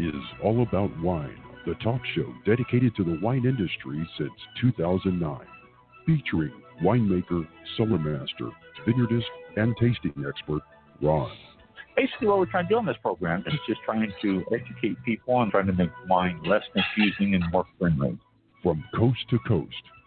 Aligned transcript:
is 0.00 0.20
All 0.42 0.62
About 0.62 0.90
Wine, 1.00 1.38
the 1.64 1.74
talk 1.76 2.00
show 2.14 2.34
dedicated 2.44 2.94
to 2.96 3.04
the 3.04 3.18
wine 3.22 3.44
industry 3.46 4.04
since 4.18 4.32
2009, 4.60 5.38
featuring 6.04 6.52
winemaker, 6.82 7.46
cellar 7.76 7.98
master, 7.98 8.50
vineyardist, 8.84 9.22
and 9.56 9.76
tasting 9.76 10.12
expert 10.28 10.62
Ron. 11.00 11.30
basically 11.96 12.26
what 12.26 12.38
we're 12.38 12.46
trying 12.46 12.64
to 12.64 12.70
do 12.70 12.78
on 12.78 12.86
this 12.86 12.96
program 13.00 13.44
is 13.46 13.54
just 13.68 13.80
trying 13.84 14.12
to 14.22 14.44
educate 14.52 14.96
people 15.04 15.40
and 15.40 15.52
trying 15.52 15.66
to 15.66 15.72
make 15.72 15.90
wine 16.08 16.40
less 16.44 16.64
confusing 16.72 17.34
and 17.36 17.44
more 17.52 17.64
friendly. 17.78 18.18
From 18.62 18.82
coast 18.94 19.20
to 19.30 19.38
coast 19.46 19.82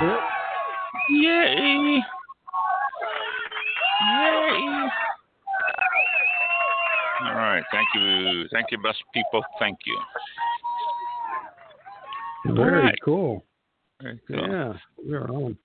Yay! 0.00 0.06
Yay! 1.10 2.02
All 7.22 7.34
right, 7.34 7.62
thank 7.70 7.88
you, 7.94 8.48
thank 8.50 8.66
you, 8.70 8.78
best 8.82 9.02
people. 9.12 9.42
Thank 9.58 9.76
you. 9.84 10.00
Very 12.54 12.82
right. 12.82 12.98
cool. 13.04 13.44
Very 14.00 14.18
cool. 14.26 14.48
Yeah, 14.48 14.72
we 15.06 15.14
are 15.14 15.28
on. 15.30 15.58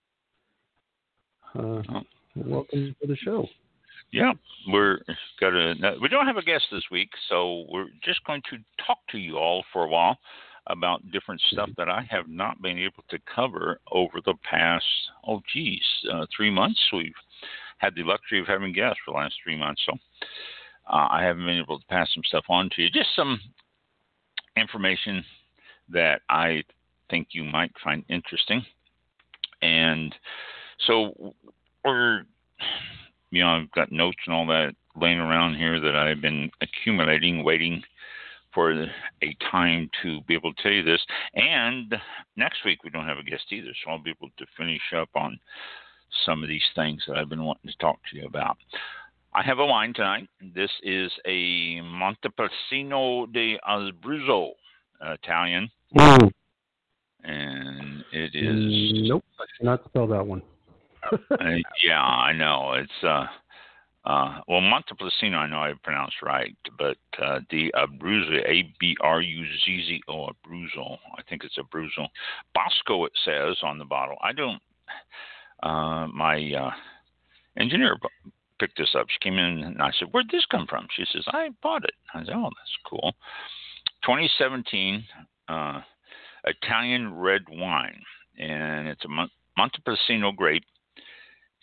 Uh, 1.58 1.81
Oh. 1.88 2.02
Welcome 2.36 2.94
to 3.00 3.08
the 3.08 3.16
show. 3.16 3.47
Yeah, 4.11 4.33
we're 4.67 5.00
got 5.39 5.53
a. 5.53 5.95
We 6.02 6.09
don't 6.09 6.28
have 6.28 6.36
a 6.36 6.41
guest 6.41 6.66
this 6.69 6.83
week, 6.91 7.09
so 7.30 7.66
we're 7.69 7.88
just 8.03 8.22
going 8.25 8.41
to 8.50 8.58
talk 8.86 8.97
to 9.11 9.17
you 9.17 9.38
all 9.38 9.63
for 9.72 9.86
a 9.86 9.88
while 9.88 10.17
about 10.67 11.11
different 11.11 11.41
stuff 11.52 11.69
that 11.77 11.89
I 11.89 12.08
have 12.09 12.27
not 12.27 12.61
been 12.61 12.77
able 12.77 13.03
to 13.09 13.19
cover 13.33 13.80
over 13.91 14.19
the 14.25 14.33
past. 14.49 14.85
Oh, 15.27 15.41
geez, 15.53 15.83
uh, 16.11 16.25
three 16.35 16.49
months. 16.49 16.80
We've 16.91 17.13
had 17.77 17.95
the 17.95 18.03
luxury 18.03 18.39
of 18.39 18.47
having 18.47 18.73
guests 18.73 18.99
for 19.05 19.11
the 19.11 19.17
last 19.17 19.35
three 19.44 19.57
months, 19.57 19.81
so 19.85 19.94
uh, 20.91 21.07
I 21.11 21.23
haven't 21.23 21.45
been 21.45 21.59
able 21.59 21.80
to 21.80 21.85
pass 21.88 22.09
some 22.13 22.23
stuff 22.25 22.45
on 22.49 22.69
to 22.75 22.81
you. 22.81 22.89
Just 22.89 23.16
some 23.16 23.39
information 24.57 25.23
that 25.89 26.22
I 26.30 26.63
think 27.09 27.29
you 27.31 27.44
might 27.44 27.72
find 27.83 28.03
interesting, 28.09 28.66
and 29.61 30.16
so 30.88 31.33
we're 31.83 32.23
you 33.35 33.44
know, 33.44 33.50
I've 33.50 33.72
got 33.72 33.91
notes 33.91 34.17
and 34.25 34.33
all 34.33 34.45
that 34.47 34.75
laying 34.95 35.19
around 35.19 35.55
here 35.55 35.79
that 35.79 35.95
I've 35.95 36.22
been 36.22 36.50
accumulating, 36.61 37.44
waiting 37.44 37.83
for 38.56 38.72
a 38.72 39.38
time 39.52 39.89
to 40.02 40.22
be 40.22 40.34
able 40.34 40.53
to 40.53 40.64
tell 40.64 40.72
you 40.72 40.81
this. 40.81 41.06
And 41.36 41.94
next 42.38 42.66
week 42.66 42.84
we 42.84 42.89
don't 42.89 43.06
have 43.06 43.20
a 43.20 43.23
guest 43.23 43.44
either, 43.52 43.72
so 43.84 43.92
I'll 43.92 44.02
be 44.02 44.12
able 44.12 44.30
to 44.38 44.45
finish 44.58 44.81
up 44.97 45.09
on 45.14 45.38
some 46.25 46.42
of 46.42 46.50
these 46.50 46.64
things 46.73 47.03
that 47.08 47.17
I've 47.17 47.30
been 47.30 47.44
wanting 47.44 47.70
to 47.70 47.78
talk 47.78 48.00
to 48.09 48.17
you 48.17 48.25
about. 48.25 48.58
I 49.34 49.44
have 49.44 49.59
a 49.59 49.66
wine 49.66 49.94
tonight. 49.94 50.30
This 50.56 50.72
is 50.81 51.12
a 51.28 51.81
Montepulciano 51.81 53.25
di 53.25 53.57
Abruzzo 53.68 54.52
Italian, 55.02 55.69
and 57.25 58.06
it 58.13 58.34
is 58.34 59.09
Nope, 59.09 59.25
I 59.40 59.46
cannot 59.58 59.84
spell 59.85 60.08
that 60.08 60.25
one. 60.25 60.41
uh, 61.12 61.18
yeah, 61.84 62.02
I 62.02 62.31
know. 62.31 62.74
It's 62.74 63.03
uh 63.03 63.25
uh 64.05 64.39
well 64.47 64.61
Montepulciano 64.61 65.38
I 65.38 65.47
know 65.47 65.57
I 65.57 65.73
pronounced 65.83 66.21
right, 66.21 66.55
but 66.77 66.97
uh 67.21 67.39
the 67.49 67.73
Abruzzo 67.75 68.47
A 68.47 68.73
B 68.79 68.95
R 69.01 69.21
U 69.21 69.45
Z 69.45 69.83
Z 69.88 70.01
O 70.07 70.27
Abruzzo. 70.27 70.97
I 71.17 71.21
think 71.29 71.43
it's 71.43 71.57
Abruzzo. 71.57 72.07
Bosco 72.53 73.05
it 73.05 73.13
says 73.23 73.57
on 73.63 73.77
the 73.77 73.85
bottle. 73.85 74.17
I 74.21 74.31
don't 74.31 74.61
uh 75.63 76.07
my 76.13 76.51
uh 76.53 76.71
engineer 77.57 77.97
picked 78.59 78.77
this 78.77 78.95
up. 78.97 79.07
She 79.09 79.19
came 79.19 79.38
in 79.38 79.63
and 79.63 79.81
I 79.81 79.91
said, 79.99 80.09
Where'd 80.11 80.29
this 80.31 80.45
come 80.49 80.67
from? 80.67 80.87
She 80.95 81.05
says, 81.11 81.23
I 81.27 81.49
bought 81.61 81.83
it. 81.83 81.93
I 82.13 82.23
said, 82.23 82.33
Oh, 82.35 82.43
that's 82.43 82.77
cool. 82.87 83.13
Twenty 84.03 84.29
seventeen 84.37 85.03
uh 85.47 85.81
Italian 86.45 87.13
red 87.16 87.41
wine. 87.49 88.01
And 88.37 88.87
it's 88.87 89.03
a 89.05 89.07
Mon- 89.07 89.29
Montepulciano 89.57 90.31
grape 90.31 90.63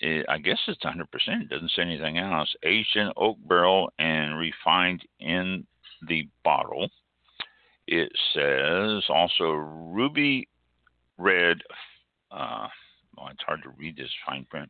it, 0.02 0.26
I 0.28 0.38
guess 0.38 0.58
it's 0.66 0.82
100%. 0.82 1.04
It 1.28 1.48
doesn't 1.48 1.70
say 1.76 1.82
anything 1.82 2.18
else. 2.18 2.52
Aged 2.64 2.96
in 2.96 3.12
oak 3.16 3.38
barrel 3.46 3.92
and 4.00 4.36
refined 4.36 5.02
in 5.20 5.64
the 6.08 6.28
bottle. 6.44 6.88
It 7.86 8.10
says 8.34 9.04
also 9.08 9.52
ruby 9.52 10.48
red. 11.18 11.58
Uh, 12.32 12.66
well, 13.16 13.28
it's 13.30 13.42
hard 13.46 13.62
to 13.62 13.68
read 13.78 13.96
this 13.96 14.10
fine 14.26 14.44
print. 14.50 14.68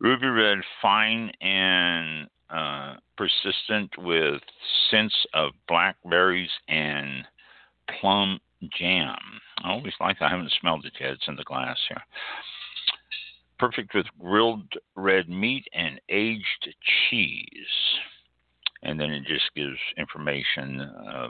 Ruby 0.00 0.26
red, 0.26 0.58
fine 0.82 1.30
and 1.40 2.26
uh, 2.50 2.94
persistent 3.16 3.90
with 3.98 4.40
scents 4.90 5.14
of 5.32 5.52
blackberries 5.68 6.50
and 6.68 7.24
plum 8.00 8.40
jam. 8.76 9.16
I 9.62 9.70
always 9.70 9.94
like. 10.00 10.16
I 10.20 10.28
haven't 10.28 10.52
smelled 10.60 10.86
it 10.86 10.94
yet. 11.00 11.10
It's 11.10 11.28
in 11.28 11.36
the 11.36 11.44
glass 11.44 11.78
here 11.88 12.02
perfect 13.58 13.94
with 13.94 14.06
grilled 14.20 14.72
red 14.94 15.28
meat 15.28 15.66
and 15.72 16.00
aged 16.08 16.74
cheese. 17.08 17.50
And 18.82 19.00
then 19.00 19.10
it 19.10 19.24
just 19.26 19.50
gives 19.54 19.78
information, 19.96 20.80
uh, 20.80 21.28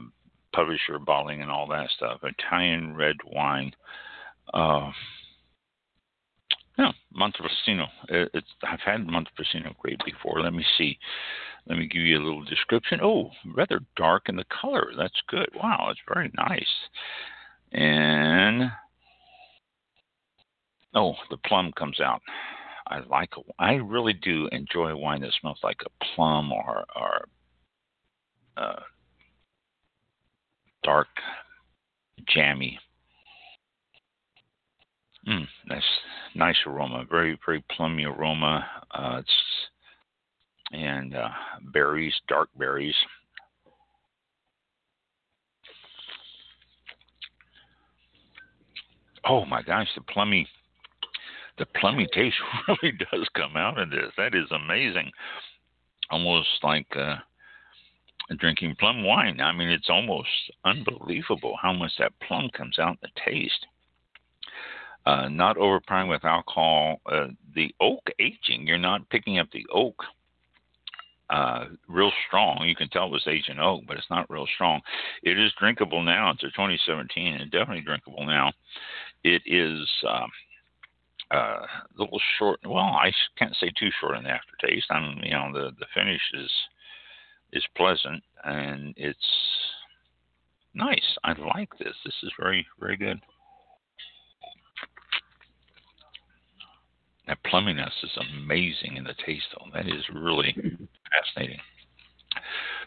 publisher, 0.53 0.99
bottling, 0.99 1.43
and 1.43 1.51
all 1.51 1.67
that 1.69 1.91
stuff. 1.97 2.21
Italian 2.23 2.95
red 2.97 3.17
wine. 3.25 3.73
Uh, 4.53 4.91
yeah, 6.79 6.93
Montepulciano. 7.13 7.87
It, 8.09 8.45
I've 8.63 8.81
had 8.81 9.07
Montepulciano 9.07 9.75
grape 9.79 10.01
before. 10.05 10.43
Let 10.43 10.53
me 10.53 10.65
see. 10.77 10.99
Let 11.67 11.79
me 11.79 11.87
give 11.87 12.03
you 12.03 12.19
a 12.19 12.25
little 12.25 12.45
description. 12.45 13.01
Oh, 13.03 13.31
rather 13.55 13.81
dark 13.97 14.29
in 14.29 14.37
the 14.37 14.45
color. 14.45 14.93
That's 14.97 15.21
good. 15.29 15.49
Wow, 15.55 15.89
it's 15.91 16.01
very 16.13 16.31
nice. 16.37 16.63
And 17.73 18.71
Oh, 20.97 21.15
the 21.29 21.37
plum 21.37 21.73
comes 21.79 22.01
out. 22.01 22.23
I 22.89 23.01
like. 23.01 23.31
I 23.59 23.75
really 23.75 24.15
do 24.15 24.49
enjoy 24.51 24.97
wine 24.97 25.21
that 25.21 25.33
smells 25.41 25.61
like 25.63 25.81
a 25.85 26.05
plum 26.15 26.53
or 26.53 26.85
or 26.97 27.29
uh, 28.57 28.81
dark, 30.83 31.09
jammy. 32.29 32.79
Mm, 35.29 35.47
nice, 35.69 35.83
nice 36.35 36.57
aroma. 36.67 37.05
Very, 37.11 37.39
very 37.45 37.63
plummy 37.77 38.05
aroma. 38.05 38.65
Uh, 38.91 39.19
it's 39.19 39.31
and 40.73 41.15
uh, 41.15 41.29
berries, 41.73 42.15
dark 42.27 42.49
berries. 42.57 42.95
Oh 49.29 49.45
my 49.45 49.61
gosh, 49.61 49.89
the 49.97 50.03
plummy 50.03 50.49
the 51.59 51.67
plummy 51.81 52.07
taste 52.13 52.37
really 52.69 52.93
does 52.93 53.29
come 53.35 53.57
out 53.57 53.79
of 53.79 53.91
this. 53.91 54.13
That 54.17 54.35
is 54.35 54.51
amazing. 54.51 55.11
Almost 56.11 56.49
like 56.63 56.87
uh, 56.97 57.17
drinking 58.37 58.77
plum 58.79 59.05
wine. 59.05 59.41
I 59.41 59.53
mean, 59.53 59.69
it's 59.69 59.91
almost 59.91 60.29
unbelievable 60.65 61.57
how 61.61 61.73
much 61.73 61.93
that 61.99 62.13
plum 62.27 62.51
comes 62.57 62.79
out 62.79 62.99
in 63.03 63.11
the 63.11 63.21
taste. 63.25 63.67
Uh, 65.05 65.29
not 65.29 65.57
overpowering 65.57 66.09
with 66.09 66.25
alcohol. 66.25 67.01
Uh, 67.07 67.29
the 67.55 67.73
oak 67.81 68.03
aging, 68.19 68.67
you're 68.67 68.79
not 68.79 69.09
picking 69.09 69.39
up 69.39 69.49
the 69.53 69.65
oak 69.73 70.03
uh, 71.31 71.67
real 71.89 72.13
strong. 72.27 72.65
You 72.65 72.75
can 72.75 72.89
tell 72.89 73.07
it 73.07 73.13
was 73.13 73.27
aged 73.27 73.49
in 73.51 73.59
oak, 73.59 73.83
but 73.87 73.97
it's 73.97 74.11
not 74.11 74.31
real 74.31 74.47
strong. 74.55 74.81
It 75.23 75.39
is 75.39 75.53
drinkable 75.59 76.03
now. 76.03 76.31
It's 76.31 76.43
a 76.43 76.47
2017, 76.49 77.35
and 77.35 77.51
definitely 77.51 77.83
drinkable 77.83 78.27
now. 78.27 78.53
It 79.25 79.43
is. 79.47 79.89
Um, 80.09 80.31
uh, 81.33 81.37
a 81.37 81.67
little 81.99 82.21
short. 82.39 82.61
Well, 82.65 82.77
I 82.77 83.13
can't 83.39 83.57
say 83.61 83.73
too 83.79 83.91
short 84.01 84.17
in 84.17 84.25
the 84.25 84.31
aftertaste. 84.31 84.87
I'm, 84.91 85.19
you 85.23 85.33
know, 85.33 85.51
the 85.53 85.71
the 85.79 85.87
finish 85.95 86.21
is 86.35 86.51
is 87.53 87.65
pleasant 87.77 88.23
and 88.45 88.95
it's 88.97 89.19
nice. 90.75 91.17
I 91.25 91.33
like 91.33 91.71
this. 91.79 91.95
This 92.05 92.15
is 92.23 92.33
very 92.39 92.67
very 92.79 92.97
good. 92.97 93.21
That 97.27 97.43
plumminess 97.45 97.93
is 98.05 98.19
amazing 98.21 98.97
in 98.97 99.05
the 99.05 99.15
taste, 99.25 99.47
though. 99.53 99.67
That 99.75 99.89
is 99.89 100.05
really 100.15 100.55
fascinating. 101.11 101.59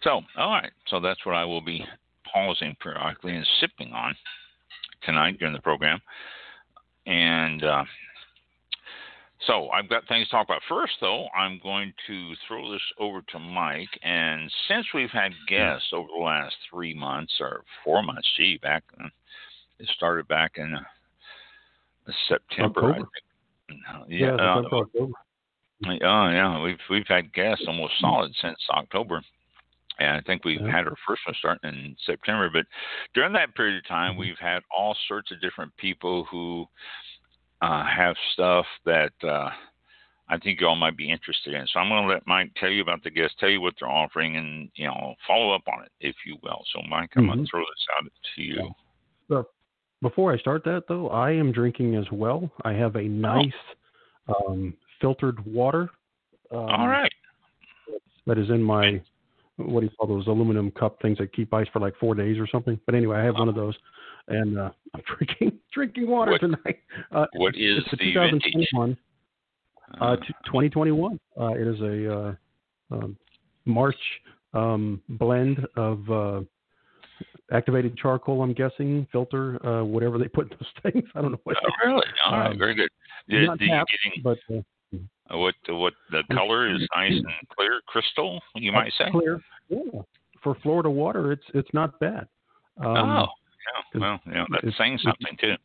So, 0.01 0.21
all 0.38 0.51
right. 0.51 0.71
So 0.88 1.01
that's 1.01 1.25
what 1.25 1.35
I 1.35 1.44
will 1.44 1.62
be 1.62 1.85
pausing 2.31 2.75
periodically 2.81 3.35
and 3.35 3.45
sipping 3.59 3.92
on 3.92 4.15
tonight 5.03 5.39
during 5.39 5.53
the 5.53 5.62
program. 5.62 6.00
And 7.06 7.63
uh, 7.63 7.83
so 9.47 9.69
I've 9.69 9.89
got 9.89 10.07
things 10.07 10.27
to 10.27 10.31
talk 10.31 10.47
about. 10.47 10.62
First, 10.68 10.94
though, 11.01 11.27
I'm 11.38 11.59
going 11.63 11.94
to 12.07 12.33
throw 12.47 12.71
this 12.71 12.81
over 13.00 13.21
to 13.21 13.39
Mike. 13.39 13.89
And 14.03 14.51
since 14.68 14.86
we've 14.94 15.09
had 15.12 15.31
guests 15.47 15.88
over 15.94 16.07
the 16.15 16.24
last 16.24 16.56
three 16.69 16.94
months 16.94 17.33
or 17.39 17.63
four 17.83 18.03
months, 18.03 18.27
gee, 18.38 18.57
back 18.62 18.83
it 19.80 19.89
started 19.95 20.27
back 20.27 20.53
in 20.57 20.75
uh, 20.75 22.12
September. 22.27 22.91
October. 22.91 23.09
Yeah, 24.09 24.19
yeah, 24.19 24.33
uh, 24.33 24.62
October. 24.62 25.13
Oh 25.88 26.30
yeah, 26.30 26.62
we've 26.62 26.80
we've 26.89 27.07
had 27.07 27.31
guests 27.33 27.63
almost 27.65 27.94
solid 28.01 28.33
since 28.42 28.57
October, 28.71 29.21
and 30.00 30.18
I 30.18 30.21
think 30.21 30.44
we've 30.44 30.59
had 30.59 30.88
our 30.88 30.95
first 31.07 31.21
one 31.25 31.35
starting 31.39 31.69
in 31.69 31.95
September. 32.06 32.50
But 32.51 32.65
during 33.13 33.31
that 33.33 33.56
period 33.56 33.77
of 33.77 33.88
time, 33.88 34.15
Mhm. 34.15 34.18
we've 34.18 34.39
had 34.39 34.63
all 34.75 34.97
sorts 35.07 35.31
of 35.31 35.39
different 35.39 35.75
people 35.77 36.25
who 36.25 36.68
uh, 37.61 37.83
have 37.85 38.15
stuff 38.33 38.65
that 38.85 39.13
uh, 39.23 39.50
I 40.29 40.38
think 40.38 40.61
you 40.61 40.67
all 40.67 40.75
might 40.75 40.97
be 40.97 41.11
interested 41.11 41.53
in. 41.53 41.65
So 41.67 41.79
I'm 41.79 41.89
going 41.89 42.03
to 42.07 42.13
let 42.13 42.27
Mike 42.27 42.51
tell 42.56 42.69
you 42.69 42.81
about 42.81 43.03
the 43.03 43.09
guests, 43.09 43.35
tell 43.39 43.50
you 43.50 43.61
what 43.61 43.73
they're 43.79 43.89
offering, 43.89 44.38
and 44.38 44.69
you 44.75 44.88
know 44.88 45.15
follow 45.27 45.53
up 45.53 45.63
on 45.71 45.83
it 45.83 45.91
if 46.00 46.15
you 46.25 46.38
will. 46.44 46.63
So 46.73 46.81
Mike, 46.89 47.11
I'm 47.15 47.25
going 47.25 47.39
Mhm. 47.39 47.45
to 47.45 47.50
throw 47.50 47.61
this 47.61 47.88
out 47.97 48.11
to 48.35 48.41
you. 48.41 48.73
Before 50.01 50.31
I 50.31 50.38
start 50.38 50.63
that, 50.63 50.88
though, 50.88 51.09
I 51.09 51.31
am 51.31 51.51
drinking 51.51 51.95
as 51.95 52.09
well. 52.09 52.50
I 52.63 52.71
have 52.71 52.95
a 52.95 53.03
nice 53.03 53.51
um, 54.29 54.73
filtered 55.01 55.45
water. 55.45 55.89
Um, 56.51 56.59
all 56.59 56.88
right. 56.88 57.11
That 58.25 58.38
is 58.38 58.50
in 58.50 58.63
my 58.63 59.01
what 59.57 59.81
do 59.81 59.88
you 59.88 59.91
call 59.97 60.07
those 60.07 60.27
aluminum 60.27 60.71
cup 60.71 61.01
things 61.01 61.17
that 61.17 61.33
keep 61.33 61.53
ice 61.53 61.67
for 61.73 61.79
like 61.79 61.94
four 61.97 62.15
days 62.15 62.39
or 62.39 62.47
something. 62.47 62.79
But 62.85 62.95
anyway, 62.95 63.17
I 63.17 63.23
have 63.25 63.35
one 63.35 63.50
of 63.50 63.56
those, 63.56 63.75
and 64.30 64.58
uh, 64.60 64.70
I'm 64.94 65.02
drinking 65.18 65.60
drinking 65.74 66.08
water 66.10 66.31
What- 66.31 66.42
tonight. 66.42 66.80
Uh, 67.12 67.26
What 67.36 67.56
is 67.56 67.80
it's 67.80 67.92
the 67.92 67.98
2021. 67.98 68.98
Uh, 70.00 70.16
2021. 70.46 71.20
Uh, 71.40 71.48
it 71.54 71.68
is 71.68 71.81
a 71.81 72.14
uh, 72.20 72.36
um, 72.92 73.18
March 73.66 73.96
um, 74.54 75.02
blend 75.10 75.66
of 75.76 76.10
uh, 76.12 76.42
activated 77.52 77.98
charcoal. 77.98 78.42
I'm 78.44 78.54
guessing 78.54 79.08
filter, 79.12 79.66
uh, 79.66 79.84
whatever 79.84 80.18
they 80.20 80.28
put 80.28 80.52
in 80.52 80.58
those 80.60 80.70
things. 80.94 81.08
I 81.16 81.22
don't 81.22 81.31
know 81.31 81.40
what. 81.44 81.58
Oh, 81.66 81.70
really? 81.88 82.06
All 82.26 82.38
right, 82.38 82.52
Um, 82.52 82.58
very 82.60 82.76
good. 82.76 82.90
Did, 83.28 83.48
not 83.48 83.60
tapped, 83.60 83.92
getting 84.06 84.24
but 84.24 84.38
Uh, 85.31 85.38
What 85.38 85.56
what 85.68 85.94
the 86.12 86.24
color 86.34 86.70
is 86.74 86.81
nice 86.96 87.12
and 87.12 87.26
clear, 87.56 87.81
crystal, 87.88 88.40
you 88.56 88.72
might 88.72 88.92
say. 88.98 89.06
clear. 89.12 89.42
Yeah. 89.70 90.02
For 90.44 90.56
Florida 90.64 90.90
water, 90.90 91.31
it's 91.31 91.44
it's 91.54 91.70
not 91.74 92.00
bad. 92.00 92.28
Um, 92.78 92.96
oh, 92.96 93.28
yeah. 93.94 94.00
Well, 94.00 94.19
yeah, 94.31 94.45
that's 94.51 94.77
saying 94.77 95.00
something 95.04 95.38
too. 95.39 95.56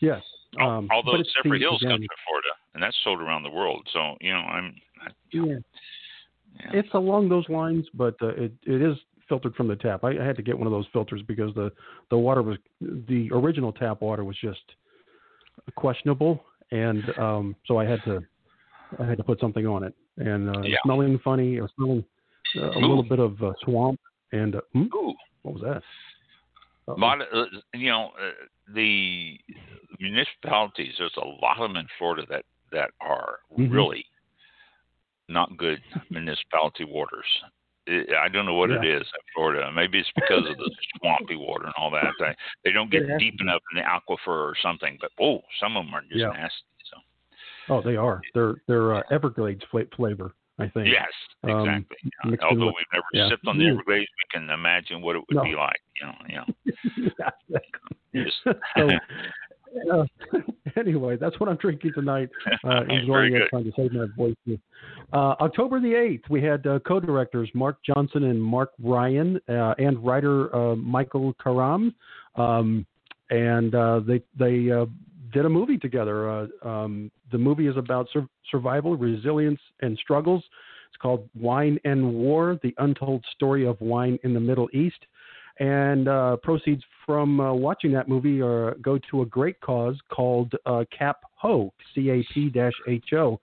Yes. 0.00 0.22
Um, 0.60 0.88
Although 0.92 1.12
but 1.12 1.20
it's 1.20 1.30
Zephyr 1.36 1.54
the- 1.54 1.58
Hills 1.58 1.82
again, 1.82 1.98
comes 1.98 2.06
Florida, 2.28 2.48
and 2.74 2.82
that's 2.82 2.96
sold 3.02 3.20
around 3.20 3.42
the 3.42 3.50
world. 3.50 3.86
So 3.92 4.16
you 4.20 4.32
know, 4.32 4.38
I'm. 4.40 4.74
I, 5.00 5.08
Yeah. 5.32 5.42
yeah. 5.46 6.70
It's 6.72 6.94
along 6.94 7.28
those 7.28 7.48
lines, 7.48 7.86
but 7.94 8.14
uh, 8.22 8.28
it 8.28 8.52
it 8.64 8.80
is 8.82 8.96
filtered 9.28 9.54
from 9.56 9.66
the 9.68 9.76
tap. 9.76 10.04
I, 10.04 10.10
I 10.18 10.24
had 10.24 10.36
to 10.36 10.42
get 10.42 10.56
one 10.56 10.66
of 10.66 10.72
those 10.72 10.86
filters 10.92 11.22
because 11.26 11.52
the 11.54 11.72
the 12.10 12.18
water 12.18 12.42
was 12.42 12.58
the 12.80 13.28
original 13.32 13.72
tap 13.72 14.00
water 14.00 14.22
was 14.24 14.36
just 14.40 14.62
questionable, 15.76 16.44
and 16.70 17.02
um, 17.18 17.56
so 17.66 17.78
I 17.78 17.84
had 17.86 18.02
to 18.04 18.22
I 19.00 19.06
had 19.06 19.16
to 19.18 19.24
put 19.24 19.40
something 19.40 19.66
on 19.66 19.82
it, 19.82 19.94
and 20.18 20.54
uh, 20.56 20.62
Yeah. 20.62 20.76
smelling 20.84 21.18
funny, 21.24 21.58
or 21.58 21.68
smelling 21.76 22.04
uh, 22.56 22.70
a 22.70 22.78
Ooh. 22.78 22.86
little 22.86 23.02
bit 23.02 23.18
of 23.18 23.42
uh, 23.42 23.52
swamp, 23.64 23.98
and 24.32 24.56
uh, 24.56 24.60
hmm? 24.72 24.82
Ooh, 24.94 25.14
what 25.42 25.54
was 25.54 25.62
that? 25.62 25.82
A 26.88 26.90
Uh-oh. 26.92 27.00
lot 27.00 27.20
of, 27.22 27.28
uh, 27.32 27.58
you 27.74 27.90
know, 27.90 28.12
uh, 28.20 28.32
the 28.74 29.38
municipalities. 30.00 30.94
There's 30.98 31.16
a 31.16 31.24
lot 31.26 31.58
of 31.58 31.68
them 31.70 31.76
in 31.76 31.86
Florida 31.98 32.24
that 32.30 32.44
that 32.72 32.90
are 33.00 33.38
Mhm. 33.56 33.70
really 33.72 34.04
not 35.28 35.56
good 35.56 35.80
municipality 36.10 36.84
waters. 36.84 37.26
I 37.86 38.28
don't 38.30 38.46
know 38.46 38.54
what 38.54 38.70
it 38.70 38.82
is 38.84 39.02
in 39.02 39.20
Florida. 39.34 39.70
Maybe 39.70 40.00
it's 40.00 40.10
because 40.14 40.48
of 40.48 40.56
the 40.56 40.70
swampy 40.98 41.36
water 41.36 41.66
and 41.66 41.74
all 41.76 41.90
that. 41.90 42.12
They, 42.18 42.34
they 42.64 42.72
don't 42.72 42.90
get 42.90 43.18
deep 43.18 43.38
enough 43.42 43.60
in 43.72 43.76
the 43.82 43.82
aquifer 43.86 44.26
or 44.28 44.54
something. 44.62 44.96
But 45.00 45.10
oh, 45.20 45.42
some 45.60 45.76
of 45.76 45.84
them 45.84 45.94
are 45.94 46.00
just 46.02 46.16
Yeah. 46.16 46.28
nasty. 46.28 46.64
So 46.90 46.96
Oh, 47.68 47.80
they 47.82 47.96
are. 47.96 48.22
They're 48.32 48.54
they're 48.66 48.94
uh, 48.94 49.02
Everglades 49.10 49.62
fla- 49.70 49.84
flavor, 49.94 50.34
I 50.58 50.68
think. 50.68 50.88
yes, 50.88 51.12
Um, 51.42 51.50
exactly. 51.68 52.10
Yeah. 52.24 52.36
Although 52.42 52.66
we've 52.66 52.92
never 52.92 53.04
yeah. 53.12 53.28
sipped 53.28 53.46
on 53.46 53.58
the 53.58 53.64
Mm. 53.66 53.72
Everglades, 53.72 54.08
we 54.18 54.38
can 54.40 54.48
imagine 54.50 55.02
what 55.02 55.16
it 55.16 55.22
would 55.28 55.36
No. 55.36 55.44
be 55.44 55.54
like. 55.54 55.80
You 56.00 56.06
know, 56.06 56.14
you 56.28 56.36
know. 56.36 57.10
yeah, 58.12 58.24
so, 58.44 58.88
uh, 59.92 60.04
anyway, 60.76 61.16
that's 61.16 61.38
what 61.40 61.48
I'm 61.48 61.56
drinking 61.56 61.92
tonight. 61.94 62.30
Uh, 62.64 62.82
enjoying 62.88 63.34
it, 63.34 63.42
trying 63.50 63.64
to 63.64 63.72
save 63.76 63.92
my 63.92 64.06
voice. 64.16 64.34
Uh, 65.12 65.34
October 65.40 65.80
the 65.80 65.88
8th, 65.88 66.30
we 66.30 66.42
had 66.42 66.66
uh, 66.66 66.78
co-directors 66.86 67.50
Mark 67.52 67.76
Johnson 67.84 68.24
and 68.24 68.42
Mark 68.42 68.70
Ryan, 68.82 69.38
uh, 69.50 69.74
and 69.78 70.02
writer 70.02 70.54
uh, 70.56 70.74
Michael 70.76 71.34
Karam, 71.42 71.94
um, 72.36 72.86
and 73.28 73.74
uh, 73.74 74.00
they 74.00 74.22
they 74.38 74.70
uh, 74.70 74.86
did 75.32 75.44
a 75.44 75.48
movie 75.48 75.76
together. 75.76 76.30
Uh, 76.30 76.46
um, 76.66 77.10
the 77.32 77.38
movie 77.38 77.66
is 77.66 77.76
about 77.76 78.08
sur- 78.14 78.28
survival, 78.50 78.96
resilience, 78.96 79.60
and 79.80 79.98
struggles. 79.98 80.42
It's 80.88 80.96
called 80.96 81.28
Wine 81.34 81.78
and 81.84 82.14
War: 82.14 82.58
The 82.62 82.74
Untold 82.78 83.26
Story 83.34 83.66
of 83.66 83.78
Wine 83.82 84.18
in 84.22 84.32
the 84.32 84.40
Middle 84.40 84.68
East 84.72 85.04
and 85.60 86.08
uh, 86.08 86.36
proceeds 86.42 86.82
from 87.06 87.40
uh, 87.40 87.52
watching 87.52 87.92
that 87.92 88.08
movie 88.08 88.38
go 88.38 88.98
to 89.10 89.22
a 89.22 89.26
great 89.26 89.60
cause 89.60 89.96
called 90.10 90.52
uh, 90.66 90.84
Cap 90.96 91.18
Ho, 91.36 91.72
C-A-P-H-O. 91.94 93.40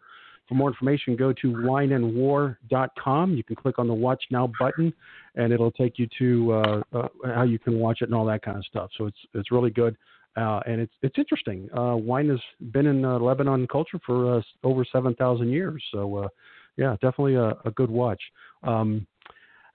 For 0.48 0.56
more 0.56 0.68
information, 0.68 1.16
go 1.16 1.32
to 1.32 1.48
wineandwar.com. 1.48 3.34
You 3.36 3.44
can 3.44 3.56
click 3.56 3.80
on 3.80 3.88
the 3.88 3.94
Watch 3.94 4.22
Now 4.32 4.52
button, 4.60 4.94
and 5.36 5.54
it'll 5.54 5.72
take 5.72 5.98
you 5.98 6.10
to 6.20 6.54
uh, 6.54 6.82
uh, 6.94 7.08
how 7.24 7.44
you 7.44 7.58
can 7.58 7.80
watch 7.80 8.00
it 8.02 8.06
and 8.06 8.16
all 8.16 8.26
that 8.26 8.42
kind 8.42 8.58
of 8.58 8.66
stuff. 8.66 8.90
So 8.98 9.06
it's 9.06 9.18
it's 9.34 9.50
really 9.50 9.70
good, 9.70 9.96
uh, 10.36 10.60
and 10.66 10.82
it's 10.82 10.92
it's 11.04 11.18
interesting. 11.18 11.70
Wine 11.74 12.28
has 12.28 12.42
been 12.74 12.88
in 12.88 13.02
Lebanon 13.02 13.66
culture 13.68 14.00
for 14.06 14.44
over 14.64 14.84
seven 14.92 15.16
thousand 15.16 15.52
years. 15.52 15.82
So 15.94 16.30
yeah, 16.76 16.94
definitely 16.96 17.36
a, 17.36 17.56
a 17.64 17.72
good 17.76 17.90
watch. 17.90 18.22
Um, 18.64 19.08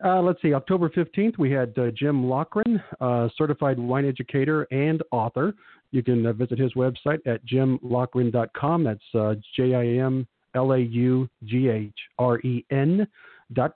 uh, 0.04 0.20
let's 0.20 0.40
see, 0.42 0.52
October 0.54 0.88
15th, 0.90 1.38
we 1.38 1.50
had 1.50 1.76
uh, 1.78 1.90
Jim 1.90 2.24
Laughren, 2.24 2.82
uh, 3.00 3.28
certified 3.36 3.78
wine 3.78 4.06
educator 4.06 4.62
and 4.70 5.02
author. 5.10 5.54
You 5.90 6.02
can 6.02 6.26
uh, 6.26 6.32
visit 6.32 6.58
his 6.58 6.74
website 6.74 7.26
at 7.26 7.44
jimlaughren.com. 7.46 8.84
That's 8.84 9.00
uh, 9.14 9.34
J 9.56 9.74
I 9.74 10.04
M 10.04 10.26
L 10.54 10.72
A 10.72 10.78
U 10.78 11.28
G 11.44 11.68
H 11.68 11.94
R 12.18 12.38
E 12.40 12.64
N 12.70 13.06
dot. 13.52 13.72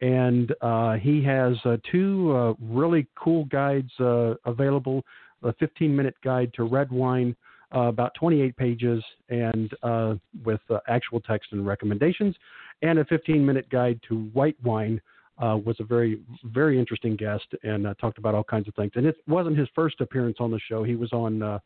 And 0.00 0.54
uh, 0.60 0.94
he 0.94 1.22
has 1.24 1.56
two 1.90 2.56
really 2.60 3.06
cool 3.16 3.44
guides 3.46 3.90
available 3.98 5.04
a 5.44 5.52
15 5.54 5.94
minute 5.94 6.16
guide 6.24 6.52
to 6.54 6.64
red 6.64 6.90
wine, 6.90 7.36
uh, 7.74 7.82
about 7.82 8.14
28 8.14 8.56
pages, 8.56 9.04
and 9.28 9.72
uh, 9.82 10.14
with 10.44 10.60
uh, 10.70 10.78
actual 10.88 11.20
text 11.20 11.52
and 11.52 11.66
recommendations, 11.66 12.34
and 12.82 12.98
a 12.98 13.04
15 13.04 13.44
minute 13.44 13.68
guide 13.70 14.00
to 14.08 14.24
white 14.32 14.56
wine 14.64 15.00
uh, 15.38 15.56
was 15.64 15.76
a 15.80 15.84
very, 15.84 16.20
very 16.44 16.78
interesting 16.78 17.16
guest 17.16 17.44
and 17.62 17.86
uh, 17.86 17.94
talked 17.94 18.18
about 18.18 18.34
all 18.34 18.44
kinds 18.44 18.68
of 18.68 18.74
things. 18.74 18.92
And 18.94 19.06
it 19.06 19.16
wasn't 19.26 19.58
his 19.58 19.68
first 19.74 20.00
appearance 20.00 20.36
on 20.40 20.50
the 20.50 20.60
show. 20.68 20.84
He 20.84 20.94
was 20.94 21.12
on 21.12 21.42
uh, 21.42 21.58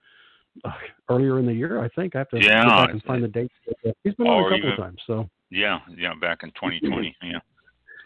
uh, 0.65 0.71
earlier 1.09 1.39
in 1.39 1.47
the 1.47 1.53
year, 1.53 1.83
I 1.83 1.89
think. 1.91 2.15
I 2.17 2.19
have 2.21 2.31
to 2.31 2.39
Yeah, 2.43 2.65
go 2.65 2.69
back 2.71 2.91
and 2.91 3.03
find 3.03 3.23
the 3.23 3.29
date. 3.29 3.53
He's 4.05 4.15
been 4.15 4.27
on 4.27 4.41
a 4.53 4.57
couple 4.57 4.69
even- 4.73 4.77
times. 4.77 4.99
So 5.07 5.29
yeah, 5.51 5.81
yeah, 5.97 6.15
back 6.21 6.43
in 6.43 6.51
2020. 6.51 7.17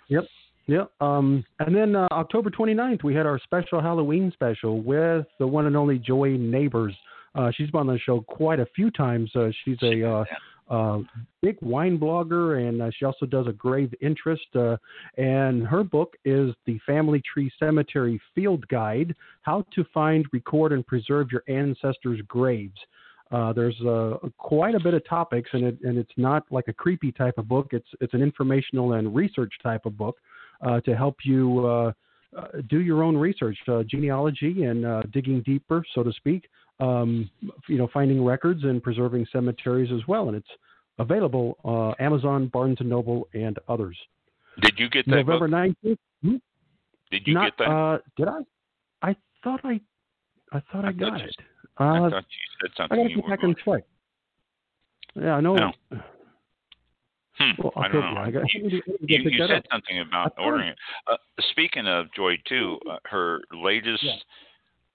Yeah. 0.09 0.21
yeah. 0.67 0.85
Um, 1.01 1.43
and 1.61 1.75
then 1.75 1.97
uh, 1.97 2.07
October 2.11 2.51
29th, 2.51 3.03
we 3.03 3.15
had 3.15 3.25
our 3.25 3.39
special 3.39 3.81
Halloween 3.81 4.31
special 4.35 4.83
with 4.83 5.27
the 5.39 5.47
one 5.47 5.67
and 5.67 5.77
only 5.77 5.99
Joy 5.99 6.37
Neighbors. 6.37 6.95
Uh, 7.35 7.51
she's 7.55 7.71
been 7.71 7.81
on 7.81 7.87
the 7.87 7.99
show 7.99 8.21
quite 8.21 8.61
a 8.61 8.67
few 8.77 8.91
times. 8.91 9.31
Uh, 9.35 9.49
she's 9.65 9.79
a 9.83 10.07
uh, 10.07 10.25
big 11.43 11.59
wine 11.61 11.99
blogger, 11.99 12.67
and 12.67 12.81
uh, 12.81 12.91
she 12.97 13.05
also 13.05 13.27
does 13.27 13.47
a 13.47 13.53
grave 13.53 13.93
interest. 14.01 14.47
Uh, 14.55 14.77
and 15.19 15.67
her 15.67 15.85
book 15.85 16.15
is 16.25 16.55
the 16.67 16.79
Family 16.87 17.23
Tree 17.33 17.51
Cemetery 17.59 18.21
Field 18.35 18.67
Guide: 18.69 19.15
How 19.43 19.65
to 19.75 19.85
Find, 19.93 20.25
Record, 20.33 20.73
and 20.73 20.87
Preserve 20.87 21.29
Your 21.31 21.43
Ancestors' 21.49 22.21
Graves. 22.27 22.79
Uh, 23.31 23.53
there's 23.53 23.81
uh, 23.83 24.19
quite 24.39 24.75
a 24.75 24.81
bit 24.81 24.95
of 24.95 25.07
topics, 25.09 25.51
and 25.53 25.65
it 25.65 25.79
and 25.83 25.99
it's 25.99 26.13
not 26.17 26.45
like 26.51 26.69
a 26.69 26.73
creepy 26.73 27.13
type 27.13 27.39
of 27.39 27.49
book. 27.49 27.69
It's 27.73 27.89
it's 28.01 28.15
an 28.15 28.23
informational 28.23 28.95
and 28.95 29.15
research 29.15 29.53
type 29.63 29.87
of 29.87 29.97
book 29.97 30.19
uh, 30.67 30.81
to 30.81 30.97
help 30.97 31.17
you 31.25 31.93
do 32.71 32.81
your 32.81 33.03
own 33.03 33.15
research, 33.15 33.59
genealogy, 33.87 34.65
and 34.65 35.11
digging 35.13 35.43
deeper, 35.43 35.85
so 35.95 36.03
to 36.03 36.13
speak, 36.13 36.49
um, 36.81 37.31
you 37.69 37.79
know, 37.79 37.89
finding 37.93 38.25
records 38.25 38.65
and 38.65 38.83
preserving 38.83 39.27
cemeteries 39.33 39.91
as 39.93 40.07
well. 40.09 40.29
And 40.29 40.37
it's 40.37 40.49
available 40.99 41.57
uh, 41.65 42.03
Amazon, 42.03 42.49
Barnes 42.49 42.79
and 42.81 42.89
Noble, 42.89 43.29
and 43.35 43.59
others. 43.69 43.97
Did 44.61 44.75
you 44.79 44.89
get 44.91 45.07
that 45.07 45.25
November 45.27 45.49
19th? 45.49 45.99
Hmm? 46.23 46.37
Did 47.11 47.27
you 47.27 47.35
Not, 47.35 47.57
get 47.57 47.67
that? 47.67 47.71
Uh, 47.71 47.99
did 48.17 48.29
I? 48.29 48.41
I 49.11 49.17
thought 49.45 49.61
I, 49.65 49.81
I 50.53 50.63
thought 50.73 50.85
I, 50.85 50.89
I 50.89 50.93
got 50.93 51.21
it. 51.21 51.37
I 51.79 51.85
Uh, 51.99 52.11
thought 52.11 52.25
you 52.31 52.49
said 52.61 52.71
I 52.75 52.77
something. 52.77 52.99
got 52.99 53.03
to 53.05 53.11
you 53.11 53.23
go 53.23 53.29
back 53.29 53.43
and 53.43 53.57
check. 53.65 53.85
Yeah, 55.15 55.35
I 55.37 55.41
know. 55.41 55.55
No. 55.57 55.73
Hmm, 57.39 57.53
Well, 57.63 57.73
I 57.77 57.89
don't 57.89 58.15
know. 58.15 58.21
I 58.21 58.31
got- 58.31 58.53
you, 58.53 58.67
I 58.67 58.93
you, 59.09 59.31
you 59.31 59.39
said 59.39 59.51
up. 59.53 59.65
something 59.73 60.01
about 60.01 60.35
ordering 60.39 60.69
it. 60.69 60.79
Uh, 61.11 61.17
speaking 61.51 61.87
of 61.87 62.13
Joy, 62.15 62.37
too, 62.47 62.79
uh, 62.89 62.99
her 63.07 63.41
latest 63.55 64.03
Yeah. 64.03 64.17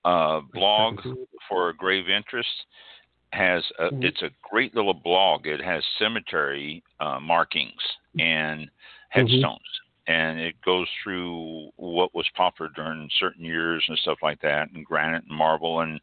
Uh, 0.08 0.42
blog 0.54 1.00
for 1.50 1.74
grave 1.74 2.08
interest 2.10 2.56
has 3.34 3.62
a, 3.80 3.92
Mhm. 3.92 4.04
it's 4.08 4.22
a 4.22 4.32
great 4.50 4.74
little 4.74 4.94
blog. 4.94 5.48
It 5.48 5.62
has 5.62 5.84
cemetery 6.00 6.82
uh, 7.00 7.20
markings 7.20 7.84
Mm-hmm. 8.18 8.22
and 8.22 8.72
headstones, 9.10 9.72
and 10.08 10.40
it 10.40 10.56
goes 10.62 10.88
through 11.04 11.70
what 11.76 12.16
was 12.16 12.26
popular 12.36 12.72
during 12.76 13.10
certain 13.20 13.44
years 13.44 13.84
and 13.88 13.98
stuff 14.00 14.18
like 14.24 14.40
that, 14.42 14.70
and 14.74 14.86
granite 14.86 15.24
and 15.30 15.38
marble 15.38 15.82
and 15.82 16.00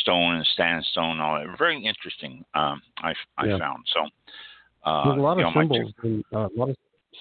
stone 0.00 0.36
and 0.36 0.46
sandstone, 0.56 1.12
and 1.12 1.20
all 1.20 1.34
that. 1.38 1.58
Very 1.58 1.78
interesting. 1.84 2.44
Um, 2.54 2.80
I 2.98 3.12
I 3.36 3.46
Yeah. 3.48 3.58
found 3.58 3.84
so. 3.92 4.00
Uh, 4.84 5.04
There's 5.04 5.18
a 5.18 5.20
lot 5.20 5.38
of 5.38 5.44
know, 5.44 5.52
symbols 5.60 5.92
and 6.02 6.24
uh, 6.32 6.48
a 6.48 6.56
lot 6.56 6.68
of 6.70 6.76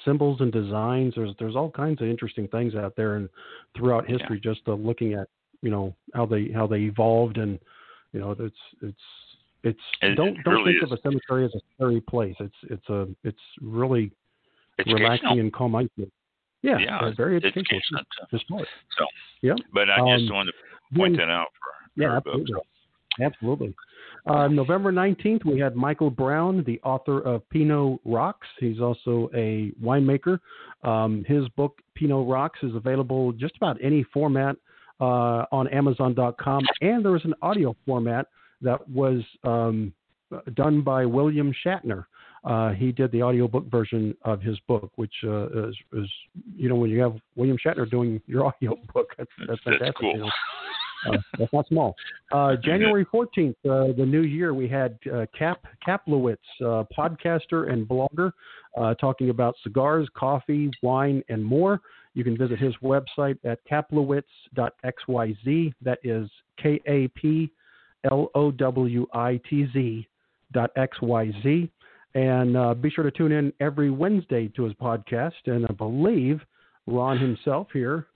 symbols 0.06 0.40
and 0.42 0.52
designs. 0.52 1.14
There's 1.16 1.36
there's 1.40 1.56
all 1.56 1.72
kinds 1.72 2.02
of 2.02 2.08
interesting 2.08 2.48
things 2.48 2.76
out 2.76 2.96
there 2.96 3.16
and 3.16 3.28
throughout 3.76 4.06
Yeah. 4.08 4.18
history. 4.18 4.40
Just 4.40 4.62
uh, 4.68 4.74
looking 4.74 5.14
at 5.14 5.28
you 5.62 5.70
know 5.70 5.96
how 6.14 6.26
they 6.26 6.50
how 6.54 6.68
they 6.68 6.80
evolved 6.82 7.38
and 7.38 7.60
you 8.14 8.20
know 8.20 8.32
it's 8.32 8.56
it's 8.82 8.98
it's 9.64 9.80
It- 10.02 10.16
don't 10.16 10.30
it 10.38 10.44
don't 10.44 10.56
really 10.56 10.74
think 10.74 10.84
is. 10.84 10.92
of 10.92 10.98
a 10.98 11.02
cemetery 11.02 11.46
as 11.46 11.54
a 11.56 11.62
scary 11.76 12.02
place. 12.02 12.36
It's 12.40 12.56
it's 12.70 12.90
a 12.90 13.08
it's 13.24 13.40
really 13.62 14.12
relaxing 14.86 15.40
and 15.40 15.54
calm. 15.54 15.74
Yeah, 16.64 16.78
Yeah, 16.78 17.08
it's 17.08 17.18
very 17.18 17.36
educational. 17.38 18.02
educational. 18.32 18.66
So, 18.98 19.06
Yeah. 19.42 19.56
but 19.74 19.90
I 19.90 19.98
just 20.18 20.30
Um, 20.30 20.36
wanted 20.36 20.52
to 20.54 20.96
point 20.96 21.18
then- 21.18 21.28
that 21.28 21.34
out 21.34 21.48
for 21.60 22.02
Yeah, 22.02 22.18
absolutely. 22.18 22.56
Absolutely. 23.20 23.76
Uh, 24.26 24.48
November 24.48 24.92
19th, 24.92 25.44
we 25.44 25.60
had 25.60 25.76
Michael 25.76 26.10
Brown, 26.10 26.64
the 26.64 26.80
author 26.84 27.20
of 27.20 27.48
Pinot 27.50 28.00
Rocks. 28.06 28.48
He's 28.60 28.80
also 28.80 29.30
a 29.34 29.72
winemaker. 29.84 30.40
Um, 30.84 31.24
his 31.26 31.48
book, 31.50 31.82
Pinot 31.96 32.26
Rocks, 32.28 32.64
is 32.64 32.74
available 32.74 33.34
just 33.34 33.58
about 33.58 33.78
any 33.82 34.04
format 34.04 34.56
uh, 35.02 35.46
on 35.52 35.68
Amazon.com. 35.70 36.64
And 36.82 37.04
there 37.04 37.12
was 37.12 37.26
an 37.26 37.34
audio 37.42 37.76
format 37.86 38.28
that 38.62 38.88
was 38.88 39.22
um, 39.44 39.92
done 40.54 40.82
by 40.82 41.06
William 41.06 41.54
Shatner. 41.66 42.06
Uh, 42.44 42.72
he 42.72 42.92
did 42.92 43.12
the 43.12 43.22
audiobook 43.22 43.70
version 43.70 44.16
of 44.24 44.42
his 44.42 44.60
book, 44.68 44.92
which 44.96 45.14
uh, 45.24 45.68
is, 45.68 45.76
is, 45.94 46.10
you 46.56 46.70
know, 46.70 46.76
when 46.76 46.90
you 46.90 47.00
have 47.00 47.16
William 47.36 47.58
Shatner 47.64 47.90
doing 47.90 48.22
your 48.28 48.46
audio 48.48 48.76
book, 48.94 49.10
that's, 49.18 49.30
that's 49.40 49.50
That's 49.50 49.64
fantastic. 49.64 49.96
cool. 50.00 50.14
You 50.14 50.20
know? 50.20 50.30
uh, 51.08 51.18
that's 51.38 51.54
not 51.54 51.68
small. 51.68 51.96
Uh, 52.32 52.56
January 52.64 53.06
14th, 53.06 53.56
uh, 53.66 53.94
the 53.96 54.06
new 54.06 54.22
year, 54.22 54.54
we 54.54 54.68
had 54.68 54.98
uh, 55.14 55.26
Cap 55.38 55.66
Kaplowitz, 55.88 56.38
uh, 56.62 56.84
podcaster 56.98 57.72
and 57.72 57.88
blogger, 57.88 58.32
uh, 58.78 58.94
talking 58.96 59.30
about 59.30 59.56
cigars, 59.64 60.08
coffee, 60.16 60.70
wine, 60.82 61.24
and 61.30 61.44
more. 61.44 61.82
You 62.14 62.24
can 62.24 62.38
visit 62.38 62.60
his 62.60 62.74
website 62.84 63.38
at 63.44 63.60
kaplowitz.xyz. 63.70 65.74
That 65.82 66.00
is 66.04 66.30
K 66.62 66.80
A 66.88 67.08
P 67.10 67.52
L 68.10 68.30
O 68.36 68.52
W 68.52 69.08
I 69.14 69.40
T 69.50 69.68
Z 69.74 70.08
dot 70.52 70.72
XYZ. 70.76 71.70
And 72.14 72.58
uh, 72.58 72.74
be 72.74 72.90
sure 72.90 73.06
to 73.06 73.12
tune 73.12 73.32
in 73.32 73.54
every 73.62 73.90
Wednesday 73.90 74.50
to 74.50 74.64
his 74.64 74.74
podcast. 74.74 75.32
And 75.46 75.66
I 75.70 75.74
believe 75.74 76.42
Ron 76.86 77.18
himself 77.18 77.68
here 77.72 78.08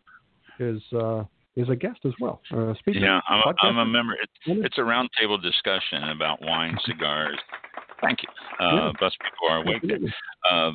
is 0.60 0.82
uh, 0.94 1.24
is 1.56 1.70
a 1.70 1.76
guest 1.76 2.00
as 2.04 2.12
well. 2.20 2.42
Uh, 2.52 2.74
speaker, 2.80 3.00
Yeah, 3.00 3.22
I'm 3.30 3.40
a, 3.40 3.66
I'm 3.66 3.78
a 3.78 3.86
member. 3.86 4.14
It's, 4.22 4.66
it's 4.66 4.78
a 4.78 4.82
roundtable 4.82 5.42
discussion 5.42 6.10
about 6.10 6.42
wine, 6.42 6.78
cigars. 6.86 7.38
Thank 8.06 8.22
you. 8.24 8.30
Uh, 8.60 8.76
Yeah. 8.76 8.92
Bus 9.00 9.16
before 9.18 9.52
I 9.52 9.60
wake. 9.64 9.84
Uh, 10.50 10.72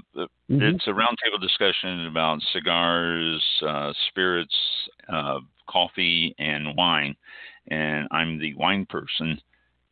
Mhm. 0.50 0.74
It's 0.74 0.86
a 0.88 0.90
roundtable 0.90 1.40
discussion 1.40 2.06
about 2.06 2.42
cigars, 2.42 3.62
uh, 3.62 3.92
spirits, 4.08 4.88
uh, 5.08 5.40
coffee, 5.66 6.34
and 6.38 6.76
wine. 6.76 7.16
And 7.68 8.08
I'm 8.10 8.38
the 8.38 8.54
wine 8.54 8.84
person 8.86 9.40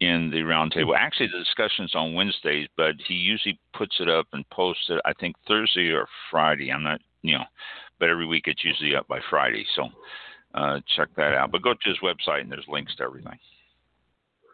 in 0.01 0.31
the 0.31 0.43
roundtable. 0.43 0.97
Actually, 0.97 1.29
the 1.29 1.39
discussion's 1.39 1.95
on 1.95 2.15
Wednesdays, 2.15 2.69
but 2.77 3.01
he 3.01 3.15
usually 3.15 3.59
puts 3.73 4.01
it 4.01 4.09
up 4.09 4.27
and 4.33 4.49
posts 4.51 4.91
it. 4.91 5.01
I 5.05 5.13
think 5.13 5.37
Thursday 5.47 5.91
or 5.93 6.09
Friday. 6.31 6.73
I'm 6.73 6.83
not, 6.83 7.01
you 7.23 7.39
know, 7.39 7.47
but 7.99 8.09
every 8.09 8.27
week 8.27 8.49
it's 8.49 8.65
usually 8.65 8.97
up 8.97 9.07
by 9.07 9.21
Friday. 9.31 9.65
So 9.75 9.93
uh, 10.55 10.81
check 10.97 11.09
that 11.15 11.35
out. 11.35 11.53
But 11.53 11.63
go 11.63 11.75
to 11.75 11.89
his 11.89 11.99
website 11.99 12.41
and 12.41 12.51
there's 12.51 12.67
links 12.69 12.97
to 12.97 13.05
everything. 13.05 13.39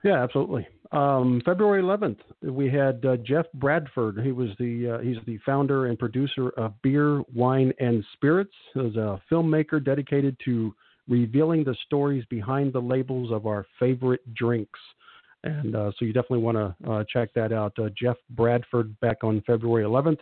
Yeah, 0.04 0.23
absolutely. 0.23 0.66
Um, 0.92 1.42
February 1.44 1.82
11th, 1.82 2.18
we 2.42 2.70
had 2.70 3.04
uh, 3.04 3.16
Jeff 3.16 3.46
Bradford. 3.54 4.20
He 4.23 4.30
was 4.30 4.50
the 4.61 4.96
uh, 4.96 4.99
he's 5.02 5.16
the 5.26 5.38
founder 5.44 5.87
and 5.87 5.99
producer 5.99 6.50
of 6.50 6.80
Beer, 6.82 7.23
Wine, 7.34 7.73
and 7.80 8.04
Spirits. 8.12 8.52
He's 8.75 8.94
a 8.94 9.20
filmmaker 9.32 9.84
dedicated 9.84 10.37
to 10.44 10.73
revealing 11.08 11.64
the 11.64 11.75
stories 11.87 12.25
behind 12.30 12.73
the 12.73 12.80
labels 12.80 13.32
of 13.32 13.46
our 13.46 13.66
favorite 13.80 14.34
drinks. 14.34 14.78
And 15.42 15.75
uh, 15.75 15.90
so 15.99 16.04
you 16.04 16.12
definitely 16.12 16.38
want 16.38 16.56
to 16.56 16.90
uh, 16.90 17.04
check 17.12 17.34
that 17.34 17.52
out. 17.52 17.73
Uh, 17.78 17.88
Jeff 18.00 18.16
Bradford 18.30 18.99
back 19.00 19.25
on 19.25 19.42
February 19.46 19.84
11th. 19.84 20.20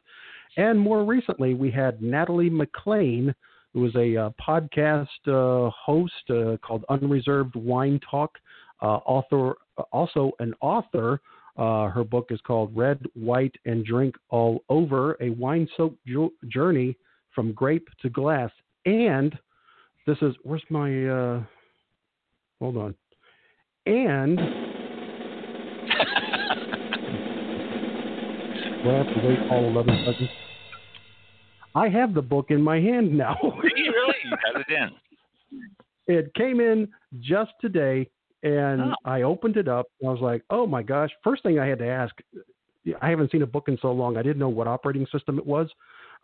And 0.56 0.78
more 0.78 1.04
recently, 1.04 1.54
we 1.54 1.70
had 1.70 2.02
Natalie 2.02 2.50
MacLean, 2.50 3.34
who 3.72 3.80
was 3.80 3.94
a 3.94 4.16
uh, 4.16 4.30
podcast 4.40 5.06
uh, 5.26 5.70
host 5.70 6.12
uh, 6.30 6.56
called 6.58 6.84
Unreserved 6.88 7.54
Wine 7.54 8.00
Talk, 8.10 8.36
author, 8.80 9.54
also 9.92 10.32
an 10.38 10.54
author. 10.60 11.20
Uh, 11.56 11.88
her 11.88 12.04
book 12.04 12.28
is 12.30 12.40
called 12.46 12.74
Red, 12.76 13.00
White, 13.14 13.54
and 13.66 13.84
Drunk 13.84 14.16
All 14.30 14.64
Over 14.68 15.16
A 15.20 15.30
Wine 15.30 15.68
Soaked 15.76 16.04
jo- 16.06 16.32
Journey 16.48 16.96
from 17.34 17.52
Grape 17.52 17.88
to 18.00 18.08
Glass. 18.08 18.50
And 18.86 19.38
this 20.06 20.16
is, 20.22 20.34
where's 20.42 20.64
my, 20.70 21.06
uh, 21.06 21.42
hold 22.58 22.76
on. 22.76 22.94
And 23.86 24.38
have 28.96 29.06
to 29.06 29.26
wait 29.26 29.38
all 29.50 29.64
11 29.68 30.04
seconds? 30.06 30.30
I 31.74 31.88
have 31.88 32.14
the 32.14 32.22
book 32.22 32.46
in 32.50 32.62
my 32.62 32.80
hand 32.80 33.16
now. 33.16 33.36
really? 33.62 34.14
You 34.24 34.30
got 34.30 34.60
it 34.60 34.66
in. 34.68 34.90
it 36.14 36.34
came 36.34 36.60
in 36.60 36.88
just 37.20 37.52
today, 37.60 38.08
and 38.42 38.82
Oh. 38.82 38.94
I 39.04 39.22
opened 39.22 39.56
it 39.56 39.68
up. 39.68 39.86
And 40.00 40.08
I 40.08 40.12
was 40.12 40.20
like, 40.20 40.42
"Oh 40.50 40.66
my 40.66 40.82
gosh!" 40.82 41.10
First 41.22 41.42
thing 41.42 41.58
I 41.58 41.66
had 41.66 41.78
to 41.78 41.86
ask, 41.86 42.14
I 43.00 43.08
haven't 43.10 43.30
seen 43.30 43.42
a 43.42 43.46
book 43.46 43.68
in 43.68 43.78
so 43.78 43.92
long. 43.92 44.16
I 44.16 44.22
didn't 44.22 44.38
know 44.38 44.48
what 44.48 44.66
operating 44.66 45.06
system 45.06 45.38
it 45.38 45.46
was. 45.46 45.68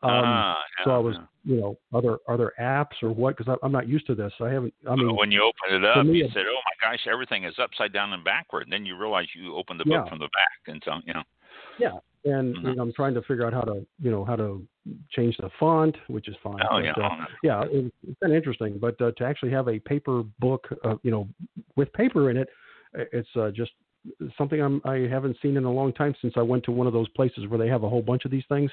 Um, 0.00 0.10
Ah, 0.12 0.62
so 0.84 0.90
I 0.92 0.98
was, 0.98 1.16
yeah. 1.16 1.54
you 1.54 1.60
know, 1.60 1.78
other 1.92 2.18
other 2.28 2.52
apps 2.60 3.02
or 3.02 3.10
what? 3.10 3.36
Because 3.36 3.56
I'm 3.62 3.72
not 3.72 3.88
used 3.88 4.06
to 4.06 4.14
this. 4.14 4.32
I 4.40 4.48
haven't. 4.50 4.72
I 4.88 4.94
mean, 4.94 5.16
when 5.16 5.32
you 5.32 5.42
open 5.42 5.76
it 5.76 5.84
up, 5.84 6.06
me, 6.06 6.18
you 6.18 6.28
said, 6.32 6.44
"Oh 6.48 6.60
my 6.64 6.90
gosh, 6.90 7.06
everything 7.10 7.44
is 7.44 7.58
upside 7.58 7.92
down 7.92 8.12
and 8.12 8.22
backward." 8.22 8.62
And 8.64 8.72
then 8.72 8.86
you 8.86 8.96
realize 8.96 9.26
you 9.34 9.56
opened 9.56 9.80
the 9.80 9.84
book 9.84 10.04
Yeah. 10.04 10.08
from 10.08 10.18
the 10.20 10.28
back, 10.28 10.58
and 10.68 10.80
so 10.84 11.00
you 11.04 11.14
know. 11.14 11.22
yeah. 11.78 11.98
And 12.24 12.56
Mhm. 12.56 12.64
you 12.64 12.74
know, 12.74 12.82
I'm 12.82 12.92
trying 12.92 13.14
to 13.14 13.22
figure 13.22 13.46
out 13.46 13.52
how 13.52 13.62
to, 13.62 13.86
you 14.00 14.10
know, 14.10 14.24
how 14.24 14.36
to 14.36 14.66
change 15.10 15.36
the 15.36 15.50
font, 15.58 15.96
which 16.08 16.28
is 16.28 16.36
fine. 16.42 16.60
Oh 16.70 16.76
but, 16.76 16.84
yeah, 16.84 16.92
uh, 16.92 17.26
yeah, 17.42 17.64
it, 17.64 17.92
it's 18.06 18.18
been 18.20 18.32
interesting. 18.32 18.78
But 18.78 19.00
uh, 19.00 19.12
to 19.12 19.24
actually 19.24 19.50
have 19.52 19.68
a 19.68 19.78
paper 19.78 20.24
book, 20.38 20.66
uh, 20.84 20.96
you 21.02 21.10
know, 21.10 21.28
with 21.76 21.92
paper 21.92 22.30
in 22.30 22.36
it, 22.36 22.48
it's 22.94 23.28
uh, 23.36 23.50
just 23.50 23.72
something 24.36 24.60
I'm, 24.60 24.80
I 24.84 25.06
haven't 25.10 25.36
seen 25.42 25.56
in 25.56 25.64
a 25.64 25.72
long 25.72 25.92
time 25.92 26.14
since 26.20 26.34
I 26.36 26.42
went 26.42 26.64
to 26.64 26.72
one 26.72 26.86
of 26.86 26.92
those 26.92 27.08
places 27.10 27.46
where 27.48 27.58
they 27.58 27.68
have 27.68 27.82
a 27.82 27.88
whole 27.88 28.02
bunch 28.02 28.24
of 28.24 28.30
these 28.30 28.44
things. 28.48 28.70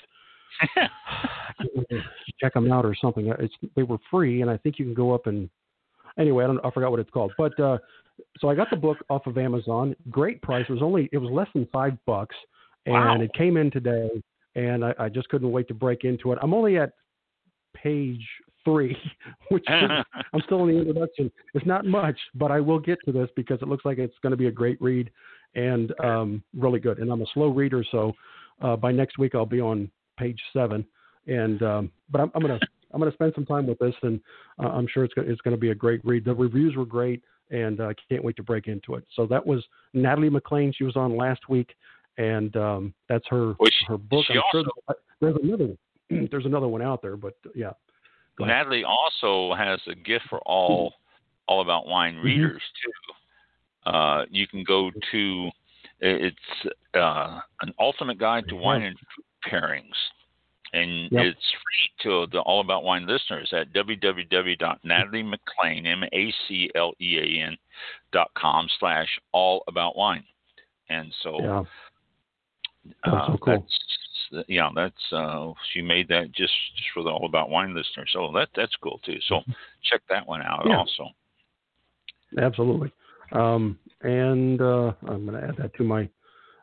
I 0.76 1.54
can't 1.58 1.72
remember, 1.76 2.06
Check 2.40 2.54
them 2.54 2.72
out 2.72 2.86
or 2.86 2.96
something. 2.96 3.28
It's 3.40 3.54
they 3.76 3.84
were 3.84 3.98
free, 4.10 4.42
and 4.42 4.50
I 4.50 4.58
think 4.58 4.80
you 4.80 4.86
can 4.86 4.94
go 4.94 5.14
up 5.14 5.28
and 5.28 5.50
anyway, 6.18 6.44
I 6.44 6.48
don't, 6.48 6.66
I 6.66 6.72
forgot 6.72 6.92
what 6.92 7.00
it's 7.00 7.10
called. 7.10 7.34
But 7.38 7.60
uh, 7.60 7.78
so 8.40 8.50
I 8.50 8.56
got 8.56 8.70
the 8.70 8.76
book 8.76 8.98
off 9.10 9.28
of 9.28 9.38
Amazon. 9.38 9.96
Great 10.10 10.42
price. 10.42 10.66
It 10.68 10.74
was 10.74 10.82
only 10.82 11.10
it 11.12 11.18
was 11.18 11.32
less 11.32 11.48
than 11.54 11.68
five 11.72 11.98
bucks, 12.06 12.36
and 12.86 12.94
Wow. 12.94 13.22
it 13.22 13.34
came 13.34 13.58
in 13.58 13.72
today, 13.72 14.10
and 14.56 14.84
I, 14.86 14.94
I 15.00 15.10
just 15.10 15.30
couldn't 15.30 15.52
wait 15.52 15.68
to 15.70 15.74
break 15.74 16.04
into 16.04 16.32
it. 16.32 16.40
I'm 16.42 16.54
only 16.54 16.78
at 16.78 16.92
page 17.74 18.26
three, 18.64 18.98
which 19.50 19.64
is, 19.70 19.90
I'm 20.34 20.42
still 20.46 20.64
in 20.66 20.74
the 20.74 20.80
introduction. 20.82 21.32
It's 21.54 21.66
not 21.66 21.86
much, 21.86 22.18
but 22.36 22.52
I 22.52 22.60
will 22.60 22.80
get 22.80 23.00
to 23.06 23.12
this 23.12 23.30
because 23.36 23.62
it 23.62 23.68
looks 23.68 23.86
like 23.86 23.98
it's 23.98 24.16
going 24.22 24.32
to 24.32 24.38
be 24.38 24.48
a 24.48 24.52
great 24.52 24.82
read 24.82 25.10
and 25.56 25.94
um, 26.04 26.44
really 26.58 26.80
good. 26.80 27.00
And 27.00 27.12
I'm 27.12 27.22
a 27.22 27.26
slow 27.34 27.48
reader, 27.48 27.84
so 27.92 28.14
uh, 28.62 28.76
by 28.76 28.92
next 28.92 29.18
week 29.18 29.36
I'll 29.36 29.46
be 29.46 29.62
on 29.62 29.90
page 30.18 30.40
seven. 30.54 30.86
And 31.28 31.62
um, 31.64 31.92
but 32.12 32.22
I'm, 32.22 32.32
I'm 32.36 32.42
gonna 32.42 32.60
I'm 32.94 33.00
gonna 33.00 33.12
spend 33.14 33.34
some 33.36 33.46
time 33.46 33.68
with 33.68 33.80
this, 33.80 33.96
and 34.04 34.20
uh, 34.64 34.68
I'm 34.68 34.88
sure 34.88 35.04
it's 35.04 35.14
gonna, 35.14 35.30
it's 35.30 35.42
going 35.42 35.56
to 35.56 35.60
be 35.60 35.72
a 35.72 35.76
great 35.76 36.04
read. 36.06 36.24
The 36.24 36.34
reviews 36.34 36.76
were 36.76 36.86
great. 36.86 37.24
and 37.50 37.80
I 37.82 37.86
uh, 37.92 37.94
can't 38.10 38.24
wait 38.24 38.36
to 38.38 38.44
break 38.44 38.68
into 38.68 38.96
it. 38.96 39.04
So 39.16 39.26
that 39.28 39.46
was 39.46 39.64
Natalie 39.94 40.30
MacLean. 40.30 40.74
She 40.76 40.84
was 40.84 40.96
on 40.96 41.16
last 41.18 41.42
week, 41.50 41.76
and 42.18 42.56
um, 42.56 42.94
that's 43.10 43.26
her 43.30 43.56
well, 43.60 43.70
she, 43.70 43.86
her 43.88 43.98
book. 43.98 44.26
I'm 44.30 44.38
also, 44.38 44.64
sure 44.64 44.96
there's 45.22 45.36
another 45.42 45.66
one. 45.66 46.28
there's 46.32 46.46
another 46.46 46.68
one 46.68 46.82
out 46.82 47.02
there, 47.02 47.18
but 47.18 47.36
yeah. 47.54 47.72
Natalie 48.40 48.84
also 48.84 49.56
has 49.56 49.80
a 49.88 49.96
gift 49.96 50.26
for 50.30 50.40
all 50.40 50.94
all 51.48 51.62
about 51.62 51.88
wine 51.88 52.16
mm-hmm. 52.16 52.26
readers 52.26 52.62
too. 52.84 53.92
Uh, 53.92 54.26
you 54.30 54.48
can 54.48 54.64
go 54.64 54.92
to 55.12 55.50
it's 56.02 56.36
uh, 56.96 57.40
an 57.62 57.74
ultimate 57.80 58.20
guide 58.20 58.46
to 58.50 58.56
wine 58.56 58.82
and 58.82 58.98
food 58.98 59.50
pairings 59.50 59.94
and 60.76 61.10
yep. 61.12 61.26
it's 61.26 61.54
free 61.64 61.90
to 62.04 62.28
the 62.32 62.40
All 62.40 62.60
About 62.60 62.84
Wine 62.84 63.08
listeners 63.08 63.50
at 63.54 63.72
www.nataliemaclean, 63.74 65.86
M-A-C-L-E-A-N 65.86 67.58
dot 68.12 68.32
com 68.38 68.68
slash 68.80 69.08
All 69.32 69.64
About 69.68 69.96
Wine. 69.96 70.26
And 70.90 71.14
so, 71.24 71.40
yeah. 71.42 71.64
Uh, 73.04 73.28
so 73.28 73.38
cool. 73.38 73.66
that's, 74.32 74.46
yeah, 74.48 74.70
that's, 74.76 75.14
uh, 75.14 75.52
she 75.74 75.82
made 75.82 76.08
that 76.10 76.28
just, 76.28 76.54
just 76.76 76.90
for 76.94 77.04
the 77.04 77.10
All 77.10 77.26
About 77.26 77.50
Wine 77.50 77.76
listeners. 77.76 78.10
So 78.14 78.32
that, 78.34 78.50
that's 78.56 78.76
cool 78.82 79.00
too. 79.06 79.18
So 79.28 79.36
mm-hmm. 79.36 79.52
check 79.84 80.02
that 80.10 80.28
one 80.28 80.42
out 80.42 80.64
yeah. 80.66 80.78
also. 80.78 81.10
Absolutely. 82.42 82.92
Um, 83.32 83.78
and 84.02 84.62
uh, 84.62 84.94
I'm 85.08 85.26
going 85.26 85.40
to 85.40 85.48
add 85.48 85.58
that 85.58 85.74
to 85.76 85.84
my 85.84 86.10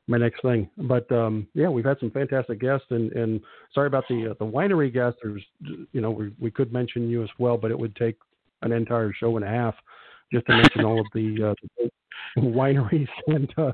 my 0.08 0.18
next 0.18 0.42
thing. 0.42 0.68
But 0.76 1.10
um, 1.12 1.46
yeah, 1.54 1.68
we've 1.68 1.84
had 1.84 1.98
some 2.00 2.10
fantastic 2.10 2.60
guests, 2.60 2.86
and, 2.90 3.12
and 3.12 3.40
sorry 3.72 3.86
about 3.86 4.04
the 4.08 4.30
uh, 4.30 4.34
the 4.38 4.50
winery 4.50 4.92
guests. 4.92 5.20
There's, 5.22 5.42
you 5.92 6.00
know, 6.00 6.10
we 6.10 6.32
we 6.40 6.50
could 6.50 6.72
mention 6.72 7.08
you 7.08 7.22
as 7.22 7.30
well, 7.38 7.56
but 7.56 7.70
it 7.70 7.78
would 7.78 7.96
take 7.96 8.16
an 8.62 8.72
entire 8.72 9.12
show 9.12 9.36
and 9.36 9.44
a 9.44 9.48
half 9.48 9.74
just 10.32 10.46
to 10.46 10.56
mention 10.56 10.84
all 10.84 10.98
of 10.98 11.06
the, 11.14 11.50
uh, 11.50 11.88
wineries 12.38 13.08
and 13.26 13.52
uh, 13.58 13.72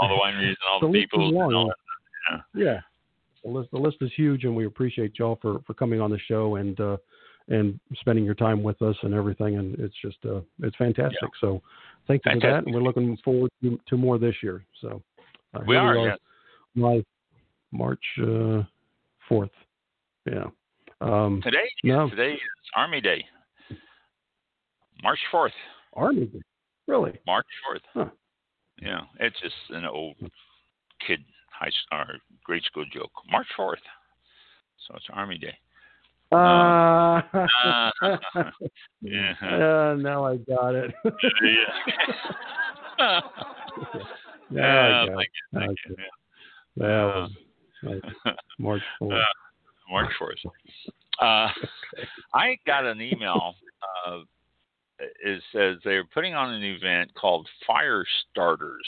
all 0.00 0.08
the 0.08 0.20
wineries 0.22 0.48
and 0.48 0.56
all 0.70 0.80
the, 0.80 0.86
the 0.86 0.92
people. 0.92 1.72
Yeah. 2.30 2.64
yeah. 2.64 2.80
The 3.44 3.50
list, 3.50 3.70
the 3.70 3.78
list 3.78 3.96
is 4.00 4.10
huge, 4.16 4.44
and 4.44 4.54
we 4.54 4.66
appreciate 4.66 5.18
y'all 5.18 5.38
for, 5.40 5.60
for 5.66 5.74
coming 5.74 6.00
on 6.00 6.10
the 6.10 6.18
show 6.28 6.56
and 6.56 6.78
uh, 6.78 6.96
and 7.48 7.80
spending 8.00 8.24
your 8.24 8.34
time 8.34 8.62
with 8.62 8.80
us 8.82 8.96
and 9.02 9.14
everything. 9.14 9.56
And 9.56 9.78
it's 9.78 9.94
just 10.02 10.18
uh, 10.26 10.40
it's 10.62 10.76
fantastic. 10.76 11.18
Yeah. 11.22 11.28
So 11.40 11.62
thank 12.06 12.22
you 12.24 12.32
fantastic. 12.32 12.42
for 12.42 12.50
that, 12.50 12.66
and 12.66 12.74
we're 12.74 12.82
looking 12.82 13.16
forward 13.24 13.50
to, 13.62 13.78
to 13.88 13.96
more 13.96 14.18
this 14.18 14.34
year. 14.42 14.62
So 14.80 15.02
uh, 15.54 15.60
we 15.66 15.76
are, 15.76 15.96
yes. 15.96 16.18
Live 16.76 17.04
March 17.72 18.04
uh, 18.18 18.62
4th. 19.30 19.50
Yeah. 20.26 20.44
Um, 21.00 21.40
today, 21.42 21.68
no. 21.82 22.10
today 22.10 22.34
is 22.34 22.40
Army 22.76 23.00
Day. 23.00 23.24
March 25.02 25.18
4th. 25.32 25.50
Army 25.94 26.26
Day? 26.26 26.42
Really? 26.86 27.18
March 27.26 27.46
4th. 27.72 27.80
Huh. 27.94 28.10
Yeah, 28.82 29.00
it's 29.18 29.38
just 29.40 29.54
an 29.70 29.84
old 29.84 30.16
kid 31.06 31.20
high 31.60 31.70
or 31.92 32.18
grade 32.44 32.64
school 32.64 32.84
joke. 32.92 33.10
March 33.30 33.46
4th. 33.58 33.76
So 34.86 34.94
it's 34.96 35.06
Army 35.12 35.38
Day. 35.38 35.54
Uh, 36.32 37.20
uh, 37.34 37.90
yeah. 39.02 39.34
Uh, 39.42 39.96
now 39.98 40.24
I 40.24 40.36
got 40.36 40.74
it. 40.74 40.92
yeah. 42.98 43.20
Yeah, 44.52 45.06
thank 45.06 45.18
you. 45.18 45.60
Thank 45.60 45.78
you. 45.88 45.96
Yeah. 46.76 47.04
Was 47.04 47.30
like 47.82 48.02
March 48.58 48.82
4th. 49.00 49.20
Uh, 49.20 49.24
March 49.90 50.10
4th. 50.20 50.50
Uh, 51.20 51.48
I 52.34 52.58
got 52.66 52.84
an 52.84 53.00
email. 53.00 53.54
Uh, 54.06 54.20
it 55.22 55.42
says 55.52 55.76
they're 55.84 56.04
putting 56.04 56.34
on 56.34 56.52
an 56.52 56.62
event 56.62 57.12
called 57.14 57.48
Fire 57.66 58.04
Starters, 58.30 58.86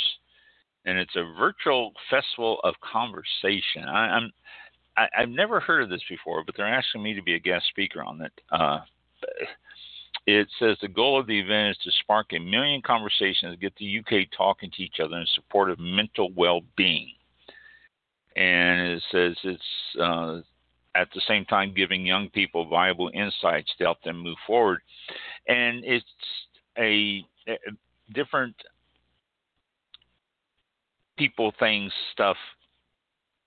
and 0.84 0.98
it's 0.98 1.16
a 1.16 1.34
virtual 1.38 1.92
festival 2.10 2.60
of 2.64 2.74
conversation. 2.80 3.84
I, 3.88 4.16
I'm 4.16 4.32
I, 4.96 5.08
i 5.16 5.20
have 5.20 5.28
never 5.30 5.60
heard 5.60 5.82
of 5.82 5.88
this 5.88 6.02
before, 6.08 6.44
but 6.44 6.56
they're 6.56 6.66
asking 6.66 7.02
me 7.02 7.14
to 7.14 7.22
be 7.22 7.34
a 7.34 7.38
guest 7.38 7.66
speaker 7.68 8.02
on 8.02 8.20
it. 8.20 8.32
Uh, 8.50 8.80
it 10.26 10.48
says 10.58 10.76
the 10.80 10.88
goal 10.88 11.18
of 11.18 11.26
the 11.26 11.38
event 11.38 11.70
is 11.70 11.84
to 11.84 11.90
spark 12.02 12.32
a 12.32 12.38
million 12.38 12.80
conversations, 12.82 13.58
get 13.60 13.74
the 13.76 13.98
UK 13.98 14.28
talking 14.36 14.70
to 14.70 14.82
each 14.82 15.00
other 15.02 15.16
in 15.16 15.26
support 15.34 15.70
of 15.70 15.78
mental 15.78 16.30
well-being. 16.36 17.12
And 18.36 18.80
it 18.80 19.02
says 19.10 19.36
it's 19.44 19.62
uh, 20.00 20.40
at 20.94 21.08
the 21.14 21.22
same 21.26 21.44
time 21.46 21.74
giving 21.74 22.06
young 22.06 22.28
people 22.30 22.68
viable 22.68 23.10
insights 23.12 23.72
to 23.78 23.84
help 23.84 24.02
them 24.02 24.18
move 24.18 24.38
forward. 24.46 24.80
And 25.48 25.84
it's 25.84 26.06
a, 26.78 27.24
a 27.48 27.56
different 28.14 28.54
people, 31.16 31.52
things, 31.58 31.92
stuff 32.12 32.36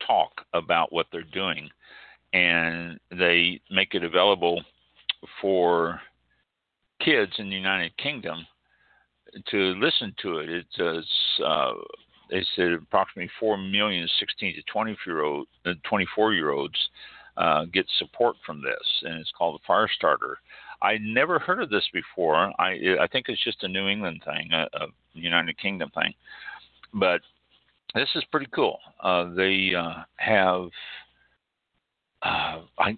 talk 0.06 0.32
about 0.54 0.92
what 0.92 1.08
they're 1.12 1.24
doing, 1.34 1.70
and 2.34 3.00
they 3.12 3.60
make 3.72 3.94
it 3.94 4.04
available 4.04 4.62
for 5.42 6.00
kids 7.04 7.32
in 7.38 7.50
the 7.50 7.56
United 7.56 7.96
Kingdom 7.98 8.46
to 9.50 9.76
listen 9.76 10.14
to 10.22 10.40
it. 10.40 10.50
It 10.50 10.66
says 10.76 11.06
uh, 11.46 11.74
they 12.30 12.46
said 12.56 12.72
approximately 12.72 13.30
four 13.40 13.58
million 13.58 14.08
16 14.20 14.56
to 14.56 14.62
20 14.72 14.98
year 15.06 15.26
uh, 15.66 15.74
24 15.84 16.34
year 16.34 16.52
olds 16.52 16.78
uh, 17.38 17.66
get 17.66 17.86
support 18.00 18.36
from 18.46 18.62
this, 18.62 19.04
and 19.04 19.20
it's 19.20 19.32
called 19.38 19.60
the 19.60 19.72
Firestarter. 19.72 20.36
I 20.82 20.98
never 21.00 21.40
heard 21.40 21.62
of 21.62 21.70
this 21.70 21.88
before. 21.94 22.52
I 22.60 22.98
I 23.02 23.08
think 23.08 23.28
it's 23.28 23.44
just 23.44 23.64
a 23.64 23.68
New 23.68 23.88
England 23.88 24.24
thing, 24.26 24.52
a, 24.54 24.68
a 24.74 24.88
United 25.14 25.58
Kingdom 25.58 25.90
thing, 25.96 26.14
but 26.94 27.22
this 27.96 28.10
is 28.16 28.24
pretty 28.32 28.48
cool. 28.54 28.80
Uh, 29.02 29.34
they 29.34 29.74
uh, 29.76 30.04
have 30.18 30.70
uh, 32.22 32.60
I, 32.78 32.96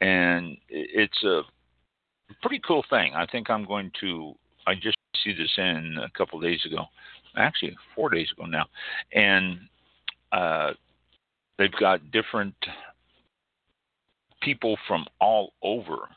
And 0.00 0.56
it's 0.68 1.22
a 1.22 1.42
pretty 2.42 2.60
cool 2.66 2.84
thing. 2.90 3.14
I 3.14 3.26
think 3.26 3.48
I'm 3.48 3.64
going 3.64 3.92
to, 4.00 4.34
I 4.66 4.74
just 4.74 4.96
see 5.24 5.32
this 5.32 5.52
in 5.56 5.98
a 6.02 6.10
couple 6.10 6.40
days 6.40 6.60
ago, 6.66 6.86
actually 7.36 7.76
four 7.94 8.10
days 8.10 8.26
ago 8.36 8.46
now. 8.46 8.66
And 9.12 9.60
uh, 10.32 10.72
they've 11.58 11.70
got 11.72 12.10
different 12.10 12.54
people 14.44 14.76
from 14.86 15.06
all 15.20 15.52
over 15.62 16.08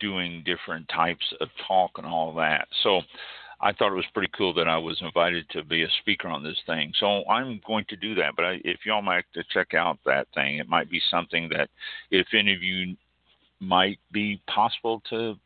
doing 0.00 0.42
different 0.44 0.88
types 0.88 1.24
of 1.40 1.48
talk 1.66 1.92
and 1.96 2.06
all 2.06 2.34
that. 2.34 2.66
So 2.82 3.00
I 3.60 3.72
thought 3.72 3.92
it 3.92 3.96
was 3.96 4.04
pretty 4.12 4.32
cool 4.36 4.52
that 4.54 4.68
I 4.68 4.76
was 4.76 5.00
invited 5.00 5.48
to 5.50 5.64
be 5.64 5.84
a 5.84 5.88
speaker 6.00 6.28
on 6.28 6.42
this 6.42 6.58
thing. 6.66 6.92
So 6.98 7.26
I'm 7.28 7.60
going 7.66 7.86
to 7.88 7.96
do 7.96 8.14
that. 8.16 8.32
But 8.36 8.44
I, 8.44 8.60
if 8.64 8.80
y'all 8.84 9.02
might 9.02 9.24
to 9.34 9.44
check 9.52 9.74
out 9.74 9.98
that 10.04 10.26
thing, 10.34 10.58
it 10.58 10.68
might 10.68 10.90
be 10.90 11.00
something 11.10 11.48
that 11.50 11.70
if 12.10 12.26
any 12.34 12.52
of 12.52 12.62
you 12.62 12.96
might 13.60 13.98
be 14.12 14.40
possible 14.46 15.02
to 15.10 15.36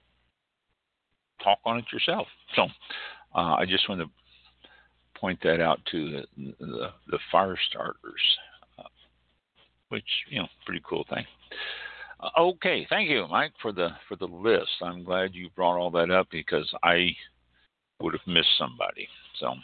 talk 1.42 1.58
on 1.64 1.78
it 1.78 1.84
yourself. 1.92 2.26
So 2.56 2.64
uh, 3.34 3.54
I 3.58 3.64
just 3.66 3.88
want 3.88 4.00
to 4.00 4.08
point 5.18 5.38
that 5.42 5.60
out 5.60 5.78
to 5.92 6.10
the 6.10 6.54
the, 6.58 6.90
the 7.08 7.18
fire 7.30 7.58
starters, 7.68 7.94
uh, 8.78 8.84
which 9.90 10.04
you 10.28 10.40
know, 10.40 10.48
pretty 10.64 10.82
cool 10.88 11.04
thing. 11.08 11.24
Okay, 12.38 12.86
thank 12.90 13.08
you, 13.08 13.26
Mike, 13.30 13.52
for 13.62 13.72
the 13.72 13.88
for 14.08 14.16
the 14.16 14.26
list. 14.26 14.70
I'm 14.82 15.04
glad 15.04 15.34
you 15.34 15.48
brought 15.56 15.78
all 15.78 15.90
that 15.92 16.10
up 16.10 16.28
because 16.30 16.70
I 16.82 17.14
would 18.00 18.12
have 18.12 18.26
missed 18.26 18.58
somebody. 18.58 19.08
So, 19.38 19.54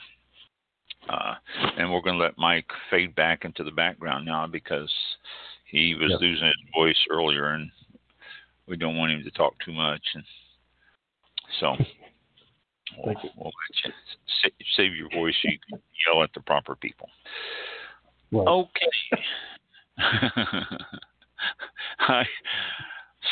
uh, 1.09 1.35
and 1.77 1.93
we're 1.93 2.01
going 2.01 2.17
to 2.17 2.23
let 2.23 2.39
Mike 2.39 2.67
fade 2.91 3.15
back 3.15 3.45
into 3.45 3.63
the 3.63 3.71
background 3.71 4.25
now 4.25 4.47
because 4.47 4.91
he 5.67 5.95
was 5.95 6.11
yep. 6.13 6.21
losing 6.21 6.47
his 6.47 6.55
voice 6.75 6.97
earlier, 7.11 7.49
and 7.49 7.71
we 8.67 8.77
don't 8.77 8.97
want 8.97 9.13
him 9.13 9.23
to 9.25 9.31
talk 9.33 9.55
too 9.65 9.73
much. 9.73 10.03
And 10.15 10.25
so, 11.61 11.77
we'll, 12.99 13.17
we'll 13.37 13.53
let 13.85 13.93
you 14.45 14.51
save 14.77 14.95
your 14.95 15.11
voice 15.11 15.35
so 15.43 15.51
you 15.51 15.59
can 15.69 15.79
yell 16.07 16.23
at 16.23 16.31
the 16.35 16.41
proper 16.41 16.75
people. 16.75 17.09
Right. 18.33 18.47
Okay. 18.49 18.91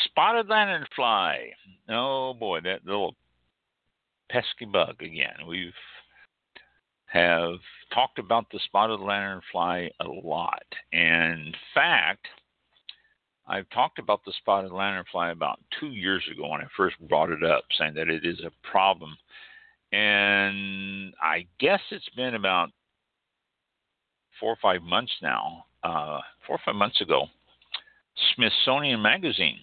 spotted 0.06 0.48
lanternfly. 0.48 1.50
Oh 1.88 2.34
boy, 2.34 2.60
that 2.62 2.84
little 2.84 3.14
pesky 4.30 4.64
bug 4.64 5.02
again. 5.02 5.46
We've 5.48 5.72
have 7.06 7.58
talked 7.92 8.18
about 8.18 8.46
the 8.50 8.58
spotted 8.64 8.98
lanternfly 8.98 9.88
a 10.00 10.04
lot. 10.04 10.64
In 10.92 11.54
fact, 11.72 12.26
I've 13.46 13.68
talked 13.70 14.00
about 14.00 14.24
the 14.24 14.32
spotted 14.38 14.72
lanternfly 14.72 15.30
about 15.30 15.60
two 15.78 15.88
years 15.88 16.24
ago 16.32 16.48
when 16.48 16.60
I 16.60 16.66
first 16.76 16.96
brought 17.08 17.30
it 17.30 17.44
up, 17.44 17.64
saying 17.78 17.94
that 17.94 18.08
it 18.08 18.24
is 18.24 18.40
a 18.40 18.68
problem. 18.68 19.16
And 19.92 21.14
I 21.22 21.46
guess 21.60 21.80
it's 21.92 22.08
been 22.16 22.34
about 22.34 22.70
four 24.40 24.50
or 24.50 24.58
five 24.60 24.82
months 24.82 25.12
now, 25.22 25.66
uh, 25.84 26.18
four 26.46 26.56
or 26.56 26.60
five 26.64 26.74
months 26.74 27.00
ago, 27.00 27.26
Smithsonian 28.35 29.03
Magazine 29.03 29.59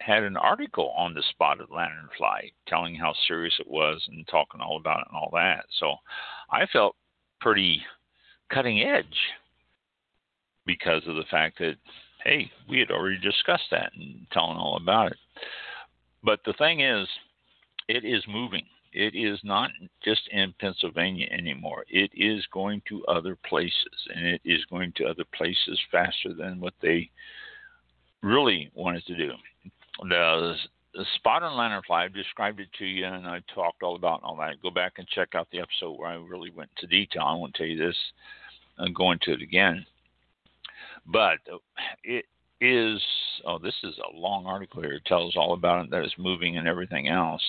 had 0.00 0.22
an 0.22 0.36
article 0.36 0.90
on 0.96 1.14
the 1.14 1.22
spotted 1.30 1.68
lanternfly 1.68 2.52
telling 2.66 2.94
how 2.94 3.12
serious 3.26 3.54
it 3.58 3.68
was 3.68 4.04
and 4.08 4.26
talking 4.28 4.60
all 4.60 4.76
about 4.76 5.00
it 5.00 5.08
and 5.10 5.16
all 5.16 5.30
that. 5.34 5.64
So 5.78 5.94
I 6.50 6.66
felt 6.66 6.94
pretty 7.40 7.82
cutting 8.52 8.82
edge 8.82 9.04
because 10.66 11.02
of 11.06 11.16
the 11.16 11.24
fact 11.30 11.58
that, 11.58 11.76
hey, 12.24 12.50
we 12.68 12.78
had 12.78 12.90
already 12.90 13.18
discussed 13.18 13.70
that 13.70 13.90
and 13.96 14.26
telling 14.32 14.56
all 14.56 14.76
about 14.76 15.12
it. 15.12 15.18
But 16.22 16.40
the 16.44 16.52
thing 16.54 16.80
is, 16.80 17.08
it 17.88 18.04
is 18.04 18.22
moving. 18.28 18.64
It 18.92 19.14
is 19.14 19.38
not 19.42 19.70
just 20.04 20.22
in 20.30 20.54
Pennsylvania 20.60 21.28
anymore. 21.30 21.84
It 21.88 22.10
is 22.14 22.46
going 22.52 22.82
to 22.88 23.04
other 23.06 23.36
places, 23.46 24.08
and 24.14 24.26
it 24.26 24.40
is 24.44 24.64
going 24.70 24.92
to 24.96 25.06
other 25.06 25.24
places 25.34 25.78
faster 25.90 26.32
than 26.34 26.60
what 26.60 26.74
they 26.80 27.10
really 28.22 28.70
wanted 28.74 29.04
to 29.06 29.16
do. 29.16 29.32
The, 30.08 30.54
the 30.94 31.04
spot 31.16 31.42
on 31.42 31.52
lanternfly, 31.52 32.04
I've 32.04 32.14
described 32.14 32.60
it 32.60 32.68
to 32.78 32.84
you, 32.84 33.06
and 33.06 33.26
I 33.26 33.40
talked 33.54 33.82
all 33.82 33.96
about 33.96 34.22
all 34.22 34.36
that. 34.36 34.62
Go 34.62 34.70
back 34.70 34.94
and 34.98 35.06
check 35.08 35.34
out 35.34 35.48
the 35.50 35.60
episode 35.60 35.98
where 35.98 36.10
I 36.10 36.14
really 36.14 36.50
went 36.50 36.70
into 36.76 36.86
detail. 36.86 37.22
I 37.22 37.34
won't 37.34 37.54
tell 37.54 37.66
you 37.66 37.78
this. 37.78 37.96
Uh, 38.78 38.84
I'm 38.84 38.92
going 38.92 39.18
to 39.22 39.32
it 39.32 39.42
again. 39.42 39.84
But 41.06 41.38
it 42.04 42.26
is 42.60 43.00
oh 43.46 43.58
this 43.58 43.74
is 43.84 43.94
a 43.98 44.16
long 44.16 44.46
article 44.46 44.82
here. 44.82 44.92
It 44.92 45.04
tells 45.04 45.36
all 45.36 45.54
about 45.54 45.84
it 45.84 45.90
that 45.90 46.04
is 46.04 46.12
moving 46.18 46.56
and 46.56 46.66
everything 46.66 47.08
else. 47.08 47.42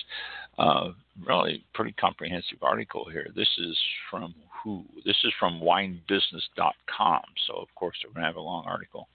Uh, 0.58 0.90
really 1.26 1.64
pretty 1.74 1.92
comprehensive 1.92 2.62
article 2.62 3.06
here. 3.10 3.28
This 3.34 3.48
is 3.58 3.76
from 4.10 4.34
who? 4.62 4.84
This 5.04 5.16
is 5.24 5.32
from 5.38 5.60
winebusiness.com 5.60 7.22
so 7.46 7.54
of 7.54 7.68
course 7.74 7.96
they're 8.02 8.12
going 8.12 8.22
to 8.22 8.26
have 8.26 8.36
a 8.36 8.40
long 8.40 8.64
article. 8.66 9.08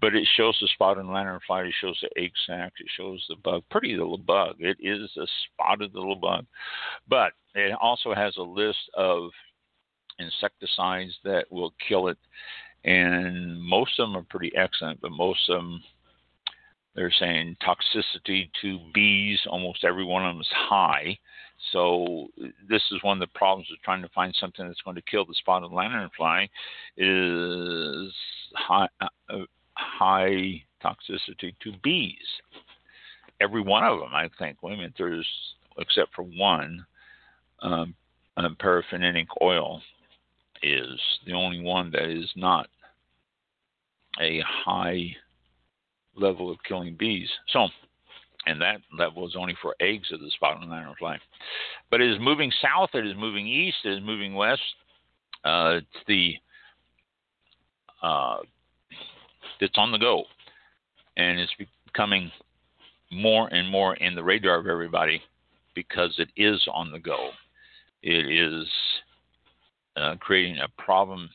But 0.00 0.14
it 0.14 0.28
shows 0.36 0.56
the 0.60 0.68
spotted 0.74 1.04
lanternfly 1.04 1.68
it 1.68 1.74
shows 1.80 1.98
the 2.00 2.20
egg 2.20 2.32
sac 2.46 2.72
it 2.78 2.86
shows 2.96 3.24
the 3.28 3.36
bug. 3.36 3.62
Pretty 3.70 3.96
little 3.96 4.18
bug. 4.18 4.56
It 4.58 4.78
is 4.80 5.10
a 5.16 5.26
spotted 5.44 5.94
little 5.94 6.16
bug. 6.16 6.46
But 7.08 7.32
it 7.54 7.72
also 7.80 8.14
has 8.14 8.36
a 8.36 8.42
list 8.42 8.78
of 8.94 9.30
insecticides 10.18 11.14
that 11.24 11.44
will 11.50 11.74
kill 11.86 12.08
it 12.08 12.18
and 12.86 13.60
most 13.60 13.98
of 13.98 14.08
them 14.08 14.16
are 14.16 14.26
pretty 14.30 14.52
excellent, 14.56 15.00
but 15.00 15.10
most 15.10 15.48
of 15.50 15.56
them 15.56 15.82
they're 16.94 17.12
saying 17.20 17.56
toxicity 17.62 18.48
to 18.62 18.78
bees. 18.94 19.38
Almost 19.48 19.84
every 19.84 20.04
one 20.04 20.24
of 20.24 20.34
them 20.34 20.40
is 20.40 20.48
high. 20.50 21.18
So 21.72 22.28
this 22.68 22.82
is 22.90 23.02
one 23.02 23.20
of 23.20 23.28
the 23.28 23.38
problems 23.38 23.68
of 23.70 23.82
trying 23.82 24.00
to 24.02 24.08
find 24.10 24.34
something 24.40 24.66
that's 24.66 24.80
going 24.80 24.96
to 24.96 25.02
kill 25.02 25.26
the 25.26 25.34
spotted 25.34 25.70
lanternfly 25.70 26.48
is 26.96 28.14
high, 28.54 28.88
uh, 29.00 29.38
high 29.74 30.62
toxicity 30.82 31.54
to 31.62 31.72
bees. 31.82 32.16
Every 33.42 33.60
one 33.60 33.84
of 33.84 34.00
them, 34.00 34.14
I 34.14 34.30
think. 34.38 34.62
Wait 34.62 34.74
a 34.74 34.76
minute, 34.76 34.94
there's 34.96 35.28
except 35.78 36.14
for 36.14 36.22
one, 36.22 36.86
um, 37.60 37.94
um, 38.38 38.56
paraffinic 38.58 39.26
oil 39.42 39.82
is 40.62 40.98
the 41.26 41.32
only 41.34 41.60
one 41.60 41.90
that 41.90 42.08
is 42.08 42.30
not 42.36 42.68
a 44.20 44.40
high 44.46 45.14
level 46.16 46.50
of 46.50 46.58
killing 46.66 46.96
bees. 46.98 47.28
So, 47.48 47.68
and 48.46 48.60
that 48.60 48.78
level 48.96 49.26
is 49.26 49.34
only 49.36 49.54
for 49.60 49.74
eggs 49.80 50.10
of 50.12 50.20
the 50.20 50.30
spotted 50.30 50.68
lanternfly. 50.68 51.18
But 51.90 52.00
it 52.00 52.10
is 52.10 52.18
moving 52.20 52.52
south, 52.62 52.90
it 52.94 53.06
is 53.06 53.14
moving 53.16 53.46
east, 53.46 53.78
it 53.84 53.92
is 53.92 54.02
moving 54.02 54.34
west. 54.34 54.62
Uh, 55.44 55.78
it's 55.78 56.04
the 56.08 56.34
uh, 58.02 58.38
it's 59.60 59.78
on 59.78 59.92
the 59.92 59.98
go, 59.98 60.24
and 61.16 61.38
it's 61.38 61.52
becoming 61.86 62.30
more 63.10 63.48
and 63.48 63.68
more 63.68 63.94
in 63.96 64.14
the 64.14 64.22
radar 64.22 64.58
of 64.58 64.66
everybody 64.66 65.22
because 65.74 66.14
it 66.18 66.28
is 66.36 66.66
on 66.72 66.90
the 66.90 66.98
go. 66.98 67.30
It 68.02 68.30
is 68.30 68.68
uh, 69.96 70.16
creating 70.20 70.58
a 70.58 70.82
problem, 70.82 71.30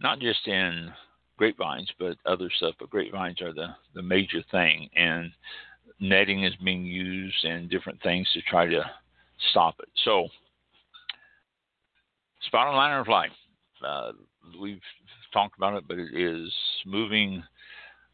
not 0.00 0.18
just 0.18 0.46
in 0.46 0.90
grapevines, 1.36 1.90
but 1.98 2.16
other 2.26 2.50
stuff. 2.56 2.74
But 2.78 2.90
grapevines 2.90 3.40
are 3.40 3.52
the, 3.52 3.68
the 3.94 4.02
major 4.02 4.42
thing, 4.50 4.88
and 4.96 5.30
netting 6.00 6.44
is 6.44 6.54
being 6.64 6.84
used 6.84 7.44
and 7.44 7.70
different 7.70 8.02
things 8.02 8.28
to 8.34 8.42
try 8.42 8.66
to 8.66 8.84
stop 9.50 9.76
it. 9.80 9.88
So, 10.04 10.28
spotted 12.46 12.76
lanternfly, 12.76 13.26
uh, 13.86 14.12
we've 14.60 14.80
talked 15.32 15.56
about 15.56 15.74
it, 15.74 15.84
but 15.88 15.98
it 15.98 16.14
is 16.14 16.52
moving 16.86 17.42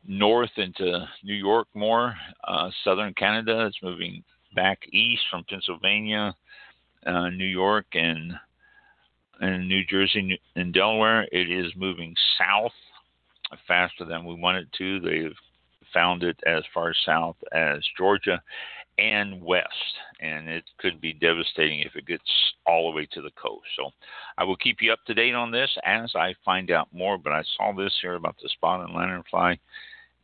north 0.07 0.51
into 0.57 1.07
New 1.25 1.35
York 1.35 1.67
more, 1.75 2.15
uh, 2.45 2.71
southern 2.85 3.15
Canada. 3.15 3.67
It's 3.67 3.83
moving 3.83 4.23
back 4.55 4.81
east 4.93 5.23
from 5.31 5.45
Pennsylvania, 5.49 6.35
uh, 7.07 7.31
New 7.31 7.47
York, 7.47 7.87
and 7.93 8.33
and 9.41 9.69
New 9.69 9.85
Jersey 9.85 10.41
and 10.57 10.75
Delaware. 10.75 11.23
It 11.31 11.51
is 11.51 11.73
moving 11.77 12.15
south 12.39 12.73
faster 13.67 14.05
than 14.05 14.25
we 14.25 14.35
wanted 14.35 14.69
to. 14.79 15.01
They've 15.01 15.37
found 15.93 16.23
it 16.23 16.39
as 16.47 16.63
far 16.75 16.93
south 17.07 17.37
as 17.53 17.79
Georgia 17.97 18.41
and 18.99 19.41
west, 19.41 19.69
and 20.21 20.49
it 20.49 20.65
could 20.79 21.01
be 21.01 21.13
devastating 21.13 21.81
if 21.81 21.95
it 21.95 22.07
gets 22.07 22.25
all 22.67 22.91
the 22.91 22.97
way 22.97 23.07
to 23.13 23.23
the 23.23 23.31
coast. 23.41 23.67
So 23.77 23.91
I 24.37 24.45
will 24.45 24.57
keep 24.57 24.79
you 24.81 24.93
up 24.93 24.99
to 25.07 25.15
date 25.15 25.35
on 25.35 25.51
this 25.51 25.71
as 25.85 26.13
I 26.17 26.35
find 26.45 26.71
out 26.71 26.89
more. 26.93 27.17
But 27.17 27.33
I 27.33 27.43
saw 27.57 27.73
this 27.73 27.95
here 28.03 28.15
about 28.15 28.37
the 28.43 28.49
spotted 28.49 28.95
lanternfly, 28.95 29.59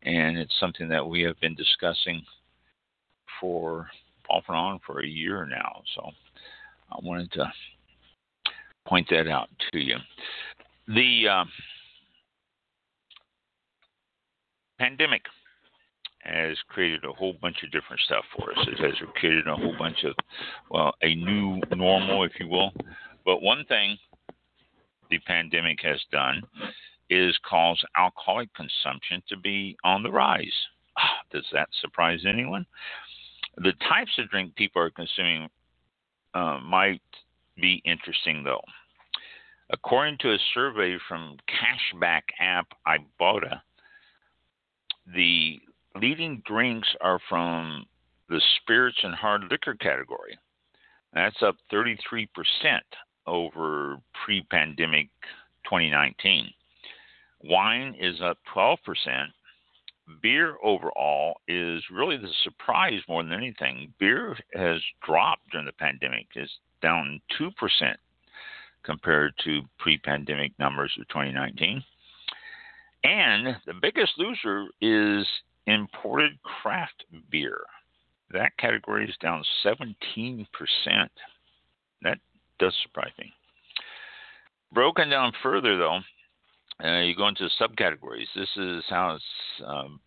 and 0.03 0.37
it's 0.37 0.59
something 0.59 0.89
that 0.89 1.07
we 1.07 1.23
have 1.23 1.39
been 1.41 1.55
discussing 1.55 2.23
for 3.41 3.89
off 4.29 4.45
and 4.49 4.57
on 4.57 4.81
for 4.87 5.01
a 5.01 5.07
year 5.07 5.47
now. 5.47 5.83
So 5.95 6.11
I 6.91 6.97
wanted 7.03 7.31
to 7.33 7.53
point 8.87 9.09
that 9.11 9.29
out 9.29 9.49
to 9.73 9.79
you. 9.79 9.97
The 10.89 11.29
uh, 11.29 11.45
pandemic 14.79 15.23
has 16.21 16.57
created 16.69 17.05
a 17.05 17.13
whole 17.13 17.35
bunch 17.41 17.63
of 17.63 17.71
different 17.71 18.01
stuff 18.03 18.25
for 18.37 18.51
us. 18.53 18.67
It 18.67 18.79
has 18.81 18.95
created 19.15 19.47
a 19.47 19.57
whole 19.57 19.75
bunch 19.79 20.05
of, 20.05 20.15
well, 20.71 20.95
a 21.03 21.15
new 21.15 21.61
normal, 21.77 22.25
if 22.25 22.33
you 22.41 22.49
will. 22.49 22.73
But 23.25 23.43
one 23.43 23.65
thing 23.67 23.99
the 25.11 25.19
pandemic 25.27 25.81
has 25.83 26.01
done 26.11 26.43
is 27.11 27.37
cause 27.49 27.83
alcoholic 27.97 28.49
consumption 28.55 29.23
to 29.29 29.37
be 29.37 29.77
on 29.85 30.03
the 30.03 30.11
rise. 30.11 30.53
Ah, 30.97 31.19
does 31.31 31.45
that 31.53 31.69
surprise 31.81 32.21
anyone? 32.27 32.65
The 33.59 33.73
types 33.89 34.13
of 34.19 34.31
drink 34.31 34.55
people 34.57 34.81
are 34.81 34.91
consuming 34.91 35.49
uh, 36.35 36.59
might 36.65 37.03
be 37.61 37.83
interesting, 37.85 38.43
though. 38.43 38.63
According 39.71 40.19
to 40.21 40.33
a 40.33 40.39
survey 40.55 40.97
from 41.09 41.37
cashback 41.49 42.23
app 42.41 42.67
Ibotta, 42.87 43.61
the 45.13 45.61
leading 46.01 46.43
drinks 46.47 46.89
are 47.01 47.21
from 47.29 47.85
the 48.29 48.41
spirits 48.57 48.99
and 49.03 49.15
hard 49.15 49.43
liquor 49.51 49.75
category. 49.75 50.39
That's 51.13 51.43
up 51.43 51.57
33% 51.73 52.27
over 53.27 53.99
pre 54.25 54.43
pandemic 54.51 55.09
2019. 55.65 56.51
Wine 57.45 57.95
is 57.99 58.21
up 58.21 58.39
12%. 58.55 58.77
Beer 60.23 60.57
overall 60.63 61.37
is 61.49 61.83
really 61.91 62.17
the 62.17 62.33
surprise 62.43 63.01
more 63.09 63.23
than 63.23 63.33
anything. 63.33 63.93
Beer 63.99 64.37
has 64.55 64.81
dropped 65.05 65.51
during 65.51 65.67
the 65.67 65.73
pandemic, 65.73 66.27
it's 66.35 66.53
down 66.83 67.21
2% 67.41 67.51
compared 68.83 69.33
to 69.45 69.63
pre 69.79 69.97
pandemic 69.99 70.53
numbers 70.59 70.93
of 71.01 71.09
2019. 71.09 71.83
And 73.05 73.57
the 73.67 73.75
biggest 73.81 74.13
loser 74.17 74.67
is 74.81 75.27
imported 75.67 76.33
craft 76.43 77.05
beer. 77.31 77.61
That 78.31 78.57
category 78.57 79.09
is 79.09 79.17
down 79.21 79.45
17%. 79.65 80.47
That 82.03 82.19
does 82.59 82.75
surprise 82.83 83.13
me. 83.19 83.31
Broken 84.73 85.11
down 85.11 85.33
further, 85.43 85.77
though, 85.77 86.01
uh, 86.83 87.01
you 87.01 87.15
go 87.15 87.29
into 87.29 87.49
subcategories. 87.61 88.27
This 88.35 88.49
is 88.57 88.83
how 88.89 89.15
it's, 89.15 89.65
um, 89.65 90.01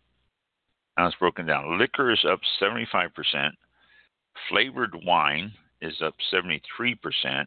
how 0.96 1.06
it's 1.06 1.16
broken 1.16 1.46
down. 1.46 1.78
Liquor 1.78 2.12
is 2.12 2.24
up 2.30 2.40
75%. 2.60 3.50
Flavored 4.50 4.94
wine 5.06 5.52
is 5.80 5.94
up 6.04 6.14
73%. 6.32 7.46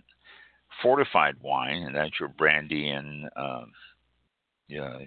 Fortified 0.82 1.36
wine, 1.42 1.84
and 1.84 1.96
that's 1.96 2.20
your 2.20 2.30
brandy 2.30 2.90
and 2.90 3.30
um, 3.36 3.72
yeah, 4.72 5.00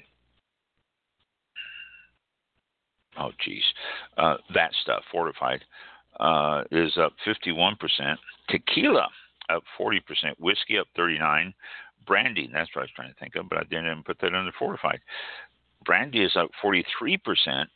oh 3.18 3.30
geez, 3.44 3.62
uh, 4.18 4.36
that 4.54 4.70
stuff 4.82 5.02
fortified 5.10 5.64
uh, 6.20 6.62
is 6.70 6.96
up 6.96 7.12
51%. 7.26 7.76
Tequila 8.48 9.08
up 9.50 9.62
40%. 9.78 10.00
Whiskey 10.38 10.78
up 10.78 10.86
39. 10.96 11.54
brandy. 12.06 12.48
That's 12.52 12.68
what 12.74 12.82
I 12.82 12.84
was 12.84 12.90
trying 12.94 13.12
to 13.12 13.18
think 13.18 13.36
of, 13.36 13.48
but 13.48 13.58
I 13.58 13.64
didn't 13.64 13.86
even 13.86 14.02
put 14.02 14.18
that 14.20 14.34
under 14.34 14.52
fortified. 14.58 15.00
Brandy 15.84 16.22
is 16.22 16.36
up 16.36 16.50
43%. 16.62 17.66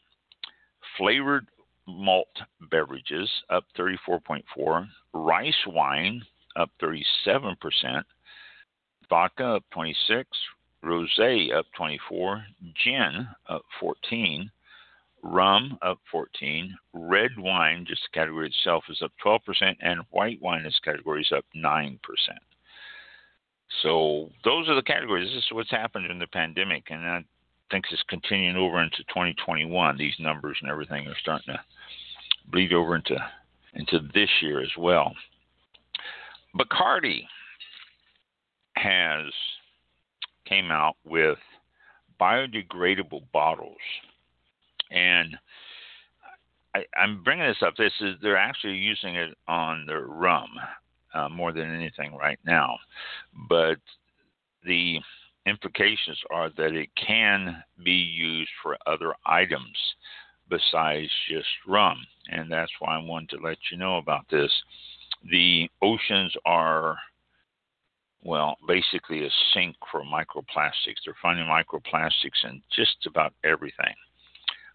Flavored 0.97 1.47
malt 1.87 2.29
beverages 2.71 3.31
up 3.51 3.65
34.4. 3.79 4.87
Rice 5.15 5.55
wine 5.67 6.23
up 6.57 6.71
37%. 6.83 7.57
Vodka 9.09 9.45
up 9.45 9.65
26. 9.73 10.29
Rosé 10.85 11.55
up 11.55 11.67
24. 11.77 12.45
Gin 12.85 13.29
up 13.49 13.63
14 13.81 14.51
rum 15.23 15.79
up 15.83 15.99
14, 16.11 16.77
red 16.93 17.31
wine, 17.39 17.85
just 17.87 18.03
the 18.03 18.19
category 18.19 18.49
itself, 18.49 18.85
is 18.89 19.03
up 19.03 19.13
12%, 19.25 19.77
and 19.81 20.01
white 20.11 20.41
wine, 20.41 20.63
this 20.63 20.81
category, 20.85 21.23
is 21.23 21.33
up 21.37 21.45
9%. 21.57 21.99
So 23.83 24.31
those 24.45 24.69
are 24.69 24.75
the 24.75 24.83
categories. 24.83 25.29
This 25.29 25.45
is 25.45 25.53
what's 25.53 25.71
happened 25.71 26.11
in 26.11 26.19
the 26.19 26.27
pandemic, 26.27 26.85
and 26.91 27.05
I 27.05 27.25
think 27.71 27.85
it's 27.91 28.03
continuing 28.09 28.57
over 28.57 28.83
into 28.83 28.99
2021. 29.09 29.97
These 29.97 30.15
numbers 30.19 30.59
and 30.61 30.71
everything 30.71 31.07
are 31.07 31.17
starting 31.21 31.55
to 31.55 31.61
bleed 32.51 32.73
over 32.73 32.97
into 32.97 33.17
into 33.75 34.01
this 34.15 34.31
year 34.41 34.61
as 34.63 34.71
well. 34.79 35.15
Bacardi 36.59 37.27
has 38.77 39.27
came 40.47 40.71
out 40.71 40.97
with 41.05 41.39
biodegradable 42.21 43.23
bottles 43.33 43.77
and 44.91 45.37
I, 46.75 46.85
am 46.97 47.23
bringing 47.23 47.47
this 47.47 47.63
up. 47.63 47.75
This 47.77 47.93
is 48.01 48.17
they're 48.23 48.37
actually 48.37 48.77
using 48.77 49.17
it 49.17 49.37
on 49.47 49.87
their 49.87 50.07
rum 50.07 50.49
uh, 51.15 51.29
more 51.29 51.53
than 51.53 51.75
anything 51.75 52.15
right 52.15 52.39
now, 52.45 52.79
but 53.49 53.79
the 54.65 55.01
implications 55.47 56.21
are 56.31 56.51
that 56.57 56.75
it 56.75 56.91
can 56.95 57.63
be 57.85 57.93
used 57.93 58.51
for 58.63 58.77
other 58.87 59.15
items 59.25 59.77
besides 60.51 61.11
just 61.31 61.49
rum, 61.67 61.99
and 62.31 62.51
that's 62.51 62.73
why 62.81 62.97
I 62.97 63.03
wanted 63.03 63.31
to 63.31 63.43
let 63.45 63.59
you 63.71 63.79
know 63.79 63.99
about 63.99 64.27
this. 64.31 64.51
The 65.31 65.69
oceans 65.83 66.35
are 66.45 66.99
well, 68.23 68.57
basically 68.67 69.25
a 69.25 69.31
sink 69.55 69.77
for 69.91 70.03
microplastics. 70.03 70.97
They're 71.05 71.15
finding 71.23 71.47
microplastics 71.47 72.45
in 72.45 72.63
just 72.75 73.07
about 73.07 73.33
everything. 73.45 73.95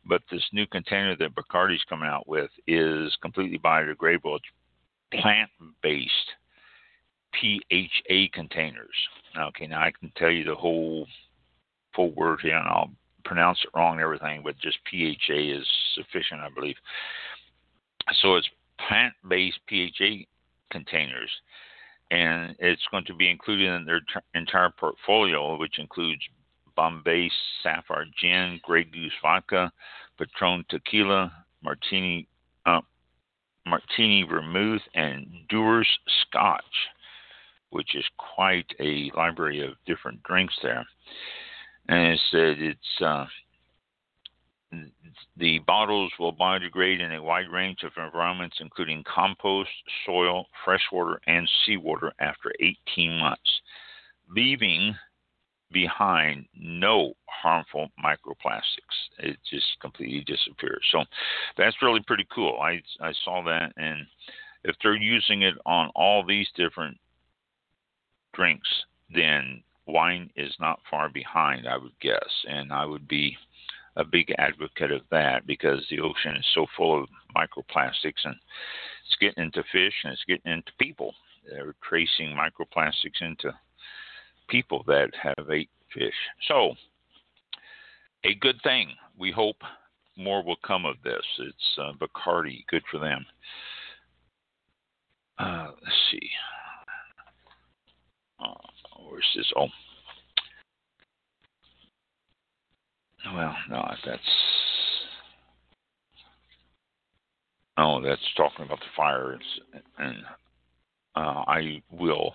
But 0.05 0.21
this 0.29 0.43
new 0.51 0.67
container 0.67 1.15
that 1.17 1.35
Bacardi's 1.35 1.83
coming 1.87 2.09
out 2.09 2.27
with 2.27 2.51
is 2.67 3.15
completely 3.21 3.57
biodegradable. 3.57 4.37
It's 4.37 5.21
plant 5.21 5.49
based 5.81 6.11
PHA 7.39 8.27
containers. 8.33 8.95
Okay, 9.37 9.67
now 9.67 9.81
I 9.81 9.91
can 9.97 10.11
tell 10.15 10.29
you 10.29 10.43
the 10.43 10.55
whole 10.55 11.07
full 11.95 12.11
word 12.11 12.39
here, 12.41 12.57
and 12.57 12.67
I'll 12.67 12.91
pronounce 13.25 13.59
it 13.63 13.75
wrong 13.75 13.93
and 13.93 14.01
everything, 14.01 14.41
but 14.43 14.57
just 14.59 14.77
PHA 14.89 15.33
is 15.33 15.67
sufficient, 15.95 16.41
I 16.41 16.49
believe. 16.53 16.75
So 18.21 18.35
it's 18.35 18.49
plant 18.87 19.13
based 19.27 19.59
PHA 19.69 20.25
containers, 20.71 21.31
and 22.11 22.55
it's 22.59 22.85
going 22.91 23.05
to 23.05 23.15
be 23.15 23.29
included 23.29 23.73
in 23.73 23.85
their 23.85 24.01
t- 24.01 24.19
entire 24.35 24.71
portfolio, 24.77 25.57
which 25.57 25.79
includes 25.79 26.21
Bombay 26.75 27.29
Sapphire 27.61 28.05
Gin, 28.19 28.59
Grey 28.63 28.83
Goose 28.83 29.11
Vodka, 29.21 29.71
Patron 30.17 30.65
Tequila, 30.69 31.31
Martini 31.63 32.27
uh, 32.65 32.81
Martini 33.65 34.23
Vermouth, 34.23 34.81
and 34.93 35.27
Dewar's 35.49 35.89
Scotch, 36.21 36.63
which 37.69 37.95
is 37.95 38.05
quite 38.17 38.69
a 38.79 39.11
library 39.15 39.65
of 39.65 39.73
different 39.85 40.21
drinks 40.23 40.55
there. 40.61 40.85
And 41.87 42.13
it 42.13 42.19
said 42.31 42.59
it's 42.59 43.01
uh, 43.01 43.25
the 45.37 45.59
bottles 45.59 46.11
will 46.19 46.33
biodegrade 46.33 47.01
in 47.01 47.13
a 47.13 47.21
wide 47.21 47.49
range 47.51 47.83
of 47.83 47.91
environments, 47.97 48.57
including 48.59 49.03
compost, 49.03 49.69
soil, 50.05 50.45
freshwater, 50.63 51.19
and 51.27 51.49
seawater 51.65 52.11
after 52.19 52.51
18 52.59 53.19
months, 53.19 53.61
leaving 54.29 54.95
behind 55.73 56.45
no 56.55 57.13
harmful 57.25 57.89
microplastics. 58.03 58.95
It 59.19 59.37
just 59.49 59.65
completely 59.81 60.21
disappears. 60.21 60.85
So 60.91 61.03
that's 61.57 61.81
really 61.81 62.01
pretty 62.07 62.27
cool. 62.33 62.59
I 62.61 62.81
I 63.01 63.11
saw 63.25 63.43
that, 63.43 63.73
and 63.75 64.05
if 64.63 64.75
they're 64.81 64.95
using 64.95 65.41
it 65.41 65.55
on 65.65 65.91
all 65.95 66.25
these 66.25 66.47
different 66.55 66.97
drinks, 68.33 68.69
then 69.13 69.63
wine 69.85 70.29
is 70.35 70.53
not 70.59 70.79
far 70.89 71.09
behind, 71.09 71.67
I 71.67 71.77
would 71.77 71.99
guess, 72.01 72.29
and 72.47 72.71
I 72.71 72.85
would 72.85 73.07
be 73.07 73.35
a 73.95 74.03
big 74.03 74.33
advocate 74.37 74.91
of 74.91 75.01
that 75.11 75.45
because 75.45 75.85
the 75.89 75.99
ocean 75.99 76.35
is 76.35 76.45
so 76.55 76.65
full 76.75 77.03
of 77.03 77.09
microplastics 77.35 78.25
and 78.25 78.35
it's 79.05 79.15
getting 79.19 79.43
into 79.43 79.63
fish 79.71 79.93
and 80.03 80.13
it's 80.13 80.23
getting 80.27 80.51
into 80.51 80.71
people. 80.79 81.13
They're 81.47 81.75
tracing 81.87 82.35
microplastics 82.35 83.21
into 83.21 83.53
people 84.49 84.83
that 84.87 85.11
have 85.21 85.49
ate 85.49 85.69
fish. 85.93 86.13
So, 86.47 86.73
a 88.23 88.33
good 88.35 88.59
thing. 88.63 88.93
We 89.17 89.31
hope 89.31 89.57
more 90.17 90.43
will 90.43 90.57
come 90.65 90.85
of 90.85 90.95
this. 91.03 91.23
It's 91.39 91.79
uh, 91.79 91.91
Bacardi, 91.99 92.65
good 92.67 92.83
for 92.91 92.99
them. 92.99 93.25
Uh, 95.37 95.71
let's 95.83 95.95
see. 96.11 96.29
Uh, 98.39 98.53
where's 99.09 99.25
this? 99.35 99.51
Oh. 99.55 99.67
Well, 103.33 103.55
no, 103.69 103.83
that's. 104.05 104.21
Oh, 107.77 108.01
that's 108.01 108.21
talking 108.37 108.65
about 108.65 108.79
the 108.79 108.85
fires, 108.95 109.41
and 109.97 110.17
uh, 111.15 111.43
I 111.47 111.81
will 111.91 112.33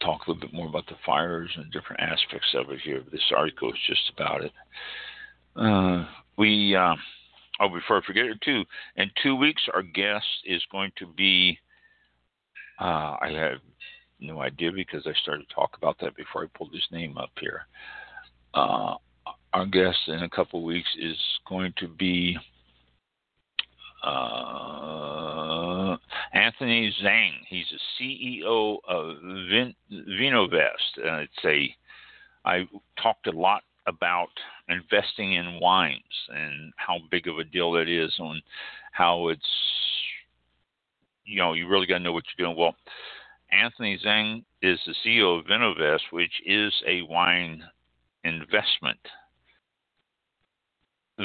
talk 0.00 0.26
a 0.26 0.30
little 0.30 0.40
bit 0.40 0.54
more 0.54 0.68
about 0.68 0.86
the 0.86 0.96
fires 1.04 1.50
and 1.56 1.70
different 1.72 2.00
aspects 2.00 2.48
of 2.54 2.70
it 2.70 2.80
here. 2.80 3.02
This 3.10 3.20
article 3.34 3.70
is 3.70 3.78
just 3.86 4.10
about 4.14 4.44
it. 4.44 4.52
Uh, 5.56 6.06
we, 6.36 6.74
uh, 6.74 6.94
oh, 7.60 7.68
before 7.68 7.98
I 7.98 8.06
forget 8.06 8.26
it 8.26 8.40
too, 8.42 8.64
in 8.96 9.10
two 9.22 9.36
weeks, 9.36 9.62
our 9.74 9.82
guest 9.82 10.26
is 10.44 10.62
going 10.72 10.92
to 10.98 11.06
be, 11.06 11.58
uh, 12.80 13.16
I 13.20 13.32
have 13.34 13.58
no 14.20 14.40
idea 14.40 14.72
because 14.72 15.06
I 15.06 15.12
started 15.22 15.48
to 15.48 15.54
talk 15.54 15.76
about 15.76 15.98
that 16.00 16.16
before 16.16 16.44
I 16.44 16.58
pulled 16.58 16.72
his 16.72 16.86
name 16.90 17.18
up 17.18 17.30
here. 17.40 17.66
Uh, 18.54 18.94
our 19.52 19.66
guest 19.66 19.98
in 20.08 20.22
a 20.22 20.30
couple 20.30 20.60
of 20.60 20.64
weeks 20.64 20.88
is 20.98 21.16
going 21.48 21.72
to 21.78 21.88
be 21.88 22.36
uh, 24.04 25.89
Anthony 26.32 26.94
Zhang. 27.02 27.32
He's 27.48 27.66
a 27.72 28.02
CEO 28.02 28.78
of 28.86 29.16
Vin- 29.50 29.74
Vinovest. 29.90 30.98
Uh, 30.98 31.24
it's 31.24 31.44
a 31.44 31.74
I 32.44 32.66
talked 33.02 33.26
a 33.26 33.32
lot 33.32 33.62
about 33.86 34.28
investing 34.68 35.34
in 35.34 35.60
wines 35.60 36.00
and 36.28 36.72
how 36.76 36.98
big 37.10 37.26
of 37.26 37.38
a 37.38 37.44
deal 37.44 37.72
that 37.72 37.88
is 37.88 38.14
and 38.18 38.40
how 38.92 39.28
it's 39.28 39.42
you 41.24 41.38
know 41.38 41.52
you 41.54 41.68
really 41.68 41.86
got 41.86 41.98
to 41.98 42.04
know 42.04 42.12
what 42.12 42.24
you're 42.36 42.46
doing. 42.46 42.56
Well, 42.56 42.76
Anthony 43.50 43.98
Zhang 44.04 44.44
is 44.62 44.78
the 44.86 44.94
CEO 45.04 45.38
of 45.38 45.46
Vinovest, 45.46 46.12
which 46.12 46.40
is 46.46 46.72
a 46.86 47.02
wine 47.02 47.64
investment 48.24 49.00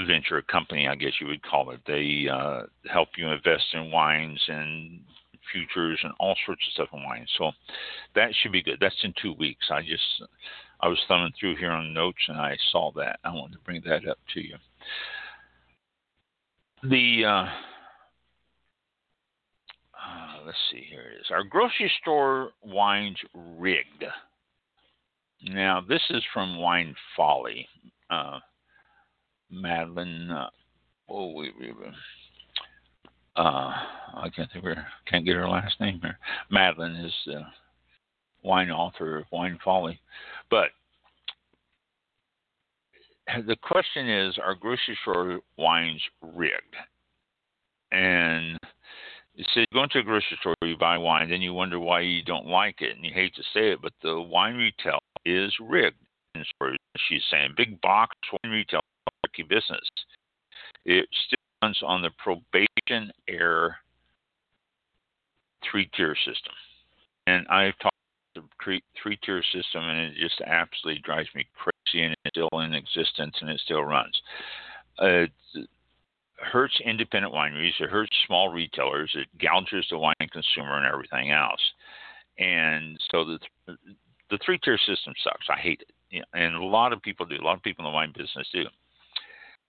venture 0.08 0.42
company, 0.42 0.88
I 0.88 0.96
guess 0.96 1.14
you 1.22 1.28
would 1.28 1.44
call 1.44 1.72
it. 1.72 1.80
They 1.88 2.28
uh, 2.32 2.64
help 2.92 3.10
you 3.18 3.28
invest 3.28 3.64
in 3.74 3.92
wines 3.92 4.42
and 4.48 5.00
futures 5.52 6.00
and 6.04 6.14
all 6.20 6.36
sorts 6.46 6.62
of 6.68 6.74
stuff 6.74 6.90
in 6.94 7.04
wine. 7.04 7.26
So 7.38 7.52
that 8.16 8.34
should 8.42 8.52
be 8.52 8.64
good. 8.64 8.78
That's 8.80 8.96
in 9.04 9.14
two 9.22 9.34
weeks. 9.34 9.66
I 9.72 9.82
just 9.82 10.24
I 10.82 10.88
was 10.88 11.00
thumbing 11.08 11.34
through 11.40 11.58
here 11.58 11.72
on 11.72 11.94
notes 11.94 12.20
and 12.28 12.38
I 12.38 12.58
saw 12.72 12.92
that. 12.96 13.20
I 13.24 13.32
wanted 13.32 13.54
to 13.54 13.64
bring 13.64 13.82
that 13.86 14.08
up 14.08 14.18
to 14.34 14.42
you. 14.42 14.56
The 16.84 17.26
uh, 17.26 17.46
uh, 19.96 20.46
let's 20.46 20.58
see 20.72 20.86
here 20.90 21.02
it 21.02 21.22
is. 21.22 21.28
Our 21.32 21.44
grocery 21.44 21.92
store 22.02 22.52
wines 22.64 23.18
rigged. 23.58 24.06
Now 25.44 25.82
this 25.88 26.02
is 26.10 26.24
from 26.34 26.58
Wine 26.58 26.96
Folly. 27.16 27.68
Uh, 28.10 28.40
Madeline. 29.56 30.30
Uh, 30.30 30.50
oh, 31.10 31.32
wait, 31.32 31.54
wait, 31.60 31.74
wait. 31.80 31.94
Uh, 33.36 33.74
I 34.16 34.30
can't 34.34 34.50
think 34.52 34.64
her, 34.64 34.86
can't 35.10 35.26
get 35.26 35.36
her 35.36 35.50
last 35.50 35.80
name 35.80 36.00
here. 36.02 36.18
Madeline 36.50 36.96
is 36.96 37.14
the 37.26 37.42
wine 38.44 38.72
author 38.72 39.18
of 39.18 39.26
Wine 39.32 39.60
Folly. 39.64 40.00
But 40.50 40.70
the 43.48 43.58
question 43.62 44.08
is 44.08 44.38
are 44.38 44.56
grocery 44.56 44.98
store 45.02 45.40
wines 45.58 46.02
rigged? 46.22 46.76
And 47.92 48.58
So 49.54 49.60
you 49.60 49.66
go 49.74 49.84
into 49.84 50.00
a 50.00 50.04
grocery 50.04 50.38
store, 50.40 50.56
you 50.62 50.78
buy 50.78 50.98
wine, 50.98 51.30
then 51.30 51.42
you 51.42 51.54
wonder 51.54 51.80
why 51.80 52.02
you 52.02 52.24
don't 52.24 52.48
like 52.48 52.82
it, 52.82 52.96
and 52.96 53.06
you 53.06 53.12
hate 53.14 53.36
to 53.36 53.44
say 53.54 53.72
it, 53.72 53.82
but 53.82 53.94
the 54.02 54.22
wine 54.22 54.56
retail 54.56 55.00
is 55.26 55.54
rigged. 55.60 55.98
She's 57.10 57.24
saying 57.32 57.54
big 57.58 57.80
box 57.82 58.16
wine 58.32 58.52
retail 58.52 58.82
business. 59.44 59.82
It 60.86 61.08
still 61.26 61.38
runs 61.62 61.80
on 61.84 62.02
the 62.02 62.12
Prohibition 62.18 63.12
era 63.28 63.76
three 65.70 65.90
tier 65.96 66.16
system, 66.16 66.54
and 67.28 67.48
I've 67.48 67.78
talked 67.80 67.96
the 68.36 68.44
three 69.02 69.18
tier 69.24 69.44
system, 69.52 69.84
and 69.84 70.12
it 70.12 70.16
just 70.18 70.42
absolutely 70.46 71.02
drives 71.04 71.30
me 71.34 71.48
crazy, 71.56 72.04
and 72.04 72.16
it's 72.26 72.34
still 72.34 72.60
in 72.60 72.74
existence, 72.74 73.36
and 73.42 73.50
it 73.50 73.60
still 73.64 73.84
runs. 73.84 74.22
Uh, 75.00 75.26
hurts 76.38 76.80
independent 76.86 77.34
wineries, 77.34 77.80
it 77.80 77.90
hurts 77.90 78.12
small 78.28 78.50
retailers, 78.50 79.12
it 79.16 79.28
gouges 79.42 79.86
the 79.90 79.98
wine 79.98 80.14
consumer 80.32 80.78
and 80.78 80.86
everything 80.86 81.32
else. 81.32 81.62
And 82.38 82.98
so 83.12 83.26
the 83.26 83.40
the 84.30 84.40
three 84.44 84.58
tier 84.58 84.78
system 84.78 85.14
sucks. 85.24 85.48
I 85.50 85.58
hate 85.58 85.84
it, 86.12 86.26
and 86.34 86.56
a 86.56 86.64
lot 86.64 86.94
of 86.94 87.02
people 87.02 87.26
do. 87.26 87.36
A 87.36 87.46
lot 87.46 87.58
of 87.58 87.64
people 87.64 87.86
in 87.86 87.92
the 87.92 87.96
wine 87.96 88.14
business 88.16 88.48
do. 88.52 88.64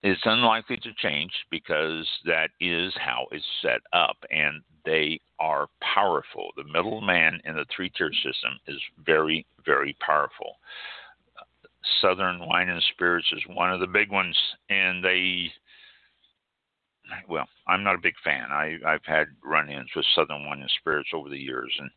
It's 0.02 0.20
unlikely 0.24 0.76
to 0.78 0.92
change 0.98 1.32
because 1.50 2.06
that 2.26 2.50
is 2.60 2.92
how 2.96 3.26
it's 3.32 3.44
set 3.62 3.80
up, 3.92 4.16
and 4.30 4.62
they 4.84 5.20
are 5.40 5.66
powerful. 5.94 6.50
The 6.56 6.64
middleman 6.64 7.40
in 7.44 7.56
the 7.56 7.66
three 7.74 7.90
tier 7.90 8.12
system 8.12 8.58
is 8.68 8.80
very, 9.04 9.46
very 9.64 9.96
powerful. 10.04 10.56
Southern 12.00 12.46
Wine 12.46 12.68
and 12.68 12.82
Spirits 12.92 13.28
is 13.32 13.42
one 13.48 13.72
of 13.72 13.80
the 13.80 13.86
big 13.86 14.10
ones, 14.10 14.36
and 14.70 15.04
they 15.04 15.50
well, 17.28 17.46
I'm 17.68 17.84
not 17.84 17.94
a 17.94 18.00
big 18.02 18.14
fan. 18.24 18.50
I, 18.50 18.78
I've 18.84 19.04
had 19.04 19.28
run-ins 19.44 19.90
with 19.94 20.04
Southern 20.14 20.44
Wine 20.46 20.60
and 20.60 20.70
Spirits 20.80 21.10
over 21.14 21.28
the 21.28 21.38
years, 21.38 21.72
and 21.78 21.90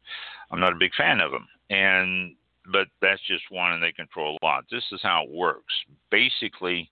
I'm 0.52 0.60
not 0.60 0.74
a 0.74 0.80
big 0.80 0.94
fan 0.96 1.20
of 1.20 1.32
them. 1.32 1.48
And 1.70 2.36
but 2.72 2.88
that's 3.02 3.22
just 3.28 3.44
one, 3.50 3.72
and 3.72 3.82
they 3.82 3.92
control 3.92 4.38
a 4.42 4.46
lot. 4.46 4.66
This 4.70 4.84
is 4.92 5.00
how 5.02 5.24
it 5.24 5.32
works. 5.32 5.74
Basically, 6.12 6.92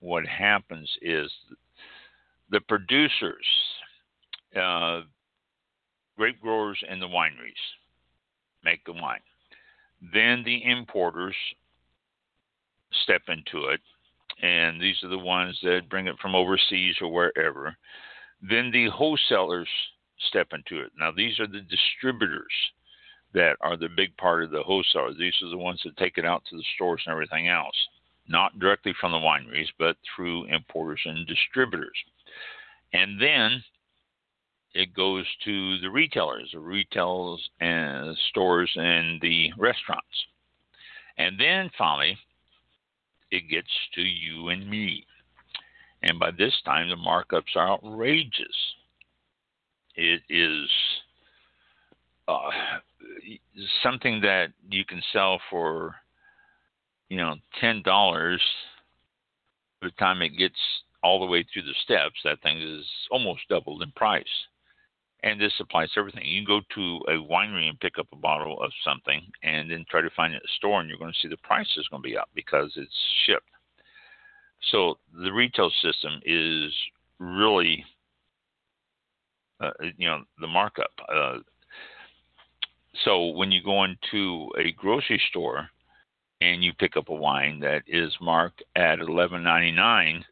what 0.00 0.26
happens 0.26 0.90
is 1.02 1.30
the 2.50 2.60
producers, 2.60 3.46
uh, 4.60 5.00
grape 6.16 6.40
growers, 6.40 6.82
and 6.88 7.00
the 7.00 7.08
wineries 7.08 7.52
make 8.64 8.84
the 8.84 8.92
wine. 8.92 9.20
Then 10.12 10.42
the 10.44 10.62
importers 10.64 11.34
step 13.02 13.22
into 13.28 13.68
it 13.68 13.80
and 14.42 14.80
these 14.80 15.02
are 15.02 15.08
the 15.08 15.18
ones 15.18 15.58
that 15.62 15.88
bring 15.88 16.06
it 16.06 16.18
from 16.20 16.34
overseas 16.34 16.96
or 17.00 17.10
wherever. 17.10 17.76
Then 18.42 18.70
the 18.70 18.88
wholesalers 18.88 19.68
step 20.28 20.48
into 20.52 20.82
it. 20.82 20.92
Now, 20.98 21.10
these 21.10 21.40
are 21.40 21.46
the 21.46 21.62
distributors 21.62 22.52
that 23.32 23.56
are 23.60 23.76
the 23.76 23.88
big 23.96 24.16
part 24.16 24.44
of 24.44 24.50
the 24.50 24.62
wholesalers. 24.62 25.16
These 25.18 25.34
are 25.42 25.50
the 25.50 25.58
ones 25.58 25.80
that 25.84 25.96
take 25.96 26.18
it 26.18 26.24
out 26.24 26.42
to 26.46 26.56
the 26.56 26.64
stores 26.74 27.02
and 27.06 27.12
everything 27.12 27.48
else, 27.48 27.76
not 28.28 28.58
directly 28.58 28.94
from 29.00 29.12
the 29.12 29.18
wineries, 29.18 29.68
but 29.78 29.96
through 30.14 30.46
importers 30.46 31.00
and 31.04 31.26
distributors. 31.26 31.96
And 32.92 33.20
then 33.20 33.62
it 34.74 34.94
goes 34.94 35.24
to 35.44 35.78
the 35.78 35.90
retailers, 35.90 36.50
the 36.52 36.58
retailers 36.58 37.48
and 37.60 38.16
stores 38.28 38.70
and 38.76 39.20
the 39.20 39.50
restaurants. 39.56 40.06
And 41.18 41.40
then 41.40 41.70
finally, 41.78 42.18
it 43.30 43.48
gets 43.48 43.68
to 43.94 44.02
you 44.02 44.48
and 44.48 44.68
me. 44.68 45.06
And 46.02 46.18
by 46.18 46.30
this 46.30 46.52
time, 46.64 46.88
the 46.88 46.96
markups 46.96 47.56
are 47.56 47.72
outrageous. 47.72 48.56
It 49.94 50.20
is 50.28 50.68
uh, 52.28 52.50
something 53.82 54.20
that 54.20 54.48
you 54.68 54.84
can 54.84 55.02
sell 55.12 55.40
for, 55.50 55.94
you 57.08 57.16
know, 57.16 57.34
ten 57.60 57.82
dollars. 57.82 58.42
By 59.80 59.88
the 59.88 59.94
time 59.98 60.22
it 60.22 60.30
gets 60.30 60.58
all 61.02 61.20
the 61.20 61.26
way 61.26 61.44
through 61.44 61.62
the 61.62 61.74
steps, 61.82 62.16
that 62.24 62.42
thing 62.42 62.60
is 62.60 62.84
almost 63.10 63.48
doubled 63.48 63.82
in 63.82 63.92
price. 63.92 64.24
And 65.22 65.40
this 65.40 65.52
applies 65.60 65.90
to 65.92 66.00
everything. 66.00 66.24
You 66.24 66.44
can 66.44 66.46
go 66.46 66.60
to 66.74 67.12
a 67.12 67.32
winery 67.32 67.68
and 67.68 67.80
pick 67.80 67.98
up 67.98 68.06
a 68.12 68.16
bottle 68.16 68.60
of 68.62 68.70
something 68.84 69.22
and 69.42 69.70
then 69.70 69.84
try 69.90 70.00
to 70.00 70.10
find 70.10 70.34
it 70.34 70.36
at 70.36 70.42
a 70.42 70.56
store, 70.56 70.80
and 70.80 70.88
you're 70.88 70.98
going 70.98 71.12
to 71.12 71.18
see 71.20 71.28
the 71.28 71.36
price 71.38 71.66
is 71.76 71.88
going 71.88 72.02
to 72.02 72.08
be 72.08 72.16
up 72.16 72.28
because 72.34 72.72
it's 72.76 72.94
shipped. 73.24 73.48
So 74.70 74.98
the 75.22 75.32
retail 75.32 75.70
system 75.82 76.20
is 76.24 76.72
really, 77.18 77.84
uh, 79.60 79.70
you 79.96 80.08
know, 80.08 80.22
the 80.40 80.46
markup. 80.46 80.92
Uh, 81.08 81.38
so 83.04 83.28
when 83.28 83.52
you 83.52 83.62
go 83.62 83.84
into 83.84 84.50
a 84.58 84.72
grocery 84.72 85.20
store 85.30 85.68
and 86.40 86.62
you 86.62 86.72
pick 86.74 86.96
up 86.96 87.08
a 87.08 87.14
wine 87.14 87.60
that 87.60 87.82
is 87.86 88.16
marked 88.20 88.62
at 88.74 89.00
eleven 89.00 89.42
ninety 89.42 89.72
nine, 89.72 90.24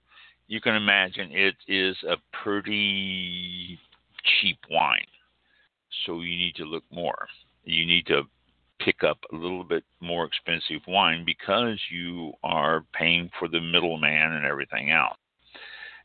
you 0.46 0.60
can 0.60 0.74
imagine 0.74 1.30
it 1.32 1.56
is 1.66 1.96
a 2.04 2.16
pretty 2.42 3.78
cheap 4.22 4.58
wine. 4.70 5.06
So 6.04 6.20
you 6.20 6.36
need 6.36 6.54
to 6.56 6.64
look 6.64 6.84
more. 6.90 7.28
You 7.64 7.86
need 7.86 8.06
to 8.06 8.22
pick 8.80 9.02
up 9.02 9.18
a 9.32 9.36
little 9.36 9.64
bit 9.64 9.84
more 10.00 10.24
expensive 10.24 10.82
wine 10.86 11.24
because 11.24 11.78
you 11.90 12.32
are 12.42 12.84
paying 12.92 13.30
for 13.38 13.48
the 13.48 13.60
middleman 13.60 14.32
and 14.32 14.44
everything 14.44 14.90
else. 14.90 15.16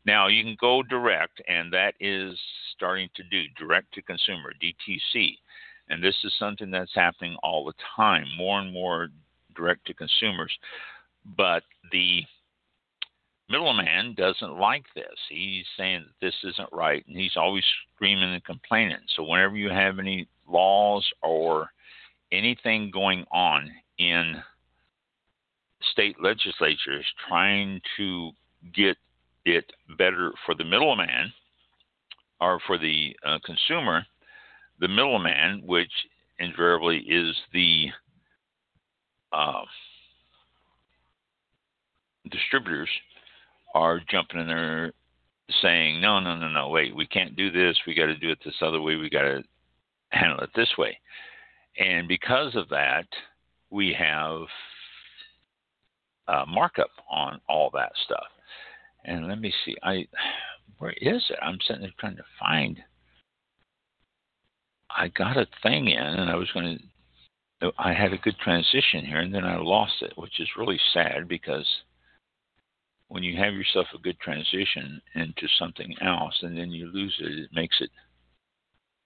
Now 0.06 0.28
you 0.28 0.44
can 0.44 0.56
go 0.60 0.82
direct, 0.84 1.42
and 1.48 1.74
that 1.74 1.96
is 2.00 2.40
starting 2.76 3.10
to 3.16 3.24
do 3.24 3.44
direct 3.58 3.94
to 3.96 4.02
consumer 4.02 4.54
(DTC), 4.62 5.38
and 5.90 6.02
this 6.02 6.16
is 6.24 6.34
something 6.40 6.72
that's 6.72 6.96
happening 6.96 7.36
all 7.44 7.66
the 7.66 7.74
time. 7.98 8.26
More 8.38 8.62
and 8.62 8.72
more 8.72 9.10
direct 9.56 9.86
to 9.88 9.94
consumers, 9.94 10.52
but 11.38 11.64
the 11.92 12.24
middleman 13.50 14.14
doesn't 14.16 14.60
like 14.60 14.86
this. 14.96 15.16
He's 15.30 15.66
saying 15.78 16.06
that 16.06 16.26
this 16.26 16.36
isn't 16.44 16.70
right, 16.72 17.04
and 17.08 17.18
he's 17.18 17.36
always 17.36 17.64
screaming 17.96 18.34
and 18.34 18.44
complaining. 18.44 18.98
So 19.16 19.24
whenever 19.24 19.58
you 19.58 19.70
have 19.70 20.00
any 20.00 20.28
laws 20.48 21.06
or 21.22 21.70
anything 22.32 22.92
going 22.92 23.26
on 23.32 23.72
in 23.98 24.36
state 25.92 26.16
legislatures 26.22 27.06
trying 27.28 27.82
to 27.98 28.32
get 28.74 28.98
it 29.46 29.72
better 29.98 30.32
for 30.46 30.54
the 30.54 30.64
middleman 30.64 31.32
or 32.42 32.60
for 32.68 32.78
the 32.78 33.16
uh, 33.26 33.40
consumer, 33.46 34.06
the 34.80 34.88
middleman, 34.88 35.62
which 35.66 35.92
invariably 36.40 37.00
is 37.00 37.36
the 37.54 37.88
uh, 39.32 39.62
distributors, 42.32 42.90
are 43.76 44.02
jumping 44.10 44.42
in 44.42 44.48
there 44.48 44.94
saying, 45.62 46.02
no, 46.02 46.20
no, 46.20 46.36
no, 46.36 46.50
no, 46.50 46.70
wait, 46.70 46.96
we 46.96 47.08
can't 47.08 47.36
do 47.36 47.52
this. 47.52 47.78
We 47.86 47.96
got 47.96 48.08
to 48.08 48.18
do 48.18 48.30
it 48.30 48.40
this 48.44 48.62
other 48.62 48.82
way. 48.82 48.96
We 48.96 49.10
got 49.10 49.24
to 49.24 49.44
handle 50.10 50.40
it 50.40 50.50
this 50.56 50.70
way. 50.78 50.98
And 51.78 52.08
because 52.08 52.56
of 52.56 52.70
that, 52.70 53.06
we 53.70 53.96
have 53.98 54.42
a 56.28 56.46
markup 56.46 56.90
on 57.10 57.40
all 57.48 57.70
that 57.74 57.92
stuff. 58.06 58.28
And 59.06 59.28
let 59.28 59.40
me 59.40 59.54
see, 59.66 59.76
I 59.84 60.06
where 60.80 60.94
is 61.02 61.24
it? 61.30 61.40
I'm 61.42 61.58
sitting 61.66 61.82
there 61.82 61.92
trying 62.00 62.18
to 62.18 62.24
find. 62.40 62.80
I 64.90 65.10
got 65.10 65.38
a 65.38 65.46
thing 65.62 65.88
in, 65.88 66.02
and 66.02 66.30
I 66.30 66.36
was 66.36 66.50
going 66.54 66.78
to. 66.78 66.84
I 67.78 67.94
had 67.94 68.14
a 68.14 68.18
good 68.18 68.38
transition 68.40 69.06
here, 69.06 69.20
and 69.20 69.34
then 69.34 69.44
I 69.44 69.58
lost 69.58 70.02
it, 70.02 70.14
which 70.16 70.40
is 70.40 70.48
really 70.58 70.80
sad 70.94 71.28
because 71.28 71.68
when 73.10 73.24
you 73.24 73.38
have 73.38 73.54
yourself 73.54 73.88
a 73.94 74.02
good 74.02 74.20
transition 74.20 75.02
into 75.16 75.48
something 75.58 75.94
else 76.02 76.38
and 76.42 76.58
then 76.58 76.72
you 76.72 76.88
lose 76.88 77.16
it, 77.20 77.38
it 77.38 77.50
makes 77.54 77.76
it 77.82 77.90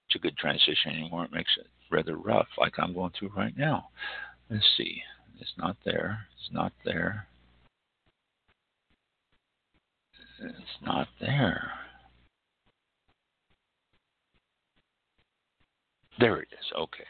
it's 0.10 0.16
a 0.18 0.20
good 0.20 0.38
transition 0.38 0.92
anymore. 0.92 1.26
It 1.26 1.32
makes 1.32 1.52
it 1.58 1.68
rather 1.90 2.18
rough, 2.18 2.48
like 2.58 2.74
I'm 2.78 2.94
going 2.94 3.12
through 3.18 3.32
right 3.36 3.58
now. 3.58 3.90
Let's 4.50 4.66
see. 4.78 5.02
It's 5.40 5.54
not 5.58 5.78
there. 5.86 6.28
It's 6.38 6.54
not 6.54 6.74
there. 6.86 7.28
It's 10.42 10.86
not 10.86 11.08
there. 11.20 11.72
There 16.20 16.42
it 16.42 16.50
is. 16.52 16.72
Okay. 16.78 17.06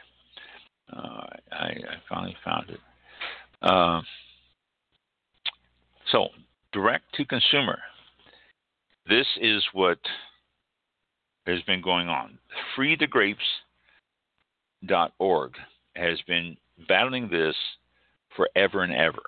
Uh, 0.95 1.25
I, 1.51 1.65
I 1.65 1.97
finally 2.09 2.37
found 2.43 2.69
it. 2.69 2.79
Uh, 3.61 4.01
so 6.11 6.29
direct 6.71 7.05
to 7.15 7.25
consumer. 7.25 7.79
This 9.07 9.27
is 9.41 9.63
what 9.73 9.97
has 11.45 11.61
been 11.63 11.81
going 11.81 12.07
on. 12.09 12.37
FreeTheGrapes.org 12.77 15.53
has 15.95 16.21
been 16.27 16.57
battling 16.87 17.29
this 17.29 17.55
forever 18.35 18.83
and 18.83 18.93
ever. 18.93 19.21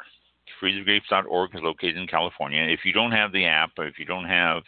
FreeTheGrapes.org 0.61 1.55
is 1.55 1.61
located 1.61 1.97
in 1.97 2.05
California. 2.07 2.63
If 2.63 2.86
you 2.86 2.93
don't 2.93 3.11
have 3.11 3.32
the 3.32 3.45
app, 3.45 3.72
if 3.78 3.99
you 3.99 4.05
don't 4.05 4.26
have 4.26 4.63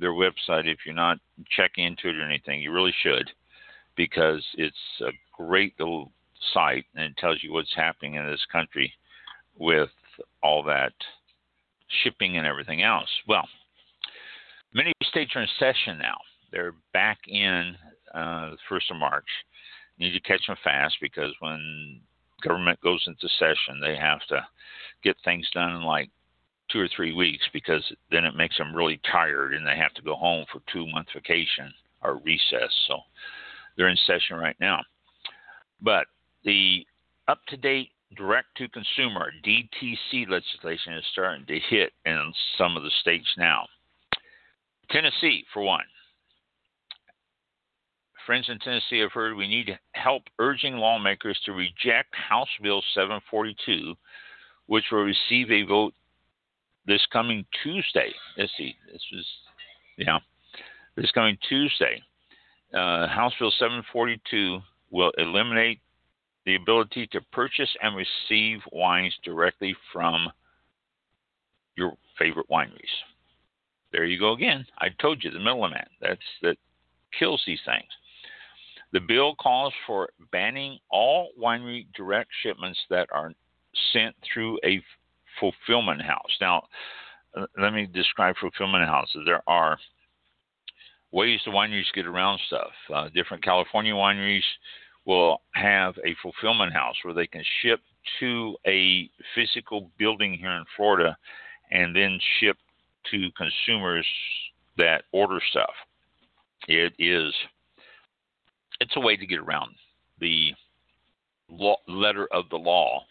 their 0.00 0.12
website 0.12 0.66
if 0.66 0.78
you're 0.84 0.94
not 0.94 1.18
checking 1.50 1.84
into 1.84 2.08
it 2.08 2.16
or 2.16 2.22
anything. 2.22 2.60
You 2.60 2.72
really 2.72 2.94
should 3.02 3.30
because 3.96 4.44
it's 4.54 4.76
a 5.02 5.10
great 5.36 5.74
little 5.78 6.10
site 6.52 6.86
and 6.94 7.04
it 7.04 7.16
tells 7.16 7.42
you 7.42 7.52
what's 7.52 7.74
happening 7.74 8.14
in 8.14 8.26
this 8.26 8.44
country 8.50 8.92
with 9.58 9.90
all 10.42 10.62
that 10.64 10.92
shipping 12.02 12.36
and 12.36 12.46
everything 12.46 12.82
else. 12.82 13.08
Well, 13.28 13.46
many 14.72 14.92
states 15.02 15.32
are 15.34 15.42
in 15.42 15.48
session 15.58 15.98
now. 15.98 16.16
They're 16.52 16.74
back 16.92 17.18
in 17.26 17.76
uh, 18.14 18.50
the 18.50 18.56
first 18.68 18.90
of 18.90 18.96
March. 18.96 19.28
You 19.96 20.08
need 20.08 20.14
to 20.14 20.28
catch 20.28 20.46
them 20.46 20.56
fast 20.64 20.96
because 21.00 21.32
when 21.40 22.00
government 22.42 22.80
goes 22.80 23.04
into 23.06 23.28
session, 23.38 23.80
they 23.80 23.96
have 23.96 24.20
to 24.28 24.46
get 25.02 25.16
things 25.24 25.48
done 25.52 25.76
in 25.76 25.82
like 25.82 26.10
two 26.70 26.80
or 26.80 26.88
three 26.94 27.12
weeks 27.12 27.44
because 27.52 27.82
then 28.10 28.24
it 28.24 28.36
makes 28.36 28.56
them 28.56 28.74
really 28.74 29.00
tired 29.10 29.54
and 29.54 29.66
they 29.66 29.76
have 29.76 29.92
to 29.94 30.02
go 30.02 30.14
home 30.14 30.44
for 30.52 30.60
two 30.72 30.86
month 30.90 31.08
vacation 31.14 31.72
or 32.02 32.20
recess. 32.24 32.72
So 32.86 32.98
they're 33.76 33.88
in 33.88 33.96
session 34.06 34.36
right 34.36 34.56
now. 34.60 34.80
But 35.82 36.06
the 36.44 36.86
up 37.28 37.40
to 37.48 37.56
date 37.56 37.90
direct 38.16 38.48
to 38.56 38.68
consumer 38.68 39.30
DTC 39.44 40.28
legislation 40.28 40.94
is 40.94 41.04
starting 41.12 41.46
to 41.46 41.58
hit 41.68 41.92
in 42.04 42.32
some 42.58 42.76
of 42.76 42.82
the 42.82 42.90
states 43.00 43.28
now. 43.38 43.66
Tennessee, 44.90 45.44
for 45.52 45.62
one. 45.62 45.84
Friends 48.26 48.48
in 48.48 48.58
Tennessee 48.58 48.98
have 48.98 49.12
heard 49.12 49.36
we 49.36 49.48
need 49.48 49.78
help 49.92 50.24
urging 50.38 50.74
lawmakers 50.74 51.38
to 51.44 51.52
reject 51.52 52.14
House 52.14 52.48
Bill 52.62 52.82
742, 52.94 53.94
which 54.66 54.84
will 54.90 55.04
receive 55.04 55.50
a 55.50 55.62
vote 55.62 55.94
this 56.86 57.04
coming 57.12 57.44
Tuesday. 57.62 58.12
Let's 58.36 58.52
see, 58.56 58.74
this 58.92 59.02
was, 59.12 59.26
yeah, 59.96 60.18
this 60.96 61.10
coming 61.12 61.38
Tuesday. 61.48 62.02
Uh, 62.74 63.06
House 63.08 63.32
Bill 63.38 63.52
742 63.58 64.58
will 64.90 65.12
eliminate 65.18 65.80
the 66.46 66.56
ability 66.56 67.06
to 67.08 67.20
purchase 67.32 67.68
and 67.82 67.96
receive 67.96 68.60
wines 68.72 69.14
directly 69.24 69.74
from 69.92 70.28
your 71.76 71.94
favorite 72.18 72.48
wineries. 72.50 72.94
There 73.92 74.04
you 74.04 74.18
go 74.18 74.32
again. 74.32 74.64
I 74.78 74.88
told 75.00 75.22
you 75.22 75.30
the 75.30 75.38
middleman. 75.38 75.86
That's 76.00 76.20
that 76.42 76.56
kills 77.18 77.42
these 77.46 77.60
things. 77.64 77.88
The 78.92 79.00
bill 79.00 79.34
calls 79.36 79.72
for 79.86 80.08
banning 80.32 80.78
all 80.90 81.30
winery 81.40 81.86
direct 81.94 82.30
shipments 82.42 82.78
that 82.90 83.08
are 83.12 83.32
sent 83.92 84.14
through 84.32 84.58
a 84.64 84.82
fulfillment 85.38 86.02
house. 86.02 86.36
Now, 86.40 86.64
let 87.60 87.72
me 87.72 87.86
describe 87.86 88.36
fulfillment 88.40 88.86
houses. 88.86 89.22
There 89.24 89.42
are 89.46 89.78
ways 91.12 91.40
the 91.44 91.52
wineries 91.52 91.92
get 91.94 92.06
around 92.06 92.40
stuff. 92.46 92.70
Uh, 92.92 93.08
different 93.14 93.44
California 93.44 93.92
wineries 93.92 94.42
will 95.06 95.40
have 95.52 95.94
a 96.04 96.14
fulfillment 96.22 96.72
house 96.72 96.96
where 97.02 97.14
they 97.14 97.26
can 97.26 97.42
ship 97.62 97.80
to 98.18 98.56
a 98.66 99.10
physical 99.34 99.90
building 99.98 100.34
here 100.34 100.52
in 100.52 100.64
Florida 100.76 101.16
and 101.70 101.94
then 101.94 102.18
ship 102.38 102.56
to 103.10 103.28
consumers 103.36 104.06
that 104.76 105.04
order 105.12 105.40
stuff. 105.50 105.72
It 106.68 106.92
is 106.98 107.32
it's 108.80 108.96
a 108.96 109.00
way 109.00 109.16
to 109.16 109.26
get 109.26 109.40
around 109.40 109.74
the 110.20 110.52
law, 111.48 111.76
letter 111.86 112.28
of 112.32 112.48
the 112.50 112.56
law, 112.56 113.04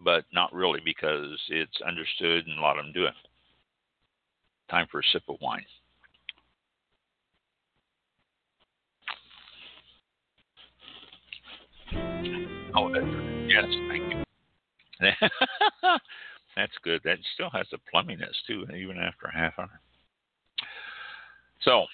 but 0.00 0.24
not 0.32 0.52
really 0.52 0.80
because 0.84 1.38
it's 1.48 1.80
understood 1.86 2.46
and 2.46 2.58
a 2.58 2.62
lot 2.62 2.78
of 2.78 2.84
them 2.84 2.92
do 2.92 3.04
it. 3.04 3.14
Time 4.70 4.86
for 4.90 5.00
a 5.00 5.04
sip 5.12 5.22
of 5.28 5.36
wine. 5.40 5.64
Oh, 12.76 12.90
that's, 12.92 13.06
yes, 13.46 13.64
thank 13.88 14.12
you. 14.12 14.22
that's 16.56 16.72
good. 16.82 17.00
That 17.04 17.18
still 17.34 17.50
has 17.50 17.66
the 17.70 17.78
plumminess 17.90 18.34
too, 18.46 18.66
even 18.76 18.98
after 18.98 19.26
a 19.26 19.36
half 19.36 19.58
hour. 19.58 19.80
So, 21.62 21.84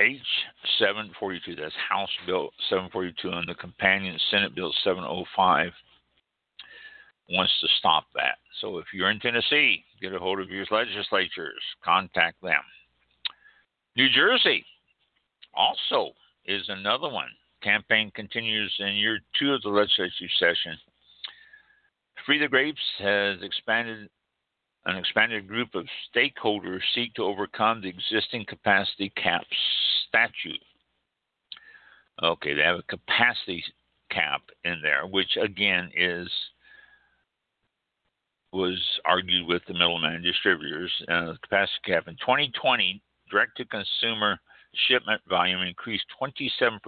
H742, 0.00 1.58
that's 1.58 1.74
House 1.88 2.10
Bill 2.26 2.50
742, 2.68 3.30
and 3.30 3.48
the 3.48 3.54
companion 3.54 4.18
Senate 4.30 4.54
Bill 4.54 4.72
705 4.84 5.72
wants 7.30 7.52
to 7.60 7.68
stop 7.78 8.04
that. 8.14 8.36
So 8.60 8.78
if 8.78 8.86
you're 8.92 9.10
in 9.10 9.20
Tennessee, 9.20 9.84
get 10.00 10.14
a 10.14 10.18
hold 10.18 10.40
of 10.40 10.50
your 10.50 10.66
legislatures, 10.70 11.62
contact 11.84 12.40
them. 12.42 12.60
New 13.96 14.08
Jersey 14.10 14.64
also 15.54 16.12
is 16.46 16.62
another 16.68 17.08
one. 17.08 17.30
Campaign 17.62 18.10
continues 18.14 18.74
in 18.78 18.94
year 18.94 19.18
two 19.38 19.52
of 19.52 19.62
the 19.62 19.68
legislative 19.68 20.30
session. 20.38 20.76
Free 22.24 22.38
the 22.38 22.48
Grapes 22.48 22.80
has 22.98 23.42
expanded 23.42 24.08
an 24.86 24.96
expanded 24.96 25.48
group 25.48 25.74
of 25.74 25.86
stakeholders 26.14 26.80
seek 26.94 27.12
to 27.14 27.24
overcome 27.24 27.80
the 27.80 27.88
existing 27.88 28.44
capacity 28.46 29.12
cap 29.16 29.44
statute. 30.08 30.62
Okay, 32.22 32.54
they 32.54 32.62
have 32.62 32.78
a 32.78 32.82
capacity 32.82 33.64
cap 34.10 34.42
in 34.64 34.80
there, 34.82 35.06
which 35.06 35.36
again 35.42 35.90
is 35.96 36.28
was 38.52 38.80
argued 39.04 39.46
with 39.46 39.62
the 39.66 39.74
middleman 39.74 40.22
distributors. 40.22 40.90
Uh, 41.08 41.34
capacity 41.42 41.78
cap 41.84 42.08
in 42.08 42.14
2020, 42.14 43.02
direct 43.30 43.56
to 43.56 43.64
consumer 43.66 44.38
shipment 44.88 45.20
volume 45.28 45.62
increased 45.62 46.04
27% 46.20 46.78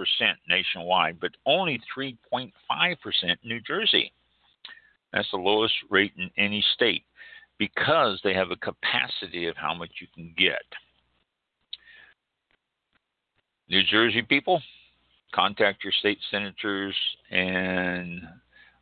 nationwide, 0.48 1.18
but 1.20 1.32
only 1.46 1.80
3.5% 1.96 2.50
in 3.22 3.36
New 3.44 3.60
Jersey. 3.60 4.12
That's 5.12 5.30
the 5.30 5.38
lowest 5.38 5.74
rate 5.90 6.12
in 6.18 6.30
any 6.36 6.64
state 6.74 7.04
because 7.58 8.20
they 8.22 8.34
have 8.34 8.50
a 8.50 8.56
capacity 8.56 9.46
of 9.46 9.56
how 9.56 9.74
much 9.74 9.90
you 10.00 10.06
can 10.14 10.32
get. 10.36 10.62
New 13.68 13.82
Jersey 13.82 14.22
people, 14.22 14.62
contact 15.34 15.84
your 15.84 15.92
state 15.92 16.18
senators 16.30 16.94
and 17.30 18.22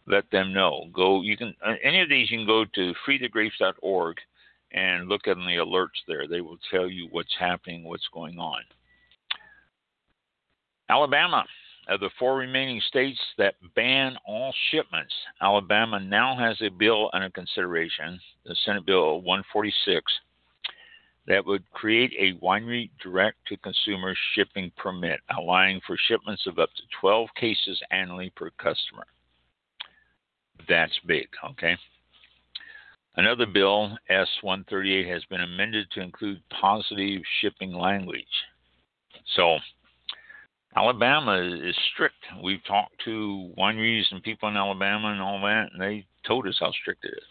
let 0.07 0.31
them 0.31 0.53
know. 0.53 0.85
Go, 0.93 1.23
you 1.23 1.37
can 1.37 1.55
any 1.83 2.01
of 2.01 2.09
these 2.09 2.31
you 2.31 2.39
can 2.39 2.47
go 2.47 2.65
to 2.75 2.95
freethegrapes.org 3.07 4.17
and 4.73 5.09
look 5.09 5.27
at 5.27 5.37
the 5.37 5.57
alerts 5.57 6.03
there. 6.07 6.29
They 6.29 6.41
will 6.41 6.59
tell 6.71 6.89
you 6.89 7.09
what's 7.11 7.35
happening, 7.39 7.85
what's 7.85 8.09
going 8.13 8.39
on. 8.39 8.61
Alabama, 10.89 11.45
of 11.89 12.01
the 12.01 12.11
four 12.19 12.37
remaining 12.37 12.81
states 12.89 13.19
that 13.39 13.55
ban 13.75 14.17
all 14.27 14.53
shipments, 14.71 15.15
Alabama 15.41 16.01
now 16.01 16.37
has 16.37 16.57
a 16.61 16.69
bill 16.69 17.11
under 17.13 17.31
consideration, 17.31 18.21
the 18.45 18.57
Senate 18.65 18.85
Bill 18.85 19.21
146, 19.23 20.13
that 21.27 21.45
would 21.45 21.69
create 21.73 22.13
a 22.19 22.45
winery 22.45 22.91
direct 23.03 23.37
to 23.49 23.57
consumer 23.59 24.15
shipping 24.35 24.71
permit, 24.77 25.21
allowing 25.37 25.81
for 25.87 25.97
shipments 26.09 26.47
of 26.47 26.59
up 26.59 26.71
to 26.77 26.83
12 27.01 27.29
cases 27.37 27.81
annually 27.91 28.31
per 28.37 28.51
customer. 28.51 29.05
That's 30.69 30.99
big, 31.07 31.27
okay? 31.51 31.77
Another 33.17 33.47
bill, 33.47 33.97
S 34.09 34.29
138, 34.43 35.09
has 35.09 35.25
been 35.25 35.41
amended 35.41 35.91
to 35.93 36.01
include 36.01 36.43
positive 36.61 37.23
shipping 37.41 37.73
language. 37.73 38.25
So, 39.35 39.59
Alabama 40.77 41.39
is 41.39 41.75
strict. 41.95 42.23
We've 42.45 42.63
talked 42.69 43.01
to 43.07 43.51
wineries 43.57 44.05
and 44.11 44.23
people 44.23 44.51
in 44.51 44.59
Alabama 44.59 45.09
and 45.09 45.23
all 45.23 45.41
that, 45.41 45.69
and 45.73 45.81
they 45.81 46.07
told 46.27 46.47
us 46.47 46.57
how 46.61 46.71
strict 46.73 47.05
it 47.05 47.15
is. 47.17 47.25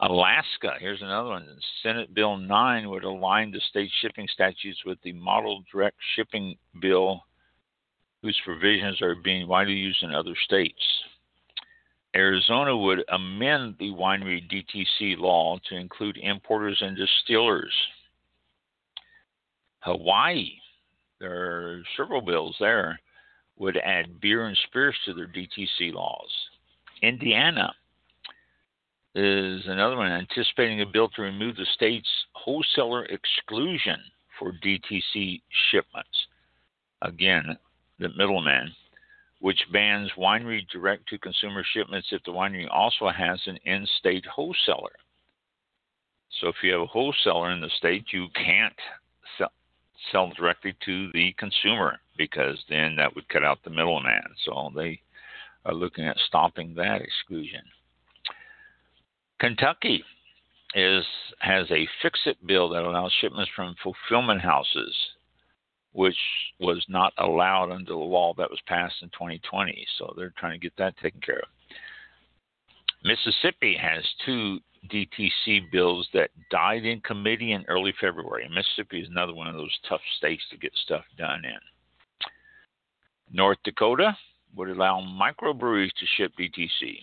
Alaska, 0.00 0.74
here's 0.78 1.00
another 1.00 1.30
one. 1.30 1.46
Senate 1.82 2.14
Bill 2.14 2.36
9 2.36 2.90
would 2.90 3.04
align 3.04 3.50
the 3.50 3.60
state 3.70 3.90
shipping 4.02 4.28
statutes 4.32 4.78
with 4.84 4.98
the 5.02 5.12
Model 5.12 5.62
Direct 5.72 5.96
Shipping 6.16 6.56
Bill, 6.82 7.22
whose 8.22 8.38
provisions 8.44 9.00
are 9.00 9.14
being 9.14 9.48
widely 9.48 9.74
used 9.74 10.02
in 10.02 10.14
other 10.14 10.34
states. 10.44 10.82
Arizona 12.14 12.76
would 12.76 13.04
amend 13.10 13.76
the 13.78 13.90
winery 13.90 14.42
DTC 14.50 15.16
law 15.16 15.58
to 15.68 15.76
include 15.76 16.18
importers 16.18 16.78
and 16.82 16.96
distillers. 16.96 17.72
Hawaii 19.80 20.59
there 21.20 21.32
are 21.32 21.82
several 21.96 22.20
bills 22.20 22.56
there, 22.58 22.98
would 23.58 23.76
add 23.76 24.20
beer 24.20 24.46
and 24.46 24.56
spirits 24.68 24.98
to 25.04 25.14
their 25.14 25.26
DTC 25.26 25.92
laws. 25.92 26.30
Indiana 27.02 27.72
is 29.14 29.62
another 29.66 29.96
one 29.96 30.10
anticipating 30.10 30.80
a 30.80 30.86
bill 30.86 31.08
to 31.10 31.22
remove 31.22 31.56
the 31.56 31.66
state's 31.74 32.08
wholesaler 32.32 33.04
exclusion 33.06 33.98
for 34.38 34.52
DTC 34.64 35.42
shipments. 35.70 36.26
Again, 37.02 37.56
the 37.98 38.08
middleman, 38.16 38.72
which 39.40 39.60
bans 39.72 40.10
winery 40.16 40.66
direct 40.70 41.08
to 41.08 41.18
consumer 41.18 41.64
shipments 41.74 42.08
if 42.12 42.22
the 42.24 42.32
winery 42.32 42.66
also 42.70 43.08
has 43.08 43.40
an 43.46 43.58
in 43.64 43.86
state 43.98 44.24
wholesaler. 44.26 44.92
So 46.40 46.48
if 46.48 46.56
you 46.62 46.72
have 46.72 46.82
a 46.82 46.86
wholesaler 46.86 47.50
in 47.50 47.60
the 47.60 47.70
state, 47.76 48.06
you 48.12 48.28
can't 48.34 48.72
sell, 50.10 50.30
directly 50.30 50.74
to 50.84 51.10
the 51.12 51.34
consumer 51.38 51.98
because 52.16 52.58
then 52.68 52.96
that 52.96 53.14
would 53.14 53.28
cut 53.28 53.44
out 53.44 53.58
the 53.64 53.70
middleman. 53.70 54.22
So 54.44 54.70
they 54.74 55.00
are 55.64 55.74
looking 55.74 56.06
at 56.06 56.16
stopping 56.26 56.74
that 56.74 57.02
exclusion. 57.02 57.62
Kentucky 59.38 60.04
is 60.74 61.04
has 61.40 61.66
a 61.70 61.88
fix-it 62.02 62.46
bill 62.46 62.68
that 62.68 62.84
allows 62.84 63.12
shipments 63.20 63.50
from 63.56 63.74
fulfillment 63.82 64.40
houses, 64.40 64.94
which 65.92 66.16
was 66.60 66.84
not 66.88 67.12
allowed 67.18 67.70
under 67.70 67.92
the 67.92 67.96
law 67.96 68.34
that 68.36 68.50
was 68.50 68.60
passed 68.66 68.96
in 69.02 69.08
2020. 69.08 69.86
So 69.98 70.14
they're 70.16 70.32
trying 70.38 70.52
to 70.52 70.64
get 70.64 70.76
that 70.78 70.96
taken 70.98 71.20
care 71.20 71.38
of. 71.40 71.48
Mississippi 73.02 73.76
has 73.80 74.04
two 74.26 74.60
DTC 74.88 75.70
bills 75.70 76.08
that 76.14 76.30
died 76.50 76.84
in 76.84 77.00
committee 77.00 77.52
in 77.52 77.64
early 77.68 77.92
February. 78.00 78.48
Mississippi 78.48 79.00
is 79.00 79.08
another 79.08 79.34
one 79.34 79.46
of 79.46 79.54
those 79.54 79.76
tough 79.88 80.00
states 80.16 80.42
to 80.50 80.56
get 80.56 80.72
stuff 80.84 81.04
done 81.18 81.44
in. 81.44 81.58
North 83.32 83.58
Dakota 83.64 84.16
would 84.56 84.70
allow 84.70 85.00
microbreweries 85.00 85.92
to 85.92 86.06
ship 86.16 86.32
DTC. 86.38 86.98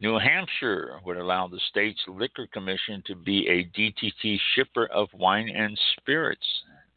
New 0.00 0.18
Hampshire 0.18 1.00
would 1.04 1.16
allow 1.16 1.46
the 1.46 1.60
state's 1.70 2.02
liquor 2.08 2.46
commission 2.52 3.02
to 3.06 3.14
be 3.14 3.48
a 3.48 3.64
DTC 3.78 4.38
shipper 4.54 4.86
of 4.86 5.08
wine 5.14 5.48
and 5.48 5.78
spirits. 5.96 6.46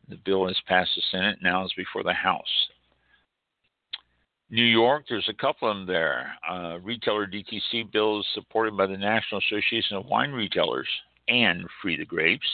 The 0.10 0.18
bill 0.26 0.48
has 0.48 0.58
passed 0.68 0.92
the 0.96 1.02
Senate, 1.12 1.40
now 1.42 1.64
is 1.64 1.74
before 1.78 2.04
the 2.04 2.14
House. 2.14 2.68
New 4.50 4.64
York, 4.64 5.04
there's 5.10 5.28
a 5.28 5.34
couple 5.34 5.70
of 5.70 5.76
them 5.76 5.86
there. 5.86 6.34
Uh, 6.50 6.78
retailer 6.82 7.28
DTC 7.28 7.92
bills 7.92 8.26
supported 8.34 8.78
by 8.78 8.86
the 8.86 8.98
National 8.98 9.42
Association 9.42 9.98
of 9.98 10.06
Wine 10.06 10.32
Retailers 10.32 10.88
and 11.28 11.66
Free 11.82 11.98
the 11.98 12.06
Grapes. 12.06 12.48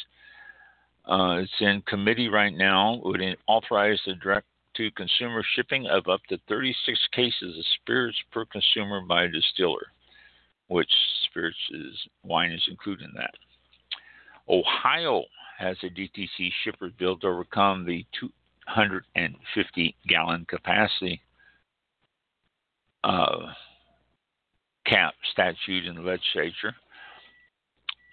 Uh, 1.06 1.41
it's 1.44 1.52
in 1.60 1.84
committee 1.86 2.30
right 2.30 2.54
now. 2.54 2.96
It 2.96 3.06
would 3.06 3.38
authorize 3.48 4.00
the 4.08 4.16
direct 4.16 4.48
to 4.78 4.89
consumer 4.91 5.44
shipping 5.56 5.86
of 5.86 6.08
up 6.08 6.22
to 6.30 6.39
36 6.50 7.00
cases 7.12 7.58
of 7.60 7.66
spirits 7.82 8.18
per 8.32 8.46
consumer 8.46 9.02
by 9.02 9.26
a 9.26 9.30
distiller, 9.30 9.91
which 10.70 10.91
spirits 11.30 11.58
is 11.72 11.96
wine 12.24 12.52
is 12.52 12.68
included 12.70 13.06
in 13.06 13.14
that. 13.16 13.36
Ohio 14.50 15.24
has 15.60 15.78
a 15.84 15.88
DTC 15.88 16.50
shipper 16.64 16.89
bill 16.98 17.18
to 17.18 17.28
overcome 17.28 17.86
the 17.86 18.04
250 18.20 19.96
gallon 20.08 20.44
capacity 20.46 21.22
uh, 23.04 23.47
cap 24.86 25.14
statute 25.32 25.86
in 25.86 25.95
the 25.95 26.01
legislature. 26.01 26.76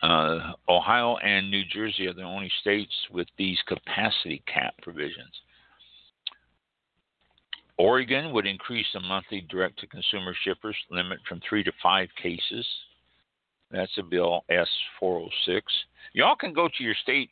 Uh, 0.03 0.53
Ohio 0.69 1.17
and 1.19 1.51
New 1.51 1.63
Jersey 1.73 2.07
are 2.07 2.15
the 2.15 2.23
only 2.23 2.51
states 2.61 2.93
with 3.13 3.29
these 3.37 3.59
capacity 3.67 4.43
cap 4.53 4.75
provisions. 4.83 5.33
Oregon 7.79 8.33
would 8.33 8.47
increase 8.47 8.87
the 8.93 9.01
monthly 9.01 9.43
direct 9.51 9.79
to 9.81 9.87
consumer 9.87 10.35
shippers 10.45 10.77
limit 10.91 11.19
from 11.29 11.41
three 11.49 11.65
to 11.65 11.73
five 11.83 12.09
cases. 12.23 12.67
That's 13.71 13.97
a 13.99 14.03
bill 14.03 14.45
S 14.51 14.69
406. 14.99 15.73
Y'all 16.13 16.37
can 16.37 16.53
go 16.53 16.69
to 16.69 16.85
your 16.85 16.95
state 17.03 17.31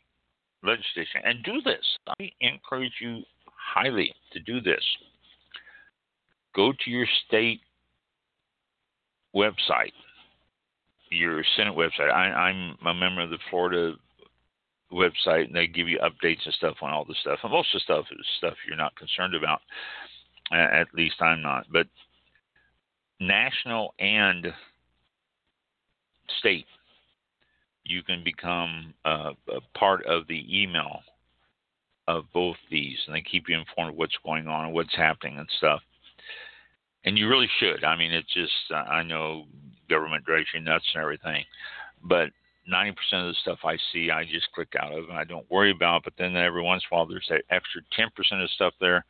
legislation 0.63 1.21
and 1.25 1.43
do 1.43 1.61
this. 1.63 1.85
I 2.19 2.31
encourage 2.41 2.93
you 3.01 3.23
highly 3.45 4.15
to 4.33 4.41
do 4.41 4.61
this 4.61 4.83
go 6.59 6.73
to 6.73 6.91
your 6.91 7.07
state 7.25 7.61
website, 9.33 9.93
your 11.09 11.45
Senate 11.57 11.77
website. 11.77 12.13
I, 12.13 12.51
am 12.51 12.77
a 12.85 12.93
member 12.93 13.23
of 13.23 13.31
the 13.31 13.39
Florida 13.49 13.93
website, 14.93 15.47
and 15.47 15.55
they 15.55 15.69
give 15.69 15.89
you 15.89 16.01
updates 16.01 16.45
and 16.45 16.55
stuff 16.55 16.75
on 16.83 16.91
all 16.91 17.05
the 17.05 17.15
stuff. 17.21 17.39
And 17.45 17.53
most 17.53 17.73
of 17.73 17.81
the 17.81 17.85
stuff 17.85 18.07
is 18.11 18.27
stuff 18.39 18.55
you're 18.67 18.77
not 18.77 18.97
concerned 18.97 19.37
about. 19.37 19.61
At 20.51 20.89
least 20.95 21.23
I'm 21.23 21.43
not. 21.43 21.67
But 21.73 21.87
national 23.21 23.95
and 24.01 24.49
state, 26.41 26.67
you 27.85 28.03
can 28.03 28.25
become 28.25 28.95
a 29.05 29.31
part 29.77 30.05
of 30.07 30.27
the 30.27 30.45
email 30.51 31.03
of 32.09 32.25
both 32.35 32.57
these, 32.69 32.99
and 33.07 33.15
they 33.15 33.21
keep 33.21 33.49
you 33.49 33.57
informed 33.57 33.93
of 33.93 33.97
what's 33.97 34.19
going 34.25 34.49
on 34.49 34.65
and 34.65 34.75
what's 34.75 34.97
happening 34.97 35.39
and 35.39 35.49
stuff 35.59 35.83
and 37.09 37.17
you 37.17 37.27
really 37.27 37.49
should. 37.59 37.85
I 37.85 37.97
mean, 37.97 38.13
it's 38.13 38.33
just 38.35 38.53
uh, 38.71 38.75
I 38.75 39.03
know 39.03 39.45
government 39.89 40.27
drives 40.27 40.47
you 40.53 40.61
nuts 40.61 40.85
and 40.95 41.03
everything, 41.03 41.43
but 42.05 42.29
90% 42.71 42.91
of 43.13 43.29
the 43.29 43.35
stuff 43.41 43.61
I 43.65 43.79
see, 43.93 44.11
I 44.11 44.25
just 44.25 44.53
click 44.55 44.69
out 44.79 44.93
of 44.93 45.09
and 45.09 45.17
I 45.17 45.25
don't 45.25 45.51
worry 45.51 45.71
about. 45.71 46.05
But 46.05 46.13
then 46.19 46.37
every 46.37 46.61
once 46.63 46.83
in 46.83 46.95
a 46.95 46.99
while, 46.99 47.07
there's 47.07 47.27
that 47.31 47.45
extra 47.49 47.81
10% 47.99 48.45
of 48.45 48.51
stuff 48.51 48.75
there, 48.79 49.07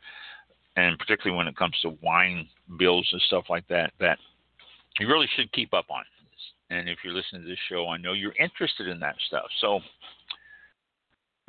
and 0.76 0.96
particularly 0.96 1.36
when 1.36 1.49
it 1.49 1.57
comes 1.57 1.74
to 1.82 1.99
wine 2.01 2.46
bills 2.78 3.09
and 3.11 3.20
stuff 3.22 3.46
like 3.51 3.66
that, 3.66 3.92
that 3.99 4.18
you 5.01 5.09
really 5.09 5.28
should 5.34 5.51
keep 5.53 5.74
up 5.74 5.86
on. 5.90 6.05
And 6.70 6.88
if 6.88 6.99
you're 7.03 7.14
listening 7.14 7.42
to 7.42 7.49
this 7.49 7.59
show, 7.68 7.88
I 7.88 7.96
know 7.96 8.12
you're 8.12 8.34
interested 8.38 8.86
in 8.86 9.01
that 9.01 9.16
stuff. 9.26 9.46
So 9.61 9.80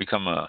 become 0.00 0.26
a 0.26 0.48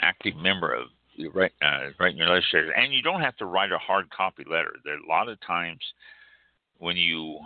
active 0.00 0.34
member 0.34 0.74
of 0.74 0.86
write 1.34 1.52
uh, 1.62 1.90
writing 1.98 2.18
your 2.18 2.28
legislator, 2.28 2.70
and 2.72 2.92
you 2.92 3.02
don't 3.02 3.22
have 3.22 3.36
to 3.36 3.46
write 3.46 3.72
a 3.72 3.78
hard 3.78 4.10
copy 4.10 4.44
letter. 4.48 4.74
There 4.84 4.94
are 4.94 4.98
a 4.98 5.08
lot 5.08 5.28
of 5.28 5.40
times 5.40 5.80
when 6.78 6.96
you 6.96 7.38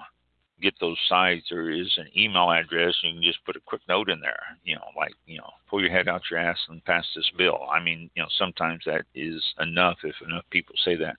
get 0.60 0.74
those 0.80 0.98
sites, 1.08 1.46
there 1.50 1.70
is 1.70 1.90
an 1.96 2.06
email 2.16 2.50
address. 2.50 2.94
and 3.02 3.14
You 3.14 3.20
can 3.20 3.22
just 3.22 3.44
put 3.44 3.56
a 3.56 3.60
quick 3.60 3.82
note 3.88 4.10
in 4.10 4.20
there. 4.20 4.42
You 4.64 4.76
know, 4.76 4.86
like 4.96 5.12
you 5.26 5.38
know, 5.38 5.50
pull 5.68 5.80
your 5.80 5.90
head 5.90 6.08
out 6.08 6.22
your 6.30 6.40
ass 6.40 6.58
and 6.68 6.84
pass 6.84 7.04
this 7.14 7.30
bill. 7.36 7.60
I 7.70 7.80
mean, 7.80 8.10
you 8.14 8.22
know, 8.22 8.28
sometimes 8.38 8.82
that 8.86 9.04
is 9.14 9.42
enough 9.60 9.98
if 10.04 10.14
enough 10.26 10.44
people 10.50 10.74
say 10.84 10.96
that. 10.96 11.16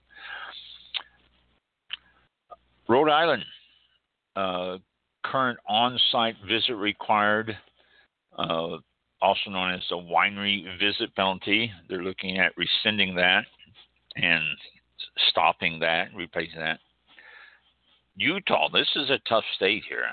Rhode 2.88 3.10
Island, 3.10 3.44
uh, 4.36 4.78
current 5.24 5.58
on-site 5.68 6.36
visit 6.46 6.74
required. 6.74 7.56
Uh, 8.36 8.78
also 9.22 9.50
known 9.50 9.72
as 9.72 9.82
the 9.88 9.96
winery 9.96 10.64
visit 10.78 11.14
penalty. 11.14 11.72
They're 11.88 12.02
looking 12.02 12.38
at 12.38 12.52
rescinding 12.56 13.14
that 13.16 13.44
and 14.16 14.42
stopping 15.30 15.78
that, 15.80 16.08
replacing 16.14 16.60
that. 16.60 16.80
Utah, 18.16 18.68
this 18.70 18.88
is 18.96 19.10
a 19.10 19.18
tough 19.28 19.44
state 19.56 19.82
here. 19.88 20.04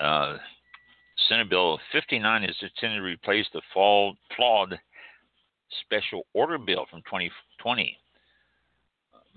Uh, 0.00 0.36
Senate 1.28 1.50
Bill 1.50 1.78
59 1.92 2.44
is 2.44 2.56
intended 2.62 2.98
to 2.98 3.02
replace 3.02 3.46
the 3.52 3.62
fall, 3.74 4.14
flawed 4.36 4.78
special 5.84 6.26
order 6.34 6.58
bill 6.58 6.86
from 6.90 7.00
2020 7.02 7.96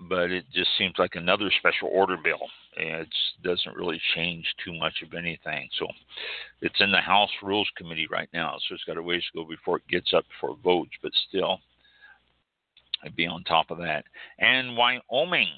but 0.10 0.32
it 0.32 0.46
just 0.54 0.70
seems 0.78 0.94
like 0.98 1.16
another 1.16 1.52
special 1.60 1.90
order 1.92 2.18
bill. 2.22 2.40
It 2.78 3.08
doesn't 3.44 3.76
really 3.76 4.02
change 4.16 4.46
too 4.64 4.74
much 4.74 5.02
of 5.04 5.14
anything. 5.14 5.70
So 5.78 5.88
it's 6.62 6.80
in 6.80 6.92
the 6.92 7.02
House 7.02 7.30
Rules 7.42 7.70
Committee 7.78 8.08
right 8.12 8.30
now, 8.34 8.58
so 8.58 8.76
it's 8.76 8.84
got 8.84 8.98
a 8.98 9.02
ways 9.02 9.24
to 9.32 9.40
go 9.40 9.48
before 9.48 9.78
it 9.78 9.88
gets 9.90 10.14
up 10.14 10.26
for 10.40 10.56
votes, 10.64 10.92
but 11.02 11.12
still, 11.30 11.60
I'd 13.04 13.16
be 13.16 13.28
on 13.28 13.44
top 13.44 13.72
of 13.72 13.78
that. 13.80 14.06
And 14.40 14.78
Wyoming 14.78 15.50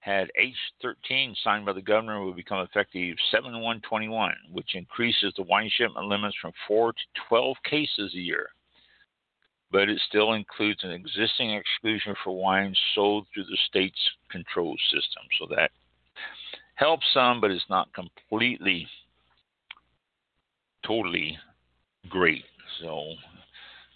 had 0.00 0.30
H13 0.38 1.34
signed 1.42 1.66
by 1.66 1.72
the 1.72 1.82
governor 1.82 2.22
will 2.22 2.32
become 2.32 2.60
effective 2.60 3.16
7 3.30 3.60
1 3.60 3.80
21, 3.80 4.34
which 4.52 4.74
increases 4.74 5.32
the 5.36 5.42
wine 5.44 5.70
shipment 5.76 6.06
limits 6.06 6.36
from 6.40 6.52
4 6.68 6.92
to 6.92 6.98
12 7.28 7.56
cases 7.64 8.12
a 8.14 8.18
year 8.18 8.48
but 9.70 9.88
it 9.88 10.00
still 10.08 10.34
includes 10.34 10.82
an 10.84 10.90
existing 10.90 11.50
exclusion 11.50 12.14
for 12.22 12.36
wines 12.36 12.78
sold 12.94 13.26
through 13.32 13.44
the 13.44 13.58
state's 13.68 14.10
control 14.30 14.76
system. 14.90 15.22
So 15.38 15.46
that 15.54 15.70
helps 16.76 17.06
some, 17.12 17.40
but 17.40 17.50
it's 17.50 17.64
not 17.68 17.92
completely, 17.92 18.86
totally 20.86 21.36
great. 22.08 22.44
So, 22.80 23.12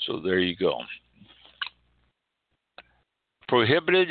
so 0.06 0.20
there 0.20 0.40
you 0.40 0.56
go. 0.56 0.80
Prohibited 3.48 4.08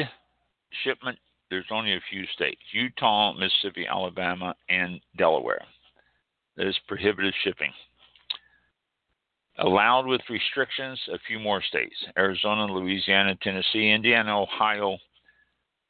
shipment. 0.83 1.17
There's 1.49 1.65
only 1.71 1.93
a 1.93 2.01
few 2.11 2.25
states: 2.35 2.61
Utah, 2.71 3.33
Mississippi, 3.33 3.85
Alabama, 3.87 4.55
and 4.69 5.01
Delaware. 5.17 5.61
That 6.57 6.67
is 6.67 6.77
prohibited 6.87 7.33
shipping. 7.43 7.71
Allowed 9.57 10.05
with 10.05 10.21
restrictions, 10.29 10.99
a 11.11 11.17
few 11.27 11.39
more 11.39 11.61
states 11.61 11.95
Arizona, 12.17 12.65
Louisiana, 12.65 13.35
Tennessee, 13.41 13.91
Indiana, 13.91 14.41
Ohio, 14.41 14.97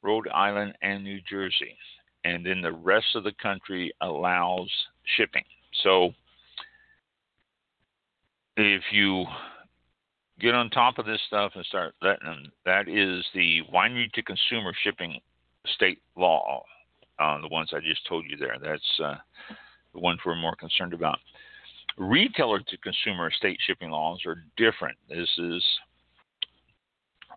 Rhode 0.02 0.28
Island, 0.28 0.74
and 0.80 1.04
New 1.04 1.20
Jersey. 1.28 1.76
And 2.24 2.44
then 2.44 2.60
the 2.60 2.72
rest 2.72 3.06
of 3.14 3.24
the 3.24 3.32
country 3.42 3.92
allows 4.00 4.70
shipping. 5.16 5.44
So 5.82 6.10
if 8.56 8.82
you 8.92 9.24
get 10.38 10.54
on 10.54 10.70
top 10.70 10.98
of 10.98 11.06
this 11.06 11.20
stuff 11.26 11.52
and 11.54 11.64
start 11.66 11.94
letting 12.02 12.26
them, 12.26 12.52
that 12.64 12.88
is 12.88 13.24
the 13.34 13.60
winery 13.72 14.10
to 14.12 14.22
consumer 14.22 14.72
shipping 14.82 15.18
state 15.74 15.98
law, 16.16 16.62
uh, 17.18 17.40
the 17.40 17.48
ones 17.48 17.70
I 17.74 17.80
just 17.80 18.06
told 18.06 18.24
you 18.28 18.36
there. 18.36 18.56
That's 18.62 19.00
uh, 19.02 19.16
the 19.94 20.00
ones 20.00 20.20
we're 20.24 20.36
more 20.36 20.56
concerned 20.56 20.92
about. 20.92 21.18
Retailer 21.98 22.60
to 22.60 22.76
consumer 22.78 23.30
state 23.30 23.58
shipping 23.66 23.90
laws 23.90 24.20
are 24.26 24.42
different. 24.56 24.96
This 25.08 25.28
is 25.38 25.64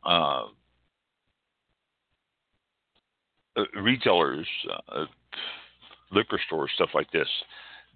uh, 0.06 0.44
retailers, 3.76 4.48
uh, 4.90 5.06
liquor 6.12 6.40
stores, 6.46 6.72
stuff 6.76 6.90
like 6.94 7.12
this. 7.12 7.28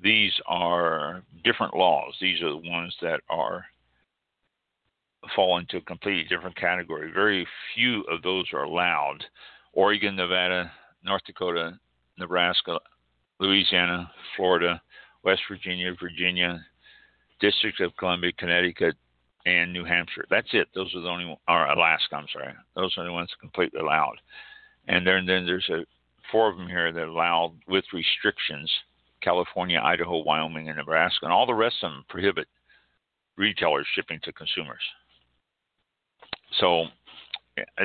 These 0.02 0.34
are 0.46 1.24
different 1.44 1.76
laws. 1.76 2.14
These 2.22 2.42
are 2.42 2.50
the 2.50 2.70
ones 2.70 2.96
that 3.02 3.22
are 3.30 3.66
fall 5.36 5.58
into 5.58 5.78
a 5.78 5.82
completely 5.82 6.24
different 6.24 6.56
category. 6.56 7.12
Very 7.12 7.46
few 7.74 8.02
of 8.04 8.22
those 8.22 8.46
are 8.54 8.64
allowed. 8.64 9.24
Oregon, 9.74 10.16
Nevada, 10.16 10.72
North 11.04 11.24
Dakota, 11.26 11.78
Nebraska, 12.18 12.80
Louisiana, 13.40 14.10
Florida, 14.36 14.82
West 15.24 15.42
Virginia, 15.50 15.94
Virginia, 16.00 16.64
District 17.40 17.80
of 17.82 17.96
Columbia, 17.98 18.32
Connecticut, 18.38 18.96
and 19.46 19.72
New 19.72 19.84
Hampshire. 19.84 20.26
That's 20.30 20.48
it. 20.54 20.68
Those 20.74 20.94
are 20.96 21.02
the 21.02 21.10
only, 21.10 21.38
or 21.48 21.66
Alaska. 21.68 22.16
I'm 22.16 22.26
sorry. 22.32 22.54
Those 22.76 22.94
are 22.98 23.06
the 23.06 23.14
ones 23.14 23.30
completely 23.40 23.80
allowed. 23.80 24.18
And 24.88 25.06
then 25.06 25.26
then 25.26 25.46
there's 25.46 25.70
a 25.70 25.86
four 26.32 26.50
of 26.50 26.58
them 26.58 26.68
here 26.68 26.92
that 26.92 27.08
allow 27.08 27.54
with 27.68 27.86
restrictions: 27.94 28.72
California, 29.22 29.80
Idaho, 29.84 30.24
Wyoming, 30.24 30.70
and 30.70 30.78
Nebraska, 30.78 31.26
and 31.26 31.34
all 31.34 31.46
the 31.46 31.54
rest 31.54 31.76
of 31.84 31.92
them 31.92 32.06
prohibit 32.10 32.48
retailers 33.38 33.88
shipping 33.94 34.20
to 34.24 34.32
consumers. 34.34 34.82
So, 36.60 36.86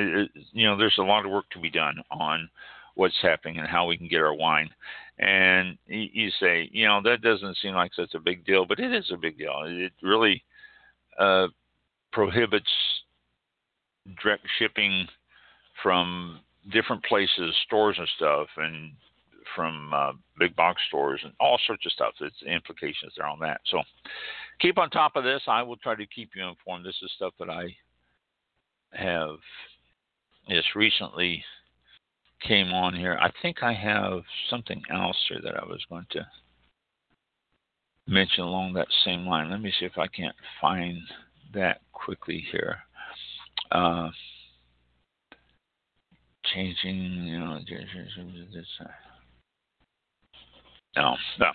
you 0.03 0.65
know, 0.65 0.77
there's 0.77 0.97
a 0.97 1.03
lot 1.03 1.25
of 1.25 1.31
work 1.31 1.45
to 1.51 1.59
be 1.59 1.69
done 1.69 1.97
on 2.11 2.49
what's 2.95 3.17
happening 3.21 3.57
and 3.57 3.67
how 3.67 3.85
we 3.85 3.97
can 3.97 4.07
get 4.07 4.21
our 4.21 4.33
wine. 4.33 4.69
And 5.19 5.77
you 5.87 6.29
say, 6.39 6.69
you 6.71 6.87
know, 6.87 7.01
that 7.03 7.21
doesn't 7.21 7.57
seem 7.57 7.75
like 7.75 7.93
such 7.93 8.13
a 8.15 8.19
big 8.19 8.45
deal, 8.45 8.65
but 8.65 8.79
it 8.79 8.93
is 8.93 9.11
a 9.11 9.17
big 9.17 9.37
deal. 9.37 9.63
It 9.65 9.91
really 10.01 10.43
uh, 11.19 11.47
prohibits 12.11 12.71
direct 14.21 14.45
shipping 14.57 15.07
from 15.81 16.39
different 16.71 17.03
places, 17.03 17.55
stores 17.65 17.95
and 17.97 18.07
stuff, 18.15 18.47
and 18.57 18.91
from 19.55 19.91
uh, 19.93 20.13
big 20.39 20.55
box 20.55 20.81
stores 20.87 21.21
and 21.23 21.33
all 21.39 21.59
sorts 21.67 21.85
of 21.85 21.91
stuff. 21.91 22.13
It's 22.21 22.41
implications 22.43 23.13
there 23.17 23.27
on 23.27 23.39
that. 23.39 23.61
So 23.65 23.81
keep 24.59 24.77
on 24.77 24.89
top 24.89 25.15
of 25.15 25.23
this. 25.23 25.41
I 25.47 25.61
will 25.61 25.77
try 25.77 25.95
to 25.95 26.05
keep 26.07 26.31
you 26.35 26.47
informed. 26.47 26.85
This 26.85 26.97
is 27.03 27.11
stuff 27.15 27.33
that 27.39 27.49
I 27.49 27.75
have 28.91 29.37
just 30.49 30.75
recently 30.75 31.43
came 32.41 32.73
on 32.73 32.95
here. 32.95 33.17
I 33.21 33.31
think 33.41 33.63
I 33.63 33.73
have 33.73 34.21
something 34.49 34.81
else 34.91 35.17
here 35.29 35.39
that 35.43 35.57
I 35.57 35.65
was 35.65 35.83
going 35.89 36.05
to 36.11 36.27
mention 38.07 38.43
along 38.43 38.73
that 38.73 38.87
same 39.05 39.25
line. 39.25 39.49
Let 39.49 39.61
me 39.61 39.73
see 39.79 39.85
if 39.85 39.97
I 39.97 40.07
can't 40.07 40.35
find 40.59 40.97
that 41.53 41.81
quickly 41.93 42.45
here. 42.51 42.79
Uh, 43.71 44.09
changing, 46.53 47.25
you 47.25 47.39
know, 47.39 47.59
this. 48.53 48.65
No, 50.95 51.15
no. 51.39 51.45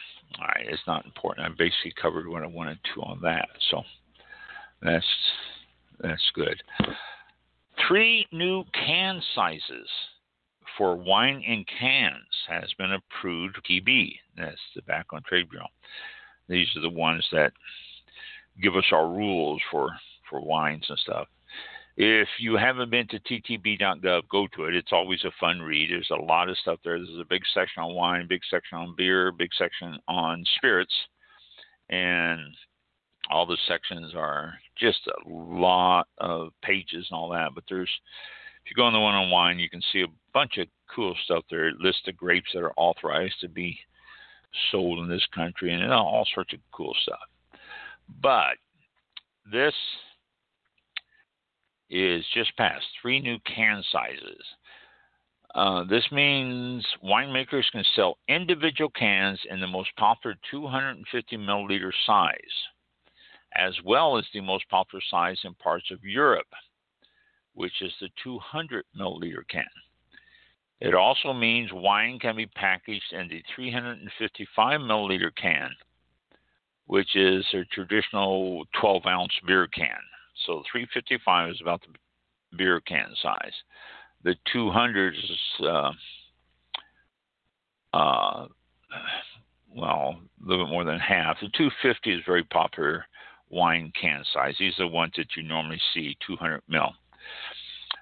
All 0.40 0.46
right, 0.46 0.66
it's 0.68 0.82
not 0.86 1.05
important. 1.05 1.46
I 1.46 1.51
basically 1.51 1.94
covered 2.01 2.28
what 2.28 2.42
I 2.42 2.46
wanted 2.46 2.78
to 2.94 3.03
on 3.03 3.20
that, 3.22 3.49
so 3.70 3.82
that's 4.82 5.07
that's 6.01 6.30
good. 6.34 6.61
Three 7.86 8.26
new 8.32 8.64
can 8.74 9.22
sizes 9.34 9.88
for 10.76 10.96
wine 10.96 11.42
in 11.46 11.64
cans 11.78 12.14
has 12.49 12.72
been 12.78 12.92
approved. 12.92 13.59
TB, 13.68 14.14
that's 14.36 14.57
the 14.74 14.80
Tobacco 14.80 15.20
Trade 15.26 15.51
Bureau. 15.51 15.66
These 16.49 16.68
are 16.76 16.82
the 16.82 16.90
ones 16.90 17.26
that 17.32 17.53
give 18.62 18.76
us 18.76 18.86
our 18.92 19.09
rules 19.09 19.61
for 19.70 19.90
for 20.28 20.40
wines 20.40 20.84
and 20.88 20.99
stuff. 20.99 21.28
If 22.01 22.28
you 22.38 22.57
haven't 22.57 22.90
been 22.90 23.09
to 23.09 23.18
ttb.gov, 23.18 24.28
go 24.28 24.46
to 24.55 24.66
it. 24.66 24.76
It's 24.76 24.92
always 24.92 25.24
a 25.24 25.32
fun 25.40 25.61
read. 25.61 25.90
There's 25.90 26.12
a 26.12 26.22
lot 26.22 26.49
of 26.49 26.57
stuff 26.59 26.78
there. 26.84 26.96
There's 26.96 27.18
a 27.20 27.24
big 27.28 27.42
section 27.53 27.82
on 27.82 27.92
wine, 27.92 28.28
big 28.28 28.42
section 28.49 28.78
on 28.78 28.94
beer, 28.96 29.32
big 29.32 29.51
section 29.59 29.99
on 30.07 30.44
spirits, 30.55 30.94
and 31.90 32.38
all 33.30 33.46
the 33.46 33.59
sections 33.66 34.14
are 34.14 34.55
just 34.78 35.01
a 35.09 35.28
lot 35.28 36.07
of 36.18 36.51
pages 36.62 37.09
and 37.11 37.18
all 37.18 37.30
that. 37.30 37.51
But 37.53 37.64
there's, 37.68 37.90
if 38.64 38.70
you 38.70 38.76
go 38.76 38.84
on 38.84 38.92
the 38.92 39.01
one 39.01 39.16
on 39.16 39.32
wine, 39.32 39.59
you 39.59 39.68
can 39.68 39.82
see 39.92 40.03
a 40.03 40.14
bunch 40.32 40.59
of 40.59 40.68
cool 40.94 41.16
stuff 41.24 41.42
there. 41.51 41.66
It 41.66 41.80
lists 41.80 42.03
the 42.07 42.12
grapes 42.12 42.51
that 42.55 42.62
are 42.62 42.74
authorized 42.76 43.40
to 43.40 43.49
be 43.49 43.76
sold 44.70 45.01
in 45.01 45.09
this 45.09 45.26
country 45.34 45.74
and 45.74 45.92
all 45.92 46.28
sorts 46.32 46.53
of 46.53 46.61
cool 46.70 46.94
stuff. 47.03 47.18
But 48.22 48.55
this 49.51 49.74
is 51.91 52.24
just 52.34 52.57
passed 52.57 52.86
three 53.01 53.20
new 53.20 53.39
can 53.41 53.82
sizes. 53.91 54.45
Uh, 55.55 55.84
this 55.84 56.07
means 56.12 56.86
winemakers 57.03 57.70
can 57.72 57.84
sell 57.97 58.18
individual 58.28 58.91
cans 58.91 59.41
in 59.51 59.61
the 59.61 59.66
most 59.66 59.91
popular 59.97 60.36
250 60.51 61.36
milliliter 61.39 61.91
size, 62.07 62.34
as 63.57 63.74
well 63.84 64.18
as 64.18 64.24
the 64.32 64.41
most 64.41 64.68
popular 64.68 65.03
size 65.11 65.39
in 65.45 65.55
parts 65.55 65.91
of 65.91 66.05
Europe, 66.05 66.53
which 67.55 67.80
is 67.80 67.93
the 68.01 68.09
200 68.22 68.84
milliliter 68.99 69.43
can. 69.49 69.64
It 70.80 70.95
also 70.95 71.32
means 71.32 71.72
wine 71.72 72.18
can 72.20 72.36
be 72.36 72.47
packaged 72.47 73.12
in 73.12 73.28
the 73.28 73.43
355 73.57 74.80
milliliter 74.80 75.34
can, 75.34 75.70
which 76.86 77.16
is 77.16 77.45
a 77.53 77.64
traditional 77.64 78.64
12 78.80 79.07
ounce 79.07 79.32
beer 79.47 79.66
can. 79.66 79.99
So 80.47 80.62
355 80.70 81.51
is 81.51 81.61
about 81.61 81.82
the 81.82 82.57
beer 82.57 82.80
can 82.80 83.14
size. 83.22 83.53
The 84.24 84.34
200 84.53 85.14
is, 85.14 85.64
uh, 85.64 85.93
uh, 87.93 88.47
well, 89.74 90.20
a 90.43 90.47
little 90.47 90.66
bit 90.66 90.70
more 90.70 90.84
than 90.84 90.99
half. 90.99 91.39
The 91.41 91.49
250 91.57 92.12
is 92.12 92.22
very 92.26 92.45
popular 92.45 93.05
wine 93.51 93.93
can 94.01 94.24
size. 94.32 94.55
These 94.59 94.74
are 94.78 94.84
the 94.84 94.95
ones 94.95 95.12
that 95.16 95.36
you 95.36 95.43
normally 95.43 95.80
see, 95.95 96.16
200 96.26 96.62
mil. 96.68 96.91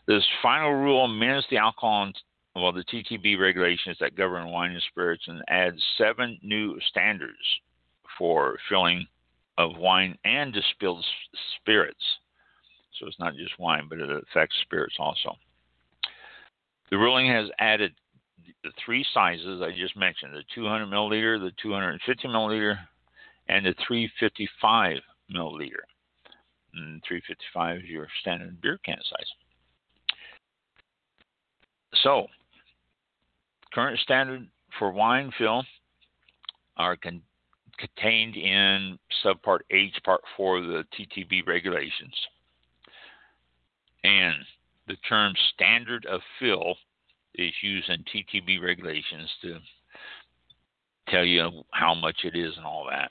This 0.06 0.24
final 0.42 0.72
rule 0.72 1.04
amends 1.04 1.46
the 1.50 1.58
alcohol, 1.58 2.12
well, 2.54 2.72
the 2.72 2.84
TTB 2.84 3.38
regulations 3.38 3.96
that 4.00 4.16
govern 4.16 4.50
wine 4.50 4.72
and 4.72 4.82
spirits 4.90 5.24
and 5.26 5.42
adds 5.48 5.82
seven 5.98 6.38
new 6.42 6.78
standards 6.88 7.36
for 8.18 8.56
filling 8.68 9.06
of 9.58 9.76
wine 9.76 10.16
and 10.24 10.52
distilled 10.52 11.04
spirits. 11.60 12.02
So 12.98 13.06
it's 13.06 13.18
not 13.18 13.34
just 13.36 13.58
wine, 13.58 13.86
but 13.88 13.98
it 13.98 14.10
affects 14.10 14.56
spirits 14.62 14.96
also. 14.98 15.36
The 16.90 16.96
ruling 16.96 17.28
has 17.28 17.48
added 17.58 17.92
the 18.62 18.70
three 18.84 19.04
sizes 19.12 19.60
I 19.62 19.72
just 19.72 19.96
mentioned 19.96 20.34
the 20.34 20.44
200 20.54 20.86
milliliter, 20.86 21.40
the 21.40 21.52
250 21.60 22.28
milliliter, 22.28 22.78
and 23.48 23.66
the 23.66 23.74
355 23.86 24.98
milliliter. 25.34 25.84
And 26.74 27.02
355 27.06 27.78
is 27.78 27.84
your 27.84 28.08
standard 28.20 28.60
beer 28.60 28.78
can 28.84 28.98
size. 29.08 29.26
So, 32.02 32.26
current 33.72 33.98
standard 34.00 34.46
for 34.78 34.90
wine 34.92 35.32
fill 35.38 35.64
are 36.76 36.96
con- 36.96 37.22
contained 37.78 38.36
in 38.36 38.98
subpart 39.24 39.60
H, 39.70 39.94
part 40.04 40.20
4 40.36 40.58
of 40.58 40.64
the 40.64 40.84
TTB 40.94 41.46
regulations. 41.46 42.14
And 44.06 44.36
the 44.86 44.96
term 45.08 45.34
standard 45.52 46.06
of 46.06 46.20
fill 46.38 46.76
is 47.34 47.52
used 47.60 47.90
in 47.90 48.04
TTB 48.04 48.62
regulations 48.62 49.28
to 49.42 49.58
tell 51.08 51.24
you 51.24 51.64
how 51.72 51.92
much 51.92 52.18
it 52.22 52.36
is 52.36 52.56
and 52.56 52.64
all 52.64 52.86
that, 52.88 53.10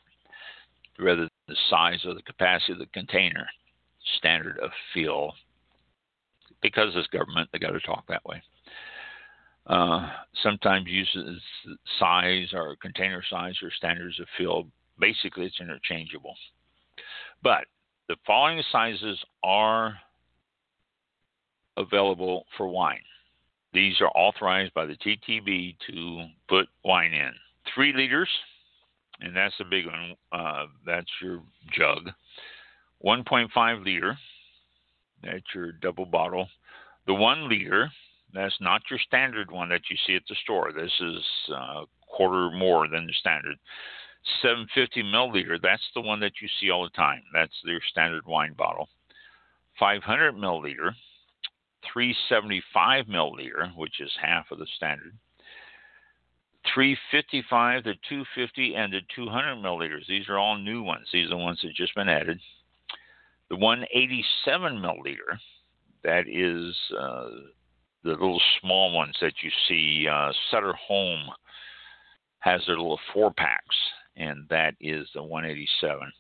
rather 0.98 1.24
than 1.24 1.30
the 1.50 1.56
size 1.70 2.00
or 2.06 2.14
the 2.14 2.22
capacity 2.22 2.72
of 2.72 2.80
the 2.80 2.86
container. 2.88 3.46
Standard 4.18 4.58
of 4.60 4.70
fill. 4.94 5.34
Because 6.62 6.94
it's 6.96 7.08
government, 7.10 7.50
they 7.52 7.60
got 7.60 7.72
to 7.72 7.80
talk 7.82 8.06
that 8.08 8.26
way. 8.26 8.42
Uh, 9.68 10.10
sometimes 10.44 10.86
uses 10.88 11.42
size 12.00 12.48
or 12.54 12.78
container 12.82 13.24
size 13.30 13.56
or 13.62 13.72
standards 13.72 14.20
of 14.22 14.28
fill. 14.38 14.68
Basically, 14.98 15.46
it's 15.46 15.60
interchangeable. 15.60 16.36
But 17.44 17.66
the 18.08 18.16
following 18.26 18.64
sizes 18.72 19.20
are 19.44 19.98
available 21.78 22.46
for 22.58 22.68
wine. 22.68 23.02
These 23.74 24.00
are 24.00 24.12
authorized 24.16 24.74
by 24.74 24.86
the 24.86 24.96
TTB 24.96 25.76
to 25.88 26.26
put 26.48 26.68
wine 26.84 27.14
in. 27.14 27.32
Three 27.74 27.94
liters, 27.94 28.30
and 29.20 29.36
that's 29.36 29.56
the 29.58 29.66
big 29.66 29.86
one. 29.86 30.16
Uh, 30.32 30.66
that's 30.86 31.10
your 31.22 31.42
jug. 31.78 32.10
1.5 33.04 33.86
liter, 33.86 34.18
that's 35.24 35.44
your 35.54 35.74
double 35.74 36.06
bottle. 36.06 36.48
The 37.08 37.14
one 37.14 37.50
liter, 37.50 37.92
that's 38.34 38.56
not 38.62 38.82
your 38.90 39.00
standard 39.00 39.52
one 39.52 39.70
that 39.70 39.82
you 39.90 39.98
see 40.08 40.16
at 40.16 40.24
the 40.28 40.36
store. 40.44 40.72
This 40.72 40.92
is 41.02 41.24
uh, 41.54 41.84
quarter 42.08 42.50
more 42.52 42.88
than 42.88 43.06
the 43.08 43.14
standard. 43.14 43.58
750 44.42 45.04
milliliter, 45.04 45.62
that's 45.62 45.84
the 45.94 46.02
one 46.02 46.20
that 46.22 46.34
you 46.42 46.48
see 46.60 46.72
all 46.72 46.84
the 46.84 46.90
time. 46.90 47.22
That's 47.34 47.54
their 47.64 47.82
standard 47.92 48.26
wine 48.26 48.54
bottle. 48.58 48.90
500 49.80 50.34
milliliter, 50.34 50.92
375 51.92 53.06
milliliter, 53.06 53.76
which 53.76 54.00
is 54.00 54.12
half 54.22 54.52
of 54.52 54.60
the 54.60 54.68
standard. 54.76 55.14
355, 56.74 57.84
the 57.84 57.94
250, 58.10 58.76
and 58.76 58.94
the 58.94 59.02
200 59.16 59.56
milliliters. 59.58 60.08
These 60.08 60.30
are 60.30 60.40
all 60.40 60.58
new 60.58 60.82
ones. 60.82 61.08
These 61.14 61.28
are 61.28 61.30
the 61.30 61.38
ones 61.38 61.60
that 61.62 61.76
just 61.76 61.96
been 61.96 62.10
added. 62.10 62.40
The 63.50 63.56
187 63.56 64.78
milliliter, 64.78 65.38
that 66.04 66.28
is 66.28 66.76
uh, 67.00 67.30
the 68.04 68.12
little 68.12 68.42
small 68.62 68.92
ones 68.92 69.16
that 69.22 69.34
you 69.44 69.52
see. 69.68 70.08
Uh, 70.08 70.32
Sutter 70.50 70.74
Home 70.88 71.30
has 72.40 72.62
their 72.66 72.78
little 72.78 73.00
four 73.14 73.32
packs, 73.32 73.76
and 74.16 74.46
that 74.50 74.76
is 74.80 75.08
the 75.14 75.22
187. 75.22 76.12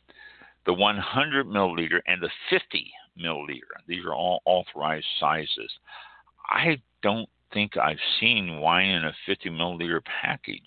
The 0.65 0.73
100 0.73 1.47
milliliter 1.47 1.99
and 2.07 2.21
the 2.21 2.29
50 2.49 2.91
milliliter. 3.19 3.75
These 3.87 4.05
are 4.05 4.13
all 4.13 4.41
authorized 4.45 5.05
sizes. 5.19 5.71
I 6.47 6.81
don't 7.01 7.29
think 7.53 7.77
I've 7.77 7.97
seen 8.19 8.59
wine 8.59 8.89
in 8.89 9.05
a 9.05 9.13
50 9.25 9.49
milliliter 9.49 10.01
package. 10.21 10.61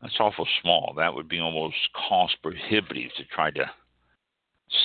That's 0.00 0.16
awful 0.20 0.46
small. 0.62 0.94
That 0.96 1.14
would 1.14 1.28
be 1.28 1.40
almost 1.40 1.76
cost 2.08 2.36
prohibitive 2.42 3.10
to 3.16 3.24
try 3.24 3.50
to 3.52 3.70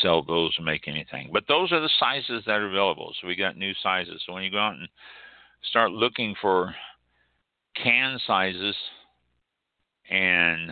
sell 0.01 0.23
those 0.23 0.53
and 0.57 0.65
make 0.65 0.87
anything. 0.87 1.29
But 1.33 1.43
those 1.47 1.71
are 1.71 1.81
the 1.81 1.89
sizes 1.99 2.43
that 2.45 2.59
are 2.59 2.69
available. 2.69 3.13
So 3.19 3.27
we 3.27 3.35
got 3.35 3.57
new 3.57 3.73
sizes. 3.83 4.21
So 4.25 4.33
when 4.33 4.43
you 4.43 4.51
go 4.51 4.59
out 4.59 4.75
and 4.75 4.87
start 5.63 5.91
looking 5.91 6.35
for 6.41 6.73
can 7.75 8.19
sizes, 8.25 8.75
and 10.09 10.71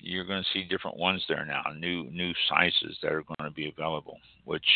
you're 0.00 0.24
going 0.24 0.42
to 0.42 0.48
see 0.52 0.64
different 0.64 0.96
ones 0.96 1.24
there 1.28 1.44
now, 1.44 1.62
new 1.76 2.04
new 2.10 2.32
sizes 2.48 2.98
that 3.02 3.12
are 3.12 3.22
going 3.22 3.50
to 3.50 3.54
be 3.54 3.68
available, 3.68 4.18
which 4.44 4.66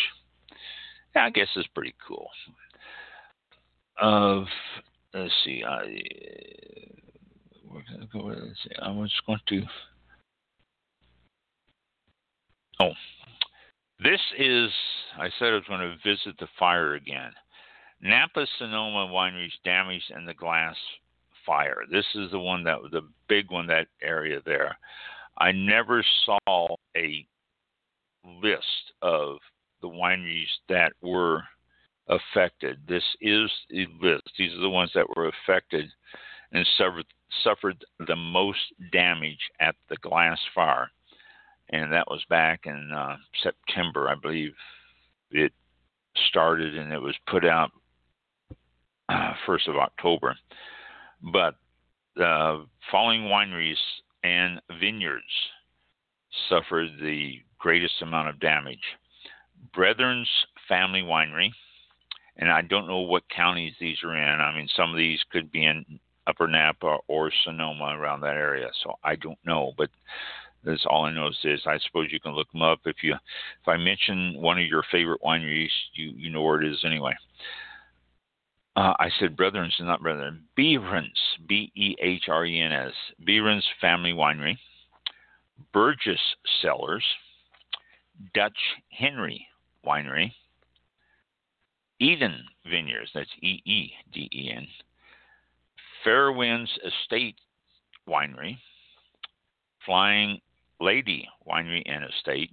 yeah, 1.14 1.26
I 1.26 1.30
guess 1.30 1.48
is 1.56 1.66
pretty 1.74 1.94
cool. 2.06 2.28
Of 4.00 4.46
let's 5.14 5.32
see, 5.44 5.62
I 5.66 5.82
we're 7.64 7.82
going 7.88 8.00
to 8.00 8.06
go. 8.12 8.18
Let's 8.26 8.62
see, 8.64 8.74
I 8.80 8.90
was 8.90 9.12
going 9.26 9.40
to. 9.48 9.62
Oh, 12.80 12.92
this 14.02 14.20
is, 14.36 14.70
I 15.16 15.28
said 15.38 15.52
I 15.52 15.54
was 15.54 15.64
going 15.68 15.80
to 15.80 15.96
visit 16.04 16.36
the 16.40 16.48
fire 16.58 16.94
again. 16.94 17.30
Napa 18.00 18.46
Sonoma 18.58 19.12
wineries 19.12 19.52
damaged 19.64 20.10
in 20.16 20.26
the 20.26 20.34
glass 20.34 20.74
fire. 21.46 21.82
This 21.90 22.06
is 22.16 22.30
the 22.32 22.38
one 22.38 22.64
that 22.64 22.82
was 22.82 22.90
the 22.90 23.08
big 23.28 23.50
one, 23.50 23.68
that 23.68 23.86
area 24.02 24.40
there. 24.44 24.76
I 25.38 25.52
never 25.52 26.04
saw 26.24 26.76
a 26.96 27.26
list 28.42 28.92
of 29.00 29.38
the 29.80 29.88
wineries 29.88 30.46
that 30.68 30.92
were 31.02 31.42
affected. 32.08 32.78
This 32.86 33.04
is 33.20 33.50
the 33.70 33.86
list. 34.00 34.30
These 34.38 34.52
are 34.52 34.60
the 34.60 34.70
ones 34.70 34.90
that 34.94 35.08
were 35.16 35.28
affected 35.28 35.88
and 36.52 36.66
suffered, 36.76 37.06
suffered 37.42 37.84
the 38.06 38.16
most 38.16 38.60
damage 38.92 39.40
at 39.60 39.74
the 39.88 39.96
glass 39.96 40.38
fire 40.54 40.90
and 41.72 41.90
that 41.92 42.08
was 42.08 42.22
back 42.28 42.66
in 42.66 42.92
uh, 42.92 43.16
September, 43.42 44.08
I 44.08 44.14
believe. 44.14 44.52
It 45.30 45.52
started 46.28 46.76
and 46.76 46.92
it 46.92 47.00
was 47.00 47.16
put 47.26 47.44
out 47.44 47.70
uh, 49.08 49.32
first 49.46 49.66
of 49.68 49.76
October. 49.76 50.36
But 51.22 51.54
uh, 52.22 52.58
following 52.90 53.22
wineries 53.22 53.76
and 54.22 54.60
vineyards 54.80 55.24
suffered 56.48 56.90
the 57.00 57.40
greatest 57.58 58.02
amount 58.02 58.28
of 58.28 58.40
damage. 58.40 58.82
Brethren's 59.74 60.28
Family 60.68 61.02
Winery, 61.02 61.50
and 62.36 62.50
I 62.50 62.62
don't 62.62 62.88
know 62.88 63.00
what 63.00 63.28
counties 63.28 63.74
these 63.78 63.98
are 64.02 64.16
in. 64.16 64.40
I 64.40 64.54
mean, 64.56 64.68
some 64.74 64.90
of 64.90 64.96
these 64.96 65.20
could 65.30 65.52
be 65.52 65.64
in 65.64 65.84
Upper 66.26 66.46
Napa 66.46 66.98
or 67.08 67.30
Sonoma 67.44 67.96
around 67.96 68.20
that 68.20 68.36
area, 68.36 68.70
so 68.82 68.94
I 69.04 69.16
don't 69.16 69.38
know. 69.44 69.72
But 69.76 69.90
that's 70.64 70.86
all 70.86 71.04
I 71.04 71.12
know 71.12 71.28
is 71.28 71.38
this. 71.42 71.60
I 71.66 71.78
suppose 71.78 72.08
you 72.10 72.20
can 72.20 72.34
look 72.34 72.50
them 72.52 72.62
up. 72.62 72.80
If 72.86 73.02
you, 73.02 73.14
if 73.14 73.68
I 73.68 73.76
mention 73.76 74.40
one 74.40 74.58
of 74.58 74.66
your 74.66 74.84
favorite 74.90 75.22
wineries, 75.22 75.70
you 75.94 76.12
you 76.16 76.30
know 76.30 76.42
where 76.42 76.62
it 76.62 76.70
is 76.70 76.84
anyway. 76.84 77.14
Uh, 78.74 78.94
I 78.98 79.10
said 79.18 79.36
Brethren's, 79.36 79.76
not 79.80 80.02
Brethren. 80.02 80.44
Behren's, 80.56 81.18
B 81.46 81.70
E 81.76 81.94
H 82.00 82.24
R 82.28 82.46
E 82.46 82.60
N 82.60 82.72
S. 82.72 82.92
Behren's 83.26 83.66
Family 83.80 84.12
Winery. 84.12 84.56
Burgess 85.72 86.20
Cellars. 86.60 87.04
Dutch 88.34 88.58
Henry 88.90 89.46
Winery. 89.86 90.32
Eden 92.00 92.44
Vineyards, 92.68 93.10
that's 93.14 93.30
E 93.42 93.60
E 93.64 93.92
D 94.12 94.28
E 94.32 94.50
N. 94.54 94.66
Fairwinds 96.04 96.70
Estate 96.84 97.36
Winery. 98.08 98.56
Flying 99.84 100.40
Lady 100.82 101.28
Winery 101.48 101.82
and 101.86 102.04
Estate, 102.04 102.50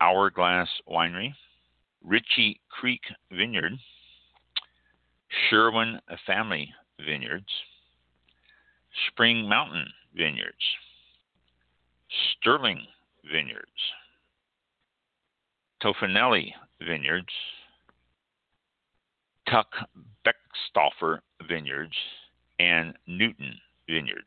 Hourglass 0.00 0.68
Winery, 0.88 1.32
Ritchie 2.04 2.60
Creek 2.68 3.00
Vineyard, 3.30 3.72
Sherwin 5.48 6.00
Family 6.26 6.72
Vineyards, 7.04 7.50
Spring 9.08 9.48
Mountain 9.48 9.86
Vineyards, 10.14 10.54
Sterling 12.32 12.86
Vineyards, 13.30 13.66
Tofanelli 15.82 16.52
Vineyards, 16.80 17.32
Tuck 19.50 19.68
Beckstoffer 20.24 21.18
Vineyards, 21.46 21.96
and 22.58 22.94
Newton 23.06 23.54
Vineyard. 23.88 24.24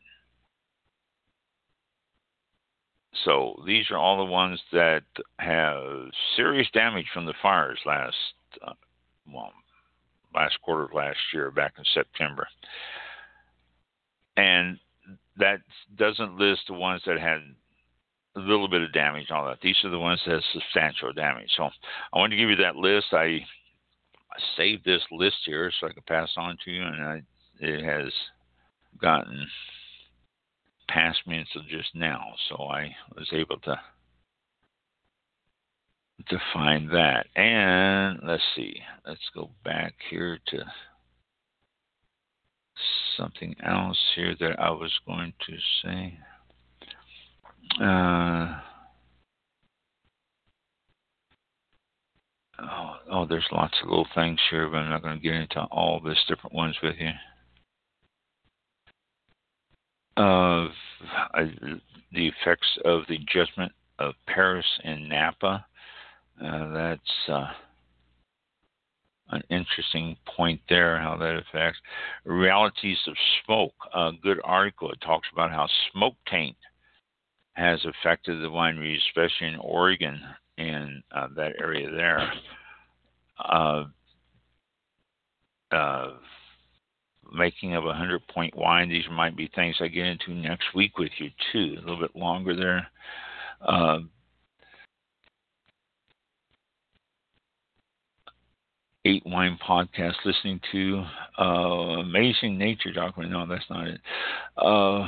So 3.26 3.62
these 3.66 3.90
are 3.92 3.98
all 3.98 4.18
the 4.18 4.32
ones 4.32 4.62
that 4.72 5.04
have 5.40 6.10
serious 6.36 6.68
damage 6.74 7.08
from 7.14 7.26
the 7.26 7.34
fires 7.42 7.80
last, 7.86 8.16
uh, 8.66 8.74
well, 9.32 9.52
last 10.34 10.60
quarter 10.62 10.84
of 10.84 10.94
last 10.94 11.18
year, 11.34 11.52
back 11.52 11.74
in 11.78 11.84
September. 11.94 12.48
And 14.38 14.78
that 15.38 15.60
doesn't 15.98 16.38
list 16.38 16.62
the 16.68 16.74
ones 16.74 17.02
that 17.06 17.20
had 17.20 17.42
a 18.36 18.40
little 18.40 18.68
bit 18.68 18.82
of 18.82 18.94
damage 18.94 19.32
all 19.32 19.48
that. 19.48 19.60
These 19.62 19.78
are 19.84 19.90
the 19.90 20.00
ones 20.00 20.22
that 20.26 20.34
have 20.34 20.44
substantial 20.54 21.14
damage. 21.14 21.50
So 21.58 21.70
I 22.14 22.18
want 22.18 22.32
to 22.32 22.38
give 22.38 22.50
you 22.50 22.56
that 22.58 22.76
list. 22.76 23.08
I, 23.12 23.46
I 24.32 24.40
saved 24.56 24.86
this 24.86 25.02
list 25.12 25.38
here 25.46 25.72
so 25.80 25.88
I 25.88 25.94
could 25.94 26.06
pass 26.06 26.30
on 26.38 26.58
to 26.64 26.72
you, 26.72 26.84
and 26.84 27.04
I, 27.04 27.22
it 27.60 27.84
has 27.84 28.12
gotten 29.02 29.48
past 30.88 31.20
me 31.28 31.38
until 31.38 31.68
just 31.70 31.94
now, 31.94 32.24
so 32.50 32.64
I 32.64 32.96
was 33.16 33.28
able 33.32 33.60
to 33.60 33.80
to 36.28 36.38
find 36.54 36.90
that. 36.90 37.28
And 37.36 38.20
let's 38.24 38.44
see, 38.56 38.76
let's 39.08 39.30
go 39.34 39.50
back 39.64 39.94
here 40.10 40.40
to 40.48 40.58
something 43.18 43.56
else 43.66 43.98
here 44.16 44.36
that 44.40 44.60
I 44.60 44.70
was 44.70 44.98
going 45.06 45.34
to 45.48 45.56
say. 45.84 46.18
Uh, 47.82 48.60
oh, 52.62 52.96
oh, 53.12 53.26
there's 53.28 53.46
lots 53.52 53.76
of 53.82 53.90
little 53.90 54.08
things 54.16 54.40
here, 54.50 54.68
but 54.70 54.78
I'm 54.78 54.90
not 54.90 55.04
going 55.04 55.18
to 55.18 55.24
get 55.24 55.36
into 55.36 55.62
all 55.72 56.02
these 56.04 56.16
different 56.28 56.56
ones 56.56 56.76
with 56.82 56.96
you 57.00 57.12
of 60.20 60.72
uh, 61.34 61.46
the 62.12 62.28
effects 62.28 62.68
of 62.84 63.04
the 63.08 63.18
judgment 63.34 63.72
of 64.00 64.14
Paris 64.28 64.66
and 64.84 65.08
Napa. 65.08 65.66
Uh, 66.44 66.74
that's 66.74 67.30
uh, 67.30 67.48
an 69.32 69.44
interesting 69.50 70.16
point 70.36 70.62
there, 70.70 71.00
how 71.00 71.18
that 71.18 71.38
affects 71.38 71.80
realities 72.26 72.98
of 73.08 73.16
smoke. 73.46 73.74
A 73.94 74.12
good 74.24 74.40
article. 74.44 74.92
It 74.92 75.02
talks 75.02 75.28
about 75.34 75.52
how 75.52 75.68
smoke 75.92 76.16
taint 76.30 76.56
has 77.54 77.84
affected 77.86 78.42
the 78.42 78.48
wineries, 78.48 79.00
especially 79.10 79.48
in 79.48 79.58
Oregon 79.58 80.22
and 80.58 81.04
uh, 81.12 81.28
that 81.36 81.54
area 81.62 81.90
there. 81.92 82.32
Making 87.32 87.76
of 87.76 87.86
a 87.86 87.94
hundred 87.94 88.26
point 88.28 88.56
wine. 88.56 88.90
These 88.90 89.06
might 89.12 89.36
be 89.38 89.52
things 89.54 89.76
I 89.80 89.88
get 89.88 90.08
into 90.08 90.34
next 90.34 90.74
week 90.74 90.98
with 90.98 91.12
you 91.20 91.30
too. 91.52 91.76
A 91.78 91.82
little 91.82 92.00
bit 92.00 92.16
longer 92.16 92.56
there. 92.56 92.88
Eight 99.06 99.24
Wine 99.26 99.58
podcast, 99.66 100.16
listening 100.26 100.60
to 100.72 101.06
uh, 101.40 102.00
Amazing 102.02 102.58
Nature 102.58 102.92
documentary. 102.92 103.38
No, 103.38 103.48
that's 103.48 103.70
not 103.70 103.88
it. 103.88 104.02
Uh, 104.58 105.08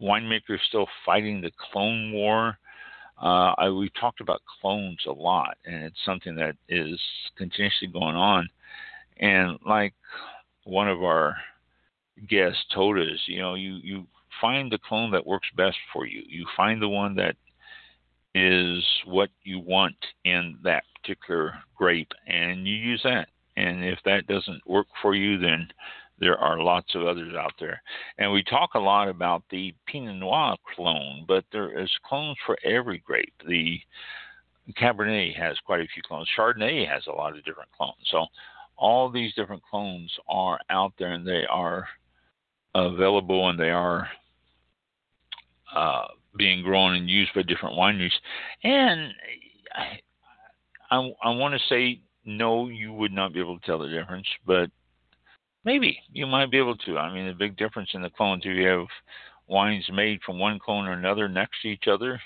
winemakers 0.00 0.60
still 0.68 0.86
fighting 1.04 1.40
the 1.40 1.50
clone 1.72 2.12
war. 2.12 2.56
Uh, 3.20 3.54
I, 3.58 3.70
we 3.70 3.90
talked 4.00 4.20
about 4.20 4.42
clones 4.60 5.00
a 5.06 5.12
lot, 5.12 5.56
and 5.64 5.84
it's 5.84 5.98
something 6.04 6.36
that 6.36 6.56
is 6.68 7.00
continuously 7.36 7.88
going 7.88 8.16
on. 8.16 8.48
And 9.18 9.58
like 9.66 9.94
one 10.64 10.88
of 10.88 11.02
our 11.02 11.36
guests 12.28 12.64
told 12.72 12.98
us, 12.98 13.20
you 13.26 13.40
know, 13.40 13.54
you, 13.54 13.74
you 13.82 14.06
find 14.40 14.70
the 14.70 14.78
clone 14.78 15.10
that 15.12 15.26
works 15.26 15.48
best 15.56 15.76
for 15.92 16.06
you. 16.06 16.22
You 16.28 16.46
find 16.56 16.80
the 16.80 16.88
one 16.88 17.14
that 17.16 17.36
is 18.34 18.84
what 19.06 19.30
you 19.42 19.60
want 19.60 19.96
in 20.24 20.58
that 20.64 20.84
particular 21.00 21.54
grape, 21.76 22.12
and 22.26 22.66
you 22.66 22.74
use 22.74 23.00
that. 23.04 23.28
And 23.56 23.84
if 23.84 23.98
that 24.04 24.26
doesn't 24.26 24.66
work 24.66 24.86
for 25.00 25.14
you, 25.14 25.38
then 25.38 25.68
there 26.18 26.38
are 26.38 26.60
lots 26.60 26.94
of 26.94 27.06
others 27.06 27.34
out 27.34 27.52
there. 27.58 27.80
And 28.18 28.32
we 28.32 28.42
talk 28.42 28.74
a 28.74 28.80
lot 28.80 29.08
about 29.08 29.42
the 29.50 29.74
Pinot 29.86 30.16
Noir 30.16 30.56
clone, 30.74 31.24
but 31.26 31.44
there 31.52 31.78
is 31.78 31.90
clones 32.04 32.36
for 32.46 32.56
every 32.64 32.98
grape. 32.98 33.34
The 33.46 33.78
Cabernet 34.72 35.36
has 35.36 35.58
quite 35.66 35.80
a 35.80 35.88
few 35.92 36.02
clones. 36.02 36.28
Chardonnay 36.36 36.88
has 36.88 37.06
a 37.06 37.12
lot 37.12 37.36
of 37.36 37.44
different 37.44 37.70
clones. 37.72 37.96
So 38.10 38.26
all 38.76 39.10
these 39.10 39.34
different 39.34 39.62
clones 39.62 40.12
are 40.28 40.58
out 40.70 40.92
there 40.98 41.12
and 41.12 41.26
they 41.26 41.44
are 41.50 41.86
available 42.74 43.48
and 43.50 43.58
they 43.58 43.70
are 43.70 44.08
uh, 45.74 46.06
being 46.36 46.62
grown 46.62 46.94
and 46.94 47.08
used 47.08 47.32
by 47.34 47.42
different 47.42 47.76
wineries. 47.76 48.12
And 48.62 49.12
I, 49.74 50.96
I, 50.96 51.10
I 51.22 51.30
want 51.30 51.54
to 51.54 51.68
say 51.68 52.00
no, 52.24 52.68
you 52.68 52.92
would 52.92 53.12
not 53.12 53.32
be 53.32 53.40
able 53.40 53.58
to 53.58 53.66
tell 53.66 53.78
the 53.78 53.88
difference, 53.88 54.26
but 54.46 54.70
maybe 55.64 55.98
you 56.12 56.26
might 56.26 56.50
be 56.50 56.58
able 56.58 56.76
to. 56.76 56.98
I 56.98 57.12
mean, 57.12 57.26
the 57.26 57.34
big 57.34 57.56
difference 57.56 57.90
in 57.94 58.02
the 58.02 58.10
clones, 58.10 58.42
if 58.44 58.56
you 58.56 58.66
have 58.66 58.86
wines 59.46 59.84
made 59.92 60.20
from 60.24 60.38
one 60.38 60.58
clone 60.58 60.86
or 60.86 60.92
another 60.92 61.28
next 61.28 61.60
to 61.62 61.68
each 61.68 61.86
other, 61.86 62.20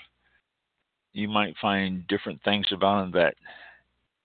you 1.13 1.27
might 1.27 1.55
find 1.61 2.07
different 2.07 2.41
things 2.43 2.67
about 2.71 3.01
them 3.01 3.11
that 3.11 3.35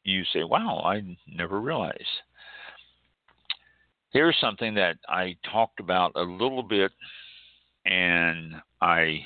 you 0.05 0.23
say, 0.33 0.45
wow, 0.45 0.83
I 0.85 1.03
never 1.27 1.61
realized. 1.61 1.99
Here's 4.11 4.37
something 4.41 4.75
that 4.75 4.97
I 5.09 5.37
talked 5.51 5.81
about 5.81 6.13
a 6.15 6.23
little 6.23 6.63
bit, 6.63 6.93
and 7.85 8.55
I 8.81 9.25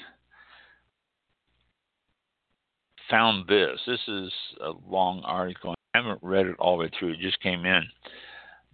found 3.10 3.46
this. 3.48 3.78
This 3.86 4.00
is 4.08 4.32
a 4.60 4.72
long 4.88 5.22
article. 5.24 5.74
I 5.94 5.98
haven't 5.98 6.20
read 6.22 6.46
it 6.46 6.56
all 6.58 6.76
the 6.76 6.84
way 6.84 6.90
through, 6.98 7.12
it 7.12 7.20
just 7.20 7.40
came 7.40 7.64
in. 7.64 7.82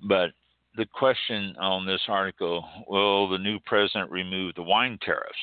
But 0.03 0.31
the 0.77 0.87
question 0.87 1.55
on 1.61 1.87
this 1.87 2.03
article 2.09 2.65
will 2.89 3.29
the 3.29 3.39
new 3.39 3.59
president 3.61 4.11
remove 4.11 4.55
the 4.55 4.63
wine 4.63 4.99
tariffs? 5.03 5.39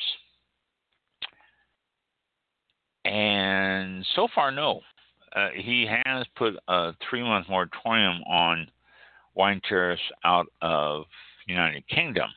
And 3.04 4.06
so 4.14 4.28
far, 4.34 4.52
no. 4.52 4.80
Uh, 5.34 5.48
he 5.54 5.88
has 6.04 6.26
put 6.36 6.54
a 6.68 6.92
three 7.08 7.22
month 7.22 7.48
moratorium 7.48 8.22
on 8.24 8.68
wine 9.34 9.60
tariffs 9.66 10.02
out 10.24 10.46
of 10.60 11.04
the 11.46 11.52
United 11.54 11.88
Kingdom, 11.88 12.28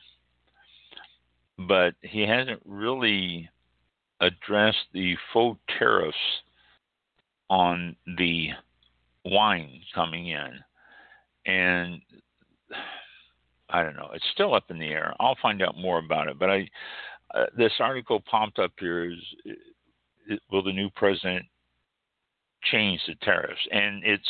but 1.68 1.94
he 2.00 2.22
hasn't 2.22 2.60
really 2.64 3.48
addressed 4.20 4.86
the 4.94 5.14
faux 5.32 5.60
tariffs 5.78 6.16
on 7.48 7.96
the 8.18 8.48
wine 9.24 9.80
coming 9.94 10.28
in. 10.28 10.50
And 11.46 12.00
I 13.70 13.82
don't 13.82 13.96
know. 13.96 14.10
It's 14.14 14.24
still 14.32 14.54
up 14.54 14.70
in 14.70 14.78
the 14.78 14.86
air. 14.86 15.14
I'll 15.20 15.36
find 15.40 15.62
out 15.62 15.76
more 15.76 15.98
about 15.98 16.28
it. 16.28 16.38
But 16.38 16.50
I, 16.50 16.68
uh, 17.34 17.46
this 17.56 17.72
article 17.80 18.20
popped 18.20 18.58
up 18.58 18.72
here 18.78 19.10
is, 19.10 19.18
is, 20.28 20.38
will 20.50 20.62
the 20.62 20.72
new 20.72 20.90
president 20.90 21.44
change 22.70 23.00
the 23.06 23.14
tariffs? 23.22 23.60
And 23.70 24.04
it's 24.04 24.28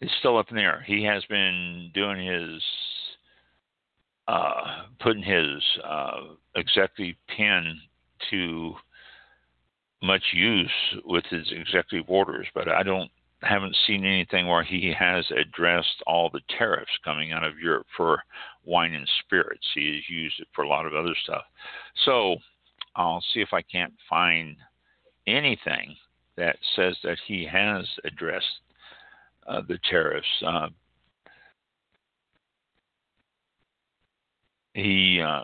it's 0.00 0.12
still 0.18 0.38
up 0.38 0.50
in 0.50 0.56
the 0.56 0.62
air. 0.62 0.82
He 0.86 1.04
has 1.04 1.24
been 1.26 1.90
doing 1.92 2.26
his 2.26 2.62
uh, 4.28 4.84
putting 5.00 5.22
his 5.22 5.62
uh, 5.84 6.20
executive 6.54 7.16
pen 7.36 7.80
to 8.30 8.74
much 10.02 10.22
use 10.32 10.70
with 11.04 11.24
his 11.26 11.46
executive 11.50 12.08
orders, 12.08 12.46
but 12.54 12.68
I 12.68 12.82
don't 12.82 13.10
haven't 13.42 13.76
seen 13.86 14.04
anything 14.04 14.46
where 14.46 14.62
he 14.62 14.92
has 14.98 15.24
addressed 15.30 16.02
all 16.06 16.28
the 16.30 16.42
tariffs 16.58 16.90
coming 17.04 17.32
out 17.32 17.44
of 17.44 17.58
Europe 17.58 17.86
for 17.96 18.22
wine 18.64 18.92
and 18.92 19.08
spirits. 19.24 19.66
He 19.74 19.94
has 19.94 20.10
used 20.10 20.40
it 20.40 20.48
for 20.54 20.64
a 20.64 20.68
lot 20.68 20.84
of 20.84 20.94
other 20.94 21.14
stuff. 21.22 21.42
So 22.04 22.36
I'll 22.96 23.24
see 23.32 23.40
if 23.40 23.52
I 23.52 23.62
can't 23.62 23.94
find 24.08 24.56
anything 25.26 25.96
that 26.36 26.56
says 26.76 26.96
that 27.02 27.18
he 27.26 27.46
has 27.50 27.86
addressed 28.04 28.46
uh, 29.46 29.62
the 29.68 29.78
tariffs. 29.88 30.26
Uh, 30.46 30.68
he 34.74 35.20
uh, 35.26 35.42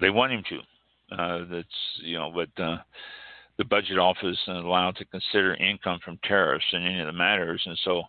they 0.00 0.10
want 0.10 0.32
him 0.32 0.42
to. 0.48 0.58
Uh, 1.10 1.44
that's 1.50 1.68
you 2.02 2.16
know, 2.16 2.32
but 2.34 2.62
uh, 2.62 2.78
the 3.58 3.64
budget 3.64 3.98
office 3.98 4.36
is 4.36 4.48
allowed 4.48 4.96
to 4.96 5.04
consider 5.06 5.54
income 5.54 5.98
from 6.04 6.18
tariffs 6.24 6.64
in 6.72 6.84
any 6.84 7.00
of 7.00 7.06
the 7.06 7.12
matters, 7.12 7.62
and 7.66 7.78
so 7.84 8.02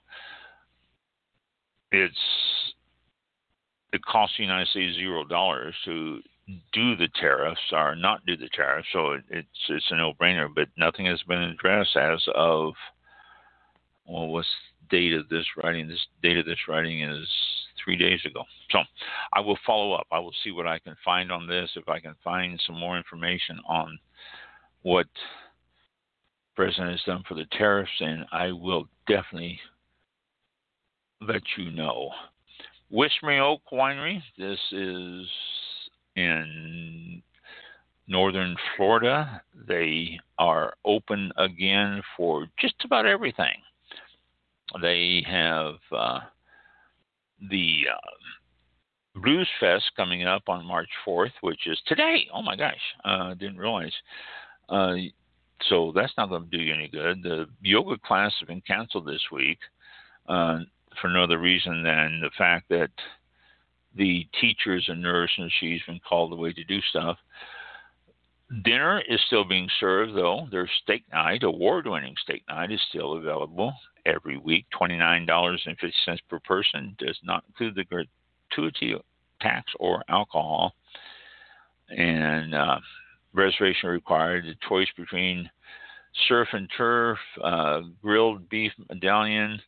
it's 1.91 2.15
it 3.93 4.03
costs 4.05 4.37
the 4.37 4.43
United 4.43 4.67
States 4.69 4.95
zero 4.95 5.25
dollars 5.25 5.75
to 5.85 6.19
do 6.73 6.95
the 6.95 7.07
tariffs 7.19 7.61
or 7.71 7.95
not 7.95 8.25
do 8.25 8.37
the 8.37 8.49
tariffs, 8.53 8.87
so 8.93 9.13
it, 9.13 9.23
it's 9.29 9.47
it's 9.69 9.91
a 9.91 9.95
no-brainer. 9.95 10.47
But 10.53 10.67
nothing 10.77 11.05
has 11.07 11.21
been 11.23 11.41
addressed 11.41 11.97
as 11.97 12.21
of 12.35 12.73
well, 14.05 14.27
what's 14.27 14.47
date 14.89 15.13
of 15.13 15.29
this 15.29 15.45
writing? 15.61 15.87
This 15.87 16.05
date 16.21 16.37
of 16.37 16.45
this 16.45 16.67
writing 16.67 17.01
is 17.01 17.27
three 17.83 17.95
days 17.95 18.19
ago. 18.25 18.43
So 18.71 18.79
I 19.33 19.39
will 19.39 19.57
follow 19.65 19.93
up. 19.93 20.07
I 20.11 20.19
will 20.19 20.33
see 20.43 20.51
what 20.51 20.67
I 20.67 20.79
can 20.79 20.95
find 21.03 21.31
on 21.31 21.47
this. 21.47 21.69
If 21.75 21.87
I 21.89 21.99
can 21.99 22.15
find 22.23 22.61
some 22.65 22.79
more 22.79 22.97
information 22.97 23.59
on 23.67 23.97
what 24.83 25.07
president 26.55 26.91
has 26.91 27.01
done 27.05 27.23
for 27.27 27.35
the 27.35 27.45
tariffs, 27.57 27.91
and 27.99 28.25
I 28.31 28.51
will 28.51 28.87
definitely 29.07 29.59
let 31.21 31.41
you 31.57 31.71
know. 31.71 32.09
Whispering 32.89 33.39
Oak 33.39 33.61
Winery. 33.71 34.21
This 34.37 34.59
is 34.71 35.27
in 36.15 37.21
northern 38.07 38.55
Florida. 38.75 39.41
They 39.67 40.19
are 40.37 40.73
open 40.83 41.31
again 41.37 42.01
for 42.17 42.47
just 42.59 42.75
about 42.83 43.05
everything. 43.05 43.55
They 44.81 45.23
have 45.27 45.75
uh, 45.91 46.19
the 47.49 47.83
uh, 47.93 49.19
Blues 49.19 49.49
Fest 49.59 49.91
coming 49.95 50.25
up 50.25 50.43
on 50.47 50.65
March 50.65 50.89
4th, 51.05 51.31
which 51.41 51.67
is 51.67 51.79
today. 51.87 52.27
Oh 52.33 52.41
my 52.41 52.55
gosh, 52.55 52.79
uh, 53.03 53.33
didn't 53.33 53.57
realize. 53.57 53.93
Uh, 54.69 54.95
so 55.69 55.91
that's 55.93 56.13
not 56.17 56.29
going 56.29 56.49
to 56.49 56.57
do 56.57 56.63
you 56.63 56.73
any 56.73 56.87
good. 56.87 57.21
The 57.23 57.47
yoga 57.61 57.97
class 57.97 58.33
has 58.39 58.47
been 58.47 58.61
canceled 58.61 59.05
this 59.05 59.23
week 59.31 59.59
uh, 60.27 60.59
for 61.01 61.09
no 61.09 61.23
other 61.23 61.39
reason 61.39 61.83
than 61.83 62.21
the 62.21 62.31
fact 62.37 62.69
that 62.69 62.89
the 63.95 64.27
teacher 64.39 64.75
is 64.75 64.85
a 64.87 64.95
nurse 64.95 65.31
and 65.37 65.51
she's 65.59 65.81
been 65.85 65.99
called 66.07 66.31
away 66.31 66.53
to 66.53 66.63
do 66.63 66.79
stuff. 66.89 67.17
Dinner 68.63 69.01
is 69.07 69.21
still 69.27 69.45
being 69.45 69.69
served, 69.79 70.13
though. 70.13 70.47
Their 70.51 70.69
steak 70.83 71.03
night, 71.11 71.43
award 71.43 71.87
winning 71.87 72.15
steak 72.21 72.43
night, 72.49 72.71
is 72.71 72.81
still 72.89 73.13
available 73.13 73.73
every 74.05 74.37
week. 74.37 74.65
$29.50 74.79 76.17
per 76.29 76.39
person 76.39 76.95
does 76.99 77.17
not 77.23 77.45
include 77.47 77.75
the 77.75 77.85
gratuity 77.85 78.95
tax 79.39 79.71
or 79.79 80.03
alcohol. 80.09 80.73
And 81.89 82.53
uh, 82.53 82.79
reservation 83.33 83.89
required. 83.89 84.43
The 84.43 84.55
choice 84.67 84.89
between 84.97 85.49
surf 86.27 86.49
and 86.51 86.69
turf, 86.77 87.19
uh, 87.41 87.81
grilled 88.01 88.49
beef 88.49 88.73
medallion, 88.89 89.61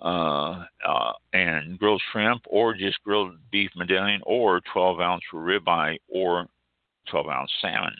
uh, 0.00 0.64
uh, 0.86 1.12
and 1.32 1.78
grilled 1.78 2.02
shrimp, 2.12 2.42
or 2.46 2.74
just 2.74 3.02
grilled 3.02 3.36
beef 3.50 3.70
medallion, 3.76 4.20
or 4.24 4.60
12 4.72 5.00
ounce 5.00 5.22
ribeye, 5.32 5.98
or 6.08 6.46
12 7.10 7.26
ounce 7.28 7.50
salmon. 7.60 7.94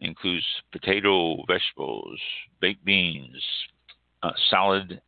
Includes 0.00 0.46
potato, 0.70 1.42
vegetables, 1.46 2.20
baked 2.60 2.84
beans, 2.84 3.42
uh, 4.22 4.30
salad 4.50 5.00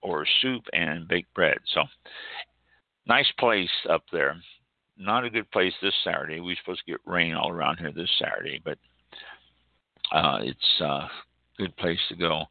or 0.00 0.26
soup, 0.40 0.62
and 0.72 1.06
baked 1.06 1.32
bread. 1.34 1.58
So, 1.74 1.82
nice 3.06 3.30
place 3.38 3.68
up 3.90 4.04
there 4.10 4.36
not 4.98 5.24
a 5.24 5.30
good 5.30 5.50
place 5.50 5.72
this 5.80 5.94
Saturday. 6.04 6.40
We're 6.40 6.56
supposed 6.56 6.82
to 6.84 6.92
get 6.92 7.00
rain 7.06 7.34
all 7.34 7.50
around 7.50 7.78
here 7.78 7.92
this 7.92 8.10
Saturday, 8.18 8.60
but 8.64 8.78
uh, 10.12 10.38
it's 10.42 10.80
a 10.80 11.08
good 11.56 11.76
place 11.76 12.00
to 12.08 12.16
go. 12.16 12.44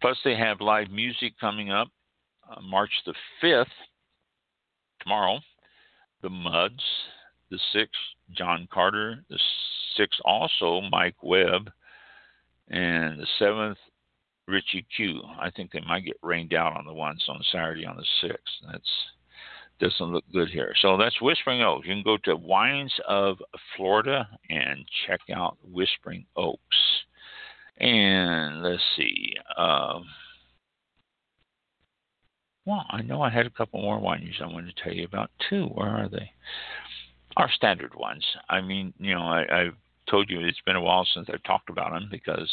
Plus, 0.00 0.16
they 0.24 0.36
have 0.36 0.60
live 0.60 0.90
music 0.90 1.32
coming 1.40 1.70
up 1.70 1.88
uh, 2.50 2.60
March 2.60 2.90
the 3.04 3.14
5th, 3.42 3.66
tomorrow. 5.00 5.40
The 6.22 6.30
Muds, 6.30 6.82
the 7.50 7.58
6th, 7.74 7.86
John 8.36 8.68
Carter, 8.72 9.24
the 9.28 9.38
6th, 9.98 10.20
also 10.24 10.80
Mike 10.90 11.22
Webb, 11.22 11.70
and 12.68 13.18
the 13.18 13.26
7th, 13.40 13.76
Richie 14.46 14.86
Q. 14.96 15.22
I 15.40 15.50
think 15.50 15.72
they 15.72 15.82
might 15.86 16.04
get 16.04 16.16
rained 16.22 16.54
out 16.54 16.76
on 16.76 16.86
the 16.86 16.92
ones 16.92 17.24
on 17.28 17.42
Saturday 17.52 17.86
on 17.86 17.96
the 17.96 18.28
6th. 18.28 18.70
That's 18.70 18.90
doesn't 19.80 20.12
look 20.12 20.24
good 20.32 20.48
here. 20.48 20.74
So 20.80 20.96
that's 20.96 21.20
Whispering 21.20 21.62
Oaks. 21.62 21.86
You 21.86 21.94
can 21.94 22.02
go 22.02 22.16
to 22.24 22.36
Wines 22.36 22.92
of 23.06 23.38
Florida 23.76 24.28
and 24.50 24.84
check 25.06 25.20
out 25.32 25.56
Whispering 25.62 26.26
Oaks. 26.36 26.58
And 27.78 28.62
let's 28.62 28.82
see. 28.96 29.34
Um, 29.56 30.04
well, 32.66 32.84
I 32.90 33.02
know 33.02 33.22
I 33.22 33.30
had 33.30 33.46
a 33.46 33.50
couple 33.50 33.80
more 33.80 34.00
wineries 34.00 34.42
I 34.42 34.46
wanted 34.46 34.74
to 34.76 34.82
tell 34.82 34.92
you 34.92 35.04
about 35.04 35.30
too. 35.48 35.66
Where 35.66 35.88
are 35.88 36.08
they? 36.08 36.30
Our 37.38 37.50
standard 37.52 37.94
ones. 37.94 38.24
I 38.50 38.60
mean, 38.60 38.92
you 38.98 39.14
know, 39.14 39.22
I, 39.22 39.60
I've 39.60 39.76
told 40.10 40.28
you 40.28 40.40
it's 40.40 40.60
been 40.66 40.76
a 40.76 40.80
while 40.80 41.06
since 41.14 41.28
I've 41.32 41.42
talked 41.44 41.70
about 41.70 41.92
them 41.92 42.08
because 42.10 42.50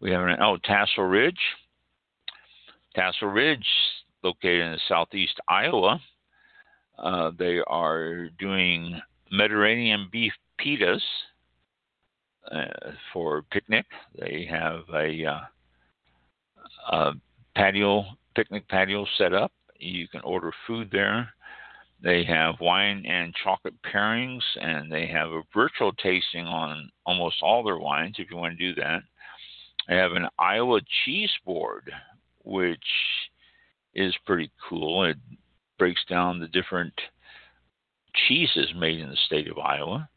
we 0.00 0.10
have 0.10 0.22
an 0.22 0.36
oh 0.40 0.58
Tassel 0.64 1.10
Ridge. 1.10 1.40
Tassel 2.94 3.32
Ridge, 3.32 3.66
located 4.22 4.72
in 4.72 4.78
southeast 4.88 5.40
Iowa. 5.48 6.00
Uh, 6.98 7.30
they 7.38 7.58
are 7.66 8.28
doing 8.38 9.00
Mediterranean 9.30 10.08
beef 10.12 10.32
pitas 10.60 11.00
uh, 12.50 12.90
for 13.12 13.42
picnic. 13.50 13.86
They 14.18 14.46
have 14.50 14.82
a, 14.94 15.24
uh, 15.24 15.40
a 16.94 17.12
patio 17.56 18.04
picnic 18.36 18.68
patio 18.68 19.06
set 19.16 19.32
up. 19.32 19.52
You 19.78 20.06
can 20.08 20.20
order 20.20 20.52
food 20.66 20.90
there. 20.92 21.32
They 22.02 22.24
have 22.24 22.60
wine 22.60 23.04
and 23.06 23.34
chocolate 23.44 23.74
pairings, 23.82 24.42
and 24.60 24.90
they 24.90 25.06
have 25.06 25.30
a 25.30 25.42
virtual 25.54 25.92
tasting 25.92 26.46
on 26.46 26.90
almost 27.06 27.36
all 27.42 27.62
their 27.62 27.78
wines 27.78 28.16
if 28.18 28.30
you 28.30 28.36
want 28.36 28.58
to 28.58 28.74
do 28.74 28.80
that. 28.80 29.02
They 29.88 29.96
have 29.96 30.12
an 30.12 30.26
Iowa 30.38 30.80
cheese 31.04 31.30
board, 31.44 31.92
which 32.44 32.78
is 33.94 34.14
pretty 34.26 34.50
cool. 34.68 35.04
It 35.04 35.16
breaks 35.78 36.04
down 36.08 36.40
the 36.40 36.48
different 36.48 36.92
cheeses 38.28 38.68
made 38.76 39.00
in 39.00 39.08
the 39.08 39.16
state 39.26 39.48
of 39.48 39.58
Iowa 39.58 40.08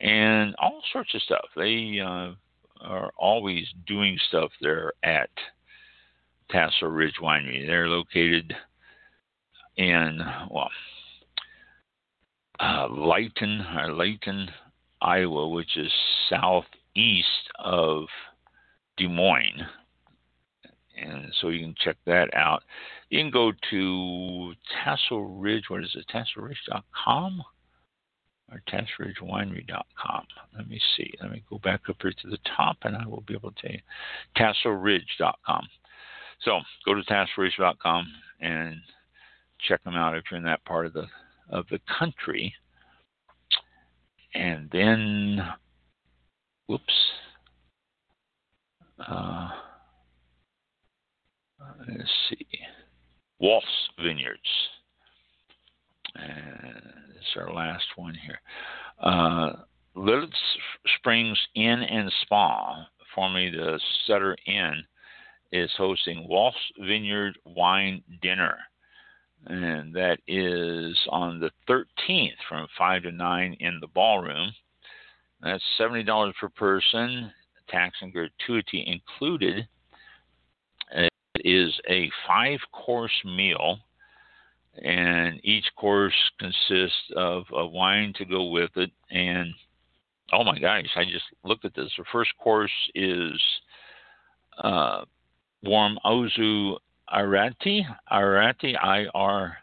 and 0.00 0.54
all 0.58 0.82
sorts 0.92 1.14
of 1.14 1.22
stuff. 1.22 1.44
They 1.56 2.00
uh, 2.04 2.32
are 2.80 3.10
always 3.16 3.66
doing 3.86 4.18
stuff 4.28 4.50
there 4.60 4.92
at 5.02 5.30
Tassel 6.50 6.88
Ridge 6.88 7.16
Winery. 7.20 7.66
They're 7.66 7.88
located 7.88 8.54
in, 9.76 10.20
well, 10.50 10.70
uh, 12.60 12.88
Leighton, 12.90 13.64
or 13.76 13.92
Leighton, 13.92 14.48
Iowa, 15.00 15.48
which 15.48 15.76
is 15.76 15.92
southeast 16.28 17.26
of 17.58 18.04
Des 18.96 19.08
Moines. 19.08 19.66
And 21.00 21.32
so 21.40 21.48
you 21.48 21.60
can 21.60 21.74
check 21.82 21.96
that 22.06 22.34
out. 22.34 22.62
You 23.10 23.20
can 23.20 23.30
go 23.30 23.52
to 23.70 24.52
Tassel 24.84 25.40
Ridge, 25.40 25.64
what 25.68 25.84
is 25.84 25.94
it, 25.94 26.06
tasselridge.com 26.12 27.42
or 28.50 28.62
tasselridgewinery.com. 28.68 30.26
Let 30.56 30.68
me 30.68 30.80
see. 30.96 31.12
Let 31.20 31.30
me 31.30 31.42
go 31.48 31.58
back 31.58 31.82
up 31.88 31.96
here 32.00 32.12
to 32.22 32.28
the 32.28 32.38
top 32.56 32.78
and 32.82 32.96
I 32.96 33.06
will 33.06 33.22
be 33.26 33.34
able 33.34 33.52
to 33.52 33.62
tell 33.62 33.72
you. 33.72 33.80
tasselridge.com. 34.36 35.68
So 36.42 36.60
go 36.84 36.94
to 36.94 37.02
tasselridge.com 37.02 38.06
and 38.40 38.76
check 39.60 39.82
them 39.84 39.94
out 39.94 40.16
if 40.16 40.24
you're 40.30 40.38
in 40.38 40.44
that 40.44 40.64
part 40.64 40.86
of 40.86 40.92
the 40.92 41.06
of 41.50 41.66
the 41.70 41.80
country. 41.98 42.54
And 44.34 44.68
then, 44.70 45.40
whoops. 46.66 46.84
Uh, 49.06 49.50
let's 51.88 52.10
see. 52.28 52.46
Waltz 53.38 53.66
Vineyards. 54.02 54.40
And 56.16 56.82
it's 57.16 57.36
our 57.36 57.52
last 57.52 57.86
one 57.96 58.14
here. 58.14 58.40
Uh, 59.00 59.52
Lititz 59.96 60.32
Springs 60.98 61.38
Inn 61.54 61.82
and 61.82 62.12
Spa, 62.22 62.86
formerly 63.14 63.50
the 63.50 63.80
Sutter 64.06 64.36
Inn, 64.46 64.84
is 65.52 65.70
hosting 65.76 66.26
Waltz 66.28 66.56
Vineyard 66.78 67.38
Wine 67.44 68.02
Dinner. 68.20 68.56
And 69.46 69.94
that 69.94 70.18
is 70.26 70.98
on 71.08 71.40
the 71.40 71.50
13th 71.68 72.36
from 72.48 72.66
5 72.76 73.02
to 73.04 73.12
9 73.12 73.56
in 73.60 73.78
the 73.80 73.86
ballroom. 73.86 74.52
That's 75.40 75.62
$70 75.78 76.32
per 76.40 76.48
person, 76.50 77.32
tax 77.68 77.96
and 78.02 78.12
gratuity 78.12 78.84
included 78.86 79.68
It 80.90 81.12
is 81.36 81.78
a 81.88 82.10
five 82.26 82.58
course 82.72 83.12
meal, 83.24 83.78
and 84.82 85.40
each 85.44 85.66
course 85.76 86.14
consists 86.38 87.10
of 87.16 87.44
a 87.52 87.66
wine 87.66 88.12
to 88.16 88.24
go 88.24 88.46
with 88.46 88.70
it. 88.76 88.90
And 89.10 89.54
oh 90.32 90.44
my 90.44 90.58
gosh, 90.58 90.86
I 90.96 91.04
just 91.04 91.24
looked 91.44 91.64
at 91.64 91.74
this. 91.74 91.92
The 91.96 92.04
first 92.10 92.30
course 92.38 92.72
is 92.94 93.40
uh, 94.58 95.04
warm 95.62 95.98
Ossau 96.04 96.78
Irati, 97.12 97.82
Irati, 98.10 98.74
I 98.80 99.06
R 99.14 99.56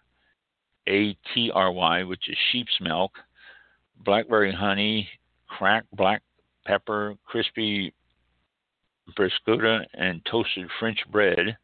A 0.87 1.17
T 1.33 1.51
R 1.53 1.71
Y, 1.71 2.03
which 2.03 2.29
is 2.29 2.37
sheep's 2.51 2.75
milk, 2.81 3.11
blackberry 4.03 4.53
honey, 4.53 5.07
cracked 5.47 5.91
black 5.95 6.21
pepper, 6.65 7.15
crispy 7.25 7.93
bruschetta, 9.17 9.85
and 9.93 10.21
toasted 10.29 10.67
French 10.79 10.99
bread. 11.11 11.57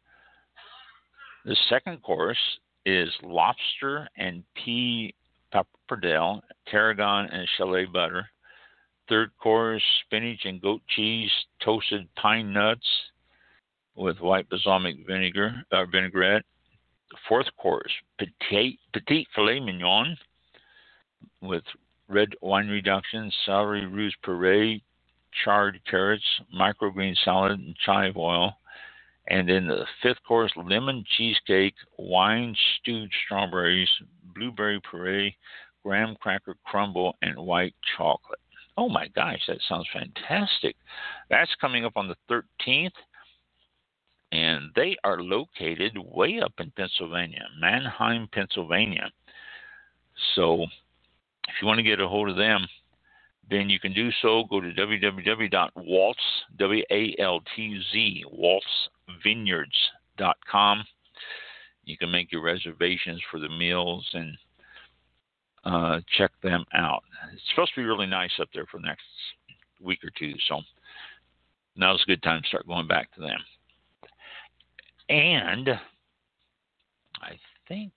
The 1.44 1.56
second 1.68 2.02
course 2.02 2.38
is 2.86 3.08
lobster 3.22 4.08
and 4.16 4.44
pea 4.54 5.14
pappardelle, 5.52 6.42
tarragon 6.68 7.28
and 7.32 7.48
chalet 7.56 7.86
butter. 7.86 8.28
Third 9.08 9.30
course, 9.42 9.82
spinach 10.04 10.44
and 10.44 10.60
goat 10.62 10.80
cheese, 10.94 11.30
toasted 11.60 12.08
pine 12.14 12.52
nuts 12.52 12.86
with 13.96 14.20
white 14.20 14.48
balsamic 14.48 14.96
vinegar 15.06 15.64
uh, 15.72 15.84
vinaigrette. 15.86 16.44
Fourth 17.28 17.48
course, 17.58 17.92
petite, 18.18 18.78
filet 19.34 19.60
mignon 19.60 20.16
with 21.42 21.62
red 22.08 22.30
wine 22.40 22.68
reduction, 22.68 23.30
celery 23.44 23.86
ruse 23.86 24.14
puree, 24.22 24.82
charred 25.44 25.80
carrots, 25.88 26.24
microgreen 26.54 27.14
salad, 27.24 27.58
and 27.58 27.76
chive 27.84 28.16
oil. 28.16 28.56
And 29.28 29.48
then 29.48 29.66
the 29.66 29.86
fifth 30.02 30.22
course, 30.26 30.52
lemon 30.56 31.04
cheesecake, 31.16 31.74
wine 31.98 32.56
stewed 32.80 33.10
strawberries, 33.24 33.88
blueberry 34.34 34.80
puree, 34.88 35.36
graham 35.84 36.16
cracker 36.20 36.56
crumble, 36.64 37.16
and 37.22 37.36
white 37.38 37.74
chocolate. 37.96 38.40
Oh 38.76 38.88
my 38.88 39.08
gosh, 39.08 39.40
that 39.48 39.58
sounds 39.68 39.86
fantastic. 39.92 40.76
That's 41.30 41.54
coming 41.60 41.84
up 41.84 41.96
on 41.96 42.08
the 42.08 42.42
13th. 42.68 42.90
And 44.32 44.70
they 44.74 44.96
are 45.04 45.22
located 45.22 45.96
way 45.96 46.40
up 46.40 46.54
in 46.58 46.72
Pennsylvania, 46.72 47.46
Manheim, 47.60 48.28
Pennsylvania. 48.32 49.12
So 50.34 50.62
if 50.62 51.54
you 51.60 51.66
want 51.66 51.78
to 51.78 51.84
get 51.84 52.00
a 52.00 52.08
hold 52.08 52.30
of 52.30 52.36
them, 52.36 52.66
then 53.50 53.68
you 53.68 53.78
can 53.78 53.92
do 53.92 54.10
so. 54.22 54.44
Go 54.48 54.60
to 54.60 54.72
www.waltz, 54.72 56.18
W-A-L-T-Z, 56.58 58.24
waltzvineyards.com. 59.24 60.84
You 61.84 61.98
can 61.98 62.10
make 62.10 62.32
your 62.32 62.42
reservations 62.42 63.20
for 63.30 63.38
the 63.38 63.48
meals 63.50 64.08
and 64.14 64.38
uh, 65.64 66.00
check 66.16 66.30
them 66.42 66.64
out. 66.74 67.02
It's 67.32 67.42
supposed 67.50 67.74
to 67.74 67.80
be 67.80 67.86
really 67.86 68.06
nice 68.06 68.30
up 68.40 68.48
there 68.54 68.66
for 68.66 68.78
the 68.78 68.86
next 68.86 69.02
week 69.80 70.02
or 70.04 70.10
two, 70.18 70.34
so 70.48 70.60
now's 71.76 72.02
a 72.02 72.06
good 72.06 72.22
time 72.22 72.40
to 72.42 72.48
start 72.48 72.66
going 72.66 72.86
back 72.86 73.12
to 73.14 73.20
them. 73.20 73.38
And 75.08 75.68
I 77.20 77.38
think 77.68 77.92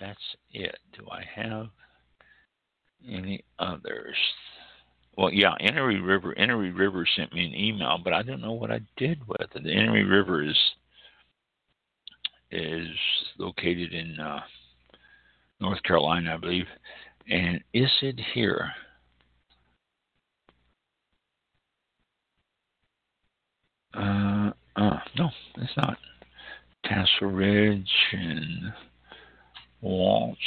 that's 0.00 0.18
it. 0.52 0.76
Do 0.96 1.06
I 1.10 1.24
have 1.34 1.68
any 3.08 3.44
others? 3.58 4.16
Well, 5.16 5.32
yeah, 5.32 5.54
Enoree 5.60 6.04
River. 6.04 6.34
Enoree 6.38 6.76
River 6.76 7.06
sent 7.16 7.32
me 7.32 7.46
an 7.46 7.54
email, 7.54 7.98
but 8.02 8.12
I 8.12 8.22
don't 8.22 8.40
know 8.40 8.52
what 8.52 8.72
I 8.72 8.80
did 8.96 9.26
with 9.28 9.40
it. 9.42 9.62
The 9.62 9.70
Enoree 9.70 10.08
River 10.08 10.42
is 10.42 10.56
is 12.50 12.88
located 13.38 13.92
in 13.92 14.18
uh, 14.20 14.40
North 15.60 15.82
Carolina, 15.82 16.34
I 16.34 16.36
believe. 16.36 16.66
And 17.28 17.62
is 17.72 17.90
it 18.02 18.20
here? 18.34 18.70
Uh, 23.96 24.50
uh, 24.76 24.98
no, 25.18 25.30
it's 25.56 25.76
not. 25.76 25.98
Tassel 26.84 27.28
Ridge 27.28 27.90
and 28.12 28.72
Waltz 29.80 30.38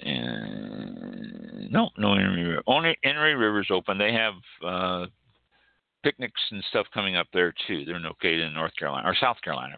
and 0.00 1.70
no, 1.70 1.90
no 1.96 2.08
Enoree 2.08 2.48
River. 2.48 2.62
Only 2.66 2.96
Enoree 3.04 3.38
River's 3.38 3.68
open. 3.70 3.98
They 3.98 4.12
have 4.12 4.34
uh, 4.66 5.06
picnics 6.02 6.40
and 6.50 6.62
stuff 6.70 6.86
coming 6.92 7.16
up 7.16 7.26
there 7.32 7.54
too. 7.66 7.84
They're 7.84 8.00
located 8.00 8.40
in 8.40 8.54
North 8.54 8.74
Carolina 8.76 9.08
or 9.08 9.16
South 9.20 9.36
Carolina. 9.42 9.76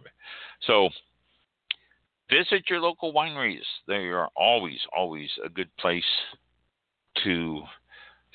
So 0.66 0.88
visit 2.30 2.68
your 2.68 2.80
local 2.80 3.12
wineries. 3.12 3.66
They 3.86 4.08
are 4.08 4.28
always, 4.36 4.78
always 4.96 5.30
a 5.44 5.48
good 5.48 5.74
place 5.76 6.04
to 7.24 7.62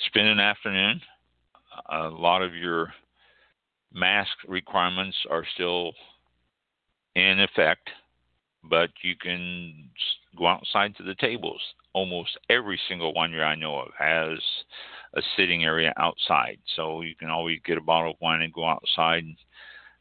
spend 0.08 0.28
an 0.28 0.40
afternoon. 0.40 1.02
A 1.92 2.10
lot 2.10 2.42
of 2.42 2.56
your 2.56 2.94
mask 3.96 4.32
requirements 4.48 5.18
are 5.32 5.46
still 5.56 5.94
in 7.16 7.40
effect, 7.40 7.90
but 8.64 8.90
you 9.02 9.16
can 9.16 9.90
go 10.38 10.48
outside 10.48 10.96
to 10.98 11.04
the 11.04 11.16
tables. 11.16 11.62
Almost 11.94 12.38
every 12.50 12.80
single 12.90 13.14
winery 13.14 13.44
I 13.44 13.56
know 13.56 13.80
of 13.80 13.92
has 13.98 14.38
a 15.14 15.22
sitting 15.38 15.64
area 15.64 15.94
outside, 15.98 16.60
so 16.76 17.02
you 17.02 17.16
can 17.16 17.30
always 17.30 17.60
get 17.66 17.78
a 17.78 17.82
bottle 17.82 18.12
of 18.12 18.18
wine 18.22 18.42
and 18.42 18.54
go 18.54 18.66
outside 18.66 19.24
and 19.24 19.38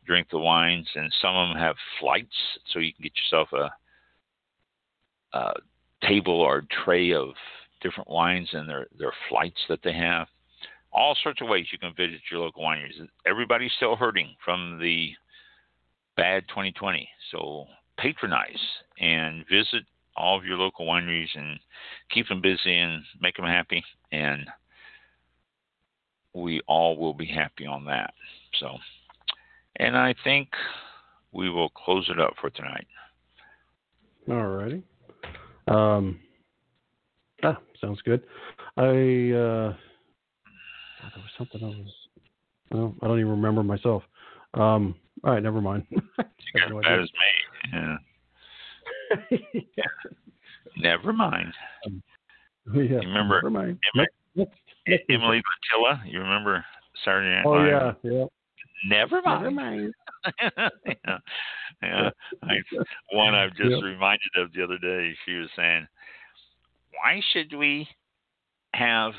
drink 0.05 0.27
the 0.31 0.39
wines. 0.39 0.89
And 0.97 1.15
some 1.23 1.37
of 1.37 1.49
them 1.49 1.59
have 1.59 1.77
flights, 2.01 2.35
so 2.73 2.81
you 2.81 2.93
can 2.93 3.05
get 3.05 3.13
yourself 3.17 3.49
a, 3.53 5.39
a 5.39 5.53
table 6.03 6.41
or 6.41 6.65
tray 6.85 7.13
of 7.13 7.29
different 7.81 8.11
wines 8.11 8.49
and 8.53 8.69
their 8.69 8.89
their 8.99 9.13
flights 9.29 9.61
that 9.69 9.81
they 9.85 9.93
have. 9.93 10.27
All 10.95 11.17
sorts 11.23 11.43
of 11.43 11.49
ways 11.49 11.67
you 11.73 11.79
can 11.79 11.93
visit 11.95 12.21
your 12.31 12.41
local 12.41 12.63
wineries. 12.63 13.07
Everybody's 13.27 13.73
still 13.77 13.97
hurting 13.97 14.35
from 14.45 14.79
the 14.81 15.11
bad 16.17 16.45
2020, 16.49 17.09
so 17.33 17.67
patronize 17.99 18.61
and 19.01 19.45
visit 19.51 19.83
all 20.17 20.39
of 20.39 20.45
your 20.45 20.57
local 20.57 20.87
wineries 20.87 21.29
and 21.35 21.59
keep 22.11 22.29
them 22.29 22.41
busy 22.41 22.79
and 22.79 23.03
make 23.21 23.37
them 23.37 23.47
happy. 23.47 23.83
And 24.13 24.49
we 26.33 26.61
all 26.69 26.97
will 26.97 27.15
be 27.15 27.27
happy 27.27 27.67
on 27.67 27.85
that. 27.87 28.15
So, 28.61 28.77
and 29.77 29.97
I 29.97 30.15
think 30.23 30.49
we 31.33 31.51
will 31.51 31.71
close 31.71 32.09
it 32.09 32.21
up 32.21 32.35
for 32.41 32.51
tonight. 32.51 32.87
All 34.29 34.47
righty. 34.47 34.83
Um, 35.69 36.21
ah, 37.43 37.59
sounds 37.81 38.01
good. 38.03 38.23
I 38.77 39.33
uh, 39.33 39.77
there 41.15 41.23
was 41.23 41.31
something 41.39 41.63
I 41.63 41.69
was. 41.69 41.95
Well, 42.71 42.95
I 43.03 43.09
don't 43.09 43.19
even 43.21 43.31
remember 43.31 43.63
myself. 43.63 44.03
Um, 44.55 44.95
all 45.23 45.33
right, 45.33 45.43
never 45.43 45.61
mind. 45.61 45.87
you 45.91 46.01
got 46.59 46.71
no 46.71 46.79
as 46.81 47.01
me. 47.01 47.73
Yeah. 47.73 47.97
yeah. 49.53 49.85
Never 50.77 51.13
mind. 51.13 51.53
Um, 51.87 52.03
yeah. 52.75 52.83
You 52.83 52.97
remember? 52.99 53.37
Never 53.37 53.51
mind. 53.51 53.79
Emily, 53.95 54.49
Emily 55.09 55.43
Litella? 55.43 56.01
You 56.07 56.21
remember 56.21 56.65
Saturday 57.05 57.31
Night 57.31 57.45
Oh 57.47 57.65
yeah, 57.65 57.93
yeah. 58.03 58.25
Never 58.87 59.23
mind. 59.23 59.43
Never 59.43 59.51
mind. 59.55 59.95
yeah, 60.43 61.19
yeah. 61.83 62.11
I, 62.43 62.55
one 63.13 63.35
I've 63.35 63.55
just 63.55 63.71
Yep. 63.71 63.83
reminded 63.83 64.31
of 64.37 64.53
the 64.53 64.63
other 64.63 64.79
day. 64.79 65.15
She 65.25 65.35
was 65.35 65.49
saying, 65.57 65.87
"Why 66.93 67.21
should 67.33 67.55
we 67.57 67.89
have 68.75 69.13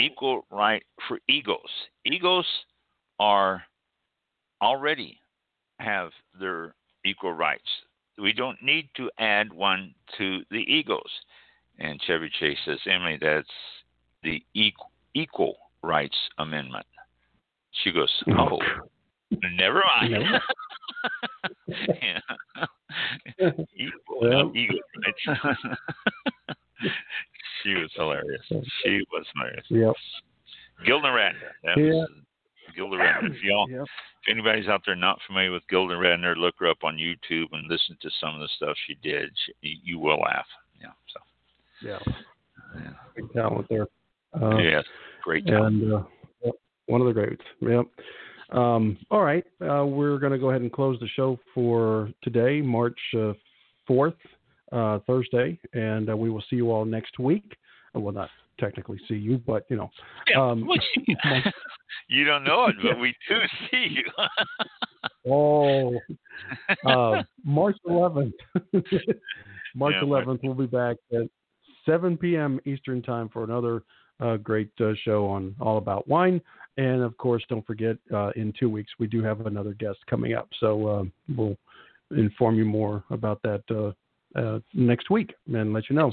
equal 0.00 0.46
right 0.50 0.82
for 1.06 1.18
egos? 1.28 1.70
Egos 2.04 2.46
are 3.18 3.62
already 4.62 5.18
have 5.80 6.10
their 6.38 6.74
equal 7.04 7.32
rights. 7.32 7.68
We 8.20 8.32
don't 8.32 8.60
need 8.62 8.88
to 8.96 9.10
add 9.18 9.52
one 9.52 9.94
to 10.18 10.40
the 10.50 10.64
egos." 10.72 11.10
And 11.78 12.00
Chevy 12.02 12.30
Chase 12.40 12.58
says, 12.64 12.80
"Emily, 12.86 13.18
that's 13.20 13.48
the 14.22 14.42
equal, 14.54 14.90
equal 15.14 15.56
rights 15.82 16.16
amendment." 16.38 16.86
She 17.82 17.92
goes, 17.92 18.10
"Oh." 18.28 18.58
oh 18.60 18.88
never 19.54 19.82
mind. 19.84 20.40
Yeah. 21.68 22.20
Equal, 23.74 24.20
Well. 24.20 24.30
no, 24.30 24.52
ego, 24.54 24.74
right? 25.04 25.14
she 25.20 25.30
was 25.30 26.86
hilarious. 27.98 28.42
She 28.82 29.04
was 29.12 29.26
hilarious. 29.34 29.66
Yep. 29.68 29.94
Gilda 30.86 31.08
Radner. 31.08 31.52
That 31.64 31.76
Yeah. 31.76 31.92
was 31.92 32.10
Gilda 32.74 32.96
Radner. 32.96 33.34
If 33.34 33.42
y'all, 33.42 33.68
Yep. 33.70 33.82
if 33.82 34.28
anybody's 34.28 34.68
out 34.68 34.82
there 34.86 34.94
not 34.96 35.20
familiar 35.26 35.50
with 35.52 35.66
Gilda 35.68 35.94
Radner, 35.94 36.36
look 36.36 36.54
her 36.60 36.68
up 36.68 36.84
on 36.84 36.96
YouTube 36.96 37.52
and 37.52 37.68
listen 37.68 37.96
to 38.00 38.10
some 38.20 38.34
of 38.34 38.40
the 38.40 38.48
stuff 38.48 38.76
she 38.86 38.94
did. 39.02 39.30
She, 39.44 39.80
you 39.84 39.98
will 39.98 40.18
laugh. 40.20 40.46
Yeah. 40.80 40.92
So. 41.12 41.20
Yeah. 41.82 41.98
Yeah. 42.76 42.90
Big 43.16 43.32
talent 43.32 43.66
there. 43.68 43.86
Uh, 44.40 44.58
yes. 44.58 44.84
Great 45.22 45.44
job. 45.44 45.64
and 45.66 45.92
uh, 45.92 46.02
one 46.86 47.00
of 47.00 47.06
the 47.06 47.12
greats. 47.12 47.42
Yep. 47.60 47.86
Um, 48.50 48.96
all 49.10 49.22
right, 49.22 49.44
uh, 49.60 49.84
we're 49.84 50.18
going 50.18 50.32
to 50.32 50.38
go 50.38 50.48
ahead 50.48 50.62
and 50.62 50.72
close 50.72 50.98
the 51.00 51.08
show 51.08 51.38
for 51.52 52.10
today, 52.22 52.62
March 52.62 52.98
uh, 53.14 53.34
fourth, 53.86 54.14
uh, 54.72 55.00
Thursday, 55.06 55.58
and 55.74 56.08
uh, 56.08 56.16
we 56.16 56.30
will 56.30 56.42
see 56.48 56.56
you 56.56 56.70
all 56.70 56.86
next 56.86 57.18
week. 57.18 57.56
Well, 58.00 58.14
not 58.14 58.30
technically 58.58 59.00
see 59.08 59.14
you, 59.14 59.38
but 59.38 59.64
you 59.68 59.76
know, 59.76 59.90
Yeah, 60.28 60.50
um, 60.50 60.66
well, 60.66 60.78
you- 61.06 61.16
you 62.08 62.24
don't 62.24 62.44
know 62.44 62.66
it, 62.66 62.76
but 62.82 62.98
we 62.98 63.14
do 63.28 63.38
see 63.70 63.86
you. 63.96 64.04
oh, 65.30 65.98
uh, 66.86 67.22
March 67.44 67.76
11th. 67.86 68.32
March 69.74 69.94
Yeah, 69.94 70.02
11th, 70.02 70.40
we'll 70.42 70.54
be 70.54 70.66
back 70.66 70.96
at 71.12 71.28
7 71.86 72.16
p.m. 72.16 72.60
Eastern 72.64 73.02
Time 73.02 73.28
for 73.28 73.44
another 73.44 73.82
uh, 74.20 74.36
great 74.36 74.70
uh, 74.80 74.92
show 75.04 75.26
on 75.26 75.54
All 75.60 75.78
About 75.78 76.08
Wine. 76.08 76.40
And 76.76 77.02
of 77.02 77.16
course, 77.16 77.44
don't 77.48 77.66
forget, 77.66 77.96
uh, 78.12 78.30
in 78.36 78.52
two 78.58 78.68
weeks, 78.68 78.92
we 78.98 79.06
do 79.06 79.22
have 79.22 79.46
another 79.46 79.74
guest 79.74 79.98
coming 80.08 80.34
up. 80.34 80.48
So 80.60 80.86
uh, 80.86 81.04
we'll 81.36 81.56
inform 82.16 82.56
you 82.56 82.64
more 82.64 83.04
about 83.10 83.40
that 83.42 83.62
uh, 83.70 84.38
uh, 84.38 84.60
next 84.74 85.10
week 85.10 85.34
and 85.52 85.72
let 85.72 85.84
you 85.90 85.96
know. 85.96 86.12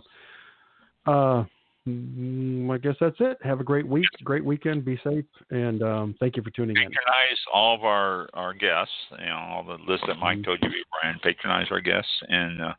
Mm, 1.88 2.74
I 2.74 2.80
guess 2.80 2.96
that's 3.00 3.18
it. 3.20 3.38
Have 3.44 3.60
a 3.60 3.64
great 3.64 3.88
week, 3.88 4.08
great 4.24 4.44
weekend. 4.44 4.84
Be 4.84 5.00
safe, 5.04 5.26
and 5.52 5.84
um, 5.84 6.16
thank 6.20 6.36
you 6.36 6.42
for 6.42 6.50
tuning 6.50 6.76
in. 6.76 6.84
patronize 6.84 7.40
all 7.54 7.76
of 7.76 7.84
our, 7.84 8.28
our 8.34 8.54
guests, 8.56 8.92
you 9.20 9.26
know, 9.28 9.36
all 9.36 9.64
the 9.64 9.78
list 9.92 10.04
that 10.08 10.18
Mike 10.18 10.44
told 10.44 10.58
you, 10.64 10.70
Brian. 11.00 11.20
Patronize 11.22 11.68
our 11.70 11.82
guests, 11.82 12.10
and 12.28 12.60
uh, 12.60 12.74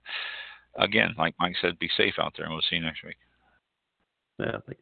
again, 0.78 1.14
like 1.18 1.34
Mike 1.38 1.54
said, 1.60 1.78
be 1.78 1.88
safe 1.96 2.14
out 2.20 2.34
there, 2.36 2.46
and 2.46 2.54
we'll 2.54 2.62
see 2.68 2.76
you 2.76 2.82
next 2.82 3.04
week. 3.04 3.16
Yeah, 4.40 4.58
thank 4.66 4.78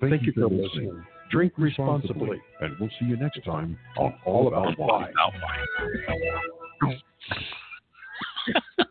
Thank 0.00 0.22
you 0.22 0.32
for 0.32 0.48
listening. 0.48 1.04
Drink 1.30 1.52
responsibly. 1.58 2.40
And 2.60 2.76
we'll 2.80 2.90
see 2.98 3.04
you 3.06 3.16
next 3.16 3.44
time 3.44 3.78
on 3.98 4.14
All 4.24 4.48
About 4.48 4.78
Wine. 4.78 5.12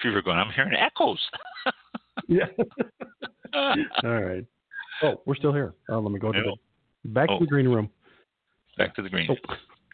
People 0.00 0.18
are 0.18 0.22
going, 0.22 0.38
I'm 0.38 0.50
hearing 0.50 0.74
echoes. 0.74 1.20
Yeah. 2.28 2.46
All 3.54 3.76
right. 4.22 4.44
Oh, 5.02 5.20
we're 5.26 5.34
still 5.34 5.52
here. 5.52 5.74
Oh, 5.90 5.98
let 6.00 6.12
me 6.12 6.18
go 6.18 6.32
to 6.32 6.40
the 7.04 7.08
back 7.10 7.28
Oh. 7.30 7.38
to 7.38 7.44
the 7.44 7.48
green 7.48 7.68
room. 7.68 7.90
Back 8.78 8.94
to 8.96 9.02
the 9.02 9.08
green. 9.08 9.28
Oh. 9.30 9.54